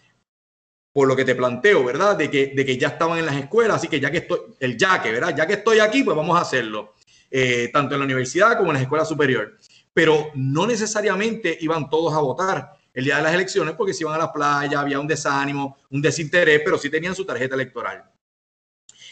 [0.95, 2.17] por lo que te planteo, ¿verdad?
[2.17, 4.77] De que, de que ya estaban en las escuelas, así que ya que estoy, el
[4.79, 5.35] ya que, ¿verdad?
[5.37, 6.95] Ya que estoy aquí, pues vamos a hacerlo,
[7.33, 9.59] eh, tanto en la universidad como en la escuela superior.
[9.93, 14.15] Pero no necesariamente iban todos a votar el día de las elecciones porque si iban
[14.15, 18.05] a la playa, había un desánimo, un desinterés, pero sí tenían su tarjeta electoral.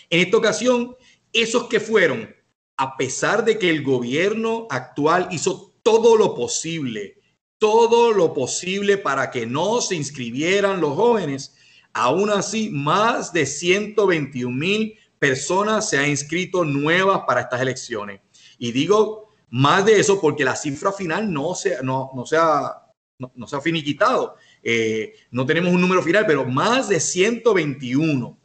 [0.09, 0.95] En esta ocasión,
[1.33, 2.33] esos que fueron,
[2.77, 7.19] a pesar de que el gobierno actual hizo todo lo posible,
[7.59, 11.57] todo lo posible para que no se inscribieran los jóvenes,
[11.95, 18.21] Aún así, más de 121 mil personas se han inscrito nuevas para estas elecciones.
[18.59, 23.47] Y digo más de eso porque la cifra final no se, no, no ha, no,
[23.53, 24.37] ha finiquitado.
[24.63, 28.39] Eh, no tenemos un número final, pero más de 121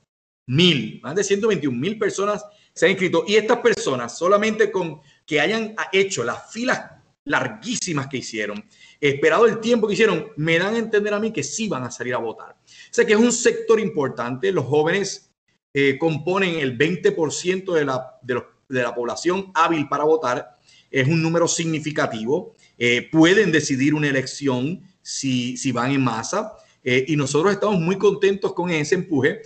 [0.47, 2.43] mil, más de 121 mil personas
[2.73, 3.23] se han inscrito.
[3.25, 6.91] Y estas personas, solamente con que hayan hecho las filas
[7.23, 8.63] larguísimas que hicieron,
[8.99, 11.91] esperado el tiempo que hicieron, me dan a entender a mí que sí van a
[11.91, 12.56] salir a votar.
[12.89, 14.51] O sea que es un sector importante.
[14.51, 15.27] Los jóvenes
[15.73, 20.57] eh, componen el 20% de la, de, de, la población hábil para votar.
[20.89, 22.55] Es un número significativo.
[22.77, 26.53] Eh, pueden decidir una elección si, si van en masa.
[26.83, 29.41] Eh, y nosotros estamos muy contentos con ese empuje.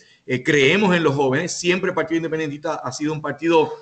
[0.45, 1.51] creemos en los jóvenes.
[1.51, 3.73] Siempre el Partido Independentista ha sido un partido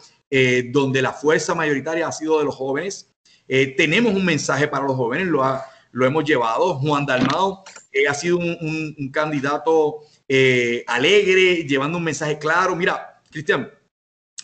[0.71, 3.11] donde la fuerza mayoritaria ha sido de los jóvenes.
[3.47, 6.75] tenemos un mensaje para los jóvenes, lo, ha, lo hemos llevado.
[6.75, 12.75] Juan Dalmao eh, ha sido un, candidato eh, alegre, llevando un mensaje claro.
[12.75, 13.71] Mira, Cristian,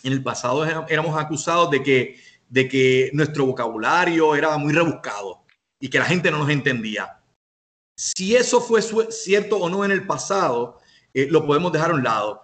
[0.02, 5.44] en el pasado éramos acusados de que, de que nuestro vocabulario era muy rebuscado
[5.80, 7.20] y que la gente no nos entendía.
[7.96, 10.80] Si eso fue cierto o no en el pasado,
[11.14, 12.42] eh, lo podemos dejar a un lado.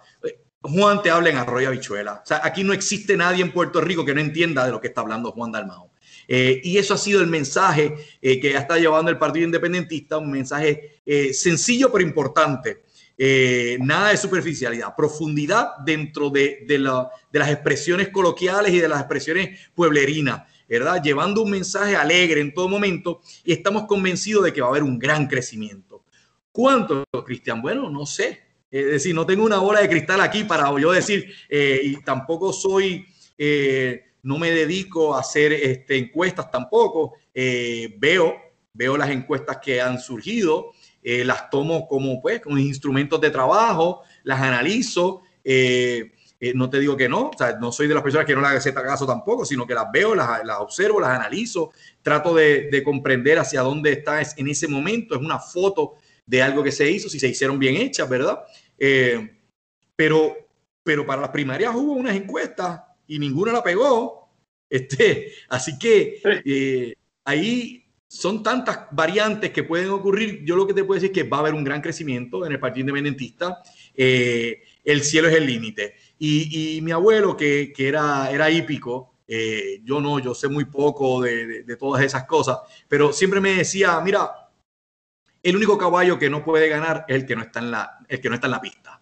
[0.63, 2.21] Juan te habla en arroyo habichuela.
[2.23, 4.87] O sea, aquí no existe nadie en Puerto Rico que no entienda de lo que
[4.87, 5.92] está hablando Juan Dalmao.
[6.27, 10.31] Eh, y eso ha sido el mensaje eh, que está llevando el Partido Independentista, un
[10.31, 12.83] mensaje eh, sencillo pero importante.
[13.79, 20.43] nada de superficialidad, profundidad dentro de, de, las expresiones coloquiales y de las expresiones pueblerinas.
[20.67, 21.03] ¿verdad?
[21.03, 24.83] Llevando un mensaje alegre en todo momento y estamos convencidos de que va a haber
[24.83, 26.03] un gran crecimiento.
[26.51, 27.61] ¿Cuánto, Cristian?
[27.61, 28.43] Bueno, no sé.
[28.73, 32.51] Es decir, no tengo una bola de cristal aquí para yo decir, eh, y tampoco
[32.51, 33.05] soy,
[33.37, 37.13] eh, no me dedico a hacer este, encuestas tampoco.
[37.33, 38.35] Eh, veo,
[38.73, 40.71] veo las encuestas que han surgido,
[41.03, 45.21] las tomo como, pues, como instrumentos de trabajo, las analizo.
[46.55, 48.47] no te digo que no, o sea, no soy de las personas que no le
[48.47, 51.71] hagan caso tampoco, sino que las veo, las, las observo, las analizo,
[52.01, 55.13] trato de, de, comprender hacia dónde está en ese momento.
[55.13, 55.95] Es una foto
[56.25, 58.43] de algo que se hizo, si se hicieron bien hechas, ¿verdad?
[58.77, 59.39] Eh,
[59.95, 60.35] pero,
[60.83, 64.29] pero para las primarias hubo unas encuestas y ninguna la pegó.
[64.69, 70.43] Este, así que eh, ahí son tantas variantes que pueden ocurrir.
[70.45, 72.51] Yo lo que te puedo decir es que va a haber un gran crecimiento en
[72.51, 73.61] el Partido Independentista.
[73.93, 75.95] Eh, el cielo es el límite.
[76.19, 79.15] Y, mi abuelo, que, que, era, era hípico,
[79.83, 83.99] yo no, yo sé muy poco de, de, todas esas cosas, pero siempre me decía,
[83.99, 84.43] mira,
[85.43, 88.21] el único caballo que no puede ganar es el que no está en la, el
[88.21, 89.01] que no está en la pista.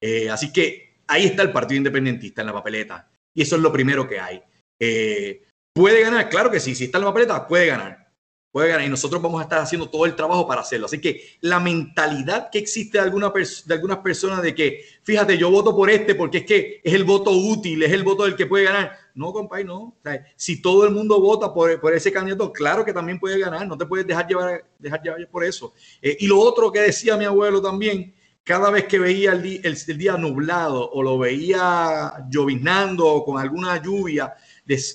[0.00, 3.08] Eh, así que ahí está el Partido Independentista en la papeleta.
[3.38, 4.42] Y eso es lo primero que hay.
[4.80, 6.28] Eh, ¿Puede ganar?
[6.28, 6.74] Claro que sí.
[6.74, 8.08] Si está en la papeleta, puede ganar
[8.50, 10.86] puede ganar y nosotros vamos a estar haciendo todo el trabajo para hacerlo.
[10.86, 15.50] Así que la mentalidad que existe de, alguna de algunas personas de que, fíjate, yo
[15.50, 18.46] voto por este porque es que es el voto útil, es el voto del que
[18.46, 18.96] puede ganar.
[19.14, 19.96] No, compadre, no.
[20.36, 23.66] si todo el mundo vota por, por, ese candidato, claro que también puede ganar.
[23.66, 25.74] No te puedes dejar llevar, dejar llevar por eso.
[26.00, 28.14] Eh, y lo otro que decía mi abuelo también,
[28.48, 34.32] cada vez que veía el, día nublado o lo veía lloviznando o con alguna lluvia,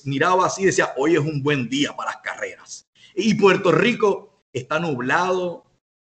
[0.06, 2.88] miraba así y decía, hoy es un buen día para las carreras.
[3.14, 5.68] Y Puerto Rico está nublado,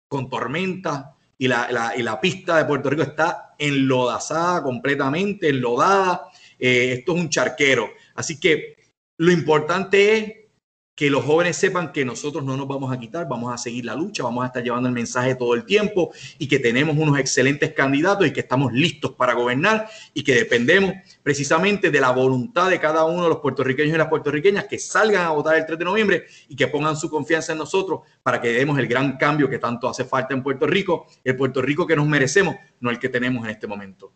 [0.06, 6.28] con tormenta, y la, y la pista de Puerto Rico está enlodazada completamente, enlodada.
[6.60, 7.90] Eh, esto es un charquero.
[8.14, 8.76] Así que
[9.16, 10.32] lo importante es
[10.94, 13.94] que los jóvenes sepan que nosotros no nos vamos a quitar, vamos a seguir la
[13.94, 17.72] lucha, vamos a estar llevando el mensaje todo el tiempo y que tenemos unos excelentes
[17.72, 22.78] candidatos y que estamos listos para gobernar y que dependemos precisamente de la voluntad de
[22.78, 25.84] cada uno de los puertorriqueños y las puertorriqueñas que salgan a votar el 3 de
[25.84, 29.58] noviembre y que pongan su confianza en nosotros para que demos el gran cambio que
[29.58, 33.08] tanto hace falta en Puerto Rico, el Puerto Rico que nos merecemos, no el que
[33.08, 34.12] tenemos en este momento.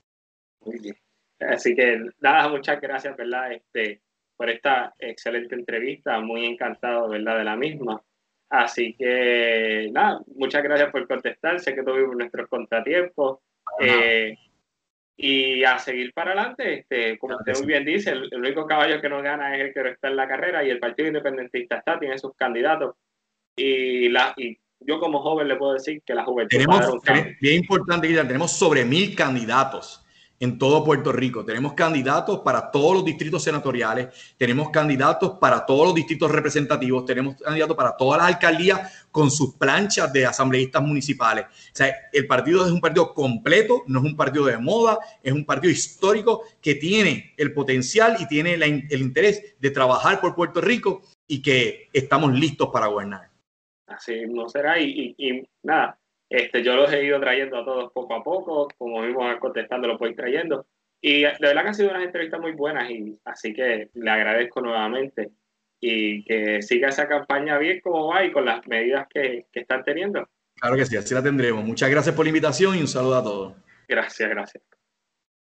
[1.41, 3.53] Así que nada, muchas gracias, ¿verdad?
[3.53, 4.03] Este,
[4.37, 8.03] por esta excelente entrevista, muy encantado, ¿verdad?, de la misma.
[8.49, 13.41] Así que, nada, muchas gracias por contestar, sé que tuvimos nuestros contratiempos.
[13.81, 14.37] Eh,
[15.17, 19.09] y a seguir para adelante, este, como usted muy bien dice, el, único caballo que
[19.09, 21.99] no gana es el que no está en la carrera y el Partido Independentista está,
[21.99, 22.97] tiene sus candidatos.
[23.57, 26.59] Y, la, y yo como joven le puedo decir que la juventud...
[26.59, 27.03] Tenemos,
[27.41, 30.06] bien importante, tenemos sobre mil candidatos
[30.41, 31.45] en todo Puerto Rico.
[31.45, 37.37] Tenemos candidatos para todos los distritos senatoriales, tenemos candidatos para todos los distritos representativos, tenemos
[37.37, 41.47] candidatos para todas las alcaldías con sus planchas de asambleístas municipales.
[41.47, 45.33] O sea, el partido es un partido completo, no es un partido de moda, es
[45.33, 50.61] un partido histórico que tiene el potencial y tiene el interés de trabajar por Puerto
[50.61, 53.31] Rico y que estamos listos para gobernar.
[53.87, 55.15] Así no será y,
[55.63, 55.99] nada,
[56.29, 59.99] este, yo los he ido trayendo a todos poco a poco, como mismo contestando, los
[59.99, 60.67] voy trayendo.
[61.01, 64.61] Y de verdad que han sido unas entrevistas muy buenas, y así que le agradezco
[64.61, 65.31] nuevamente
[65.79, 69.85] y que siga esa campaña bien como va y con las medidas que, que están
[69.85, 70.29] teniendo.
[70.57, 71.65] Claro que sí, así la tendremos.
[71.65, 73.55] Muchas gracias por la invitación y un saludo a todos.
[73.87, 74.65] Gracias, gracias.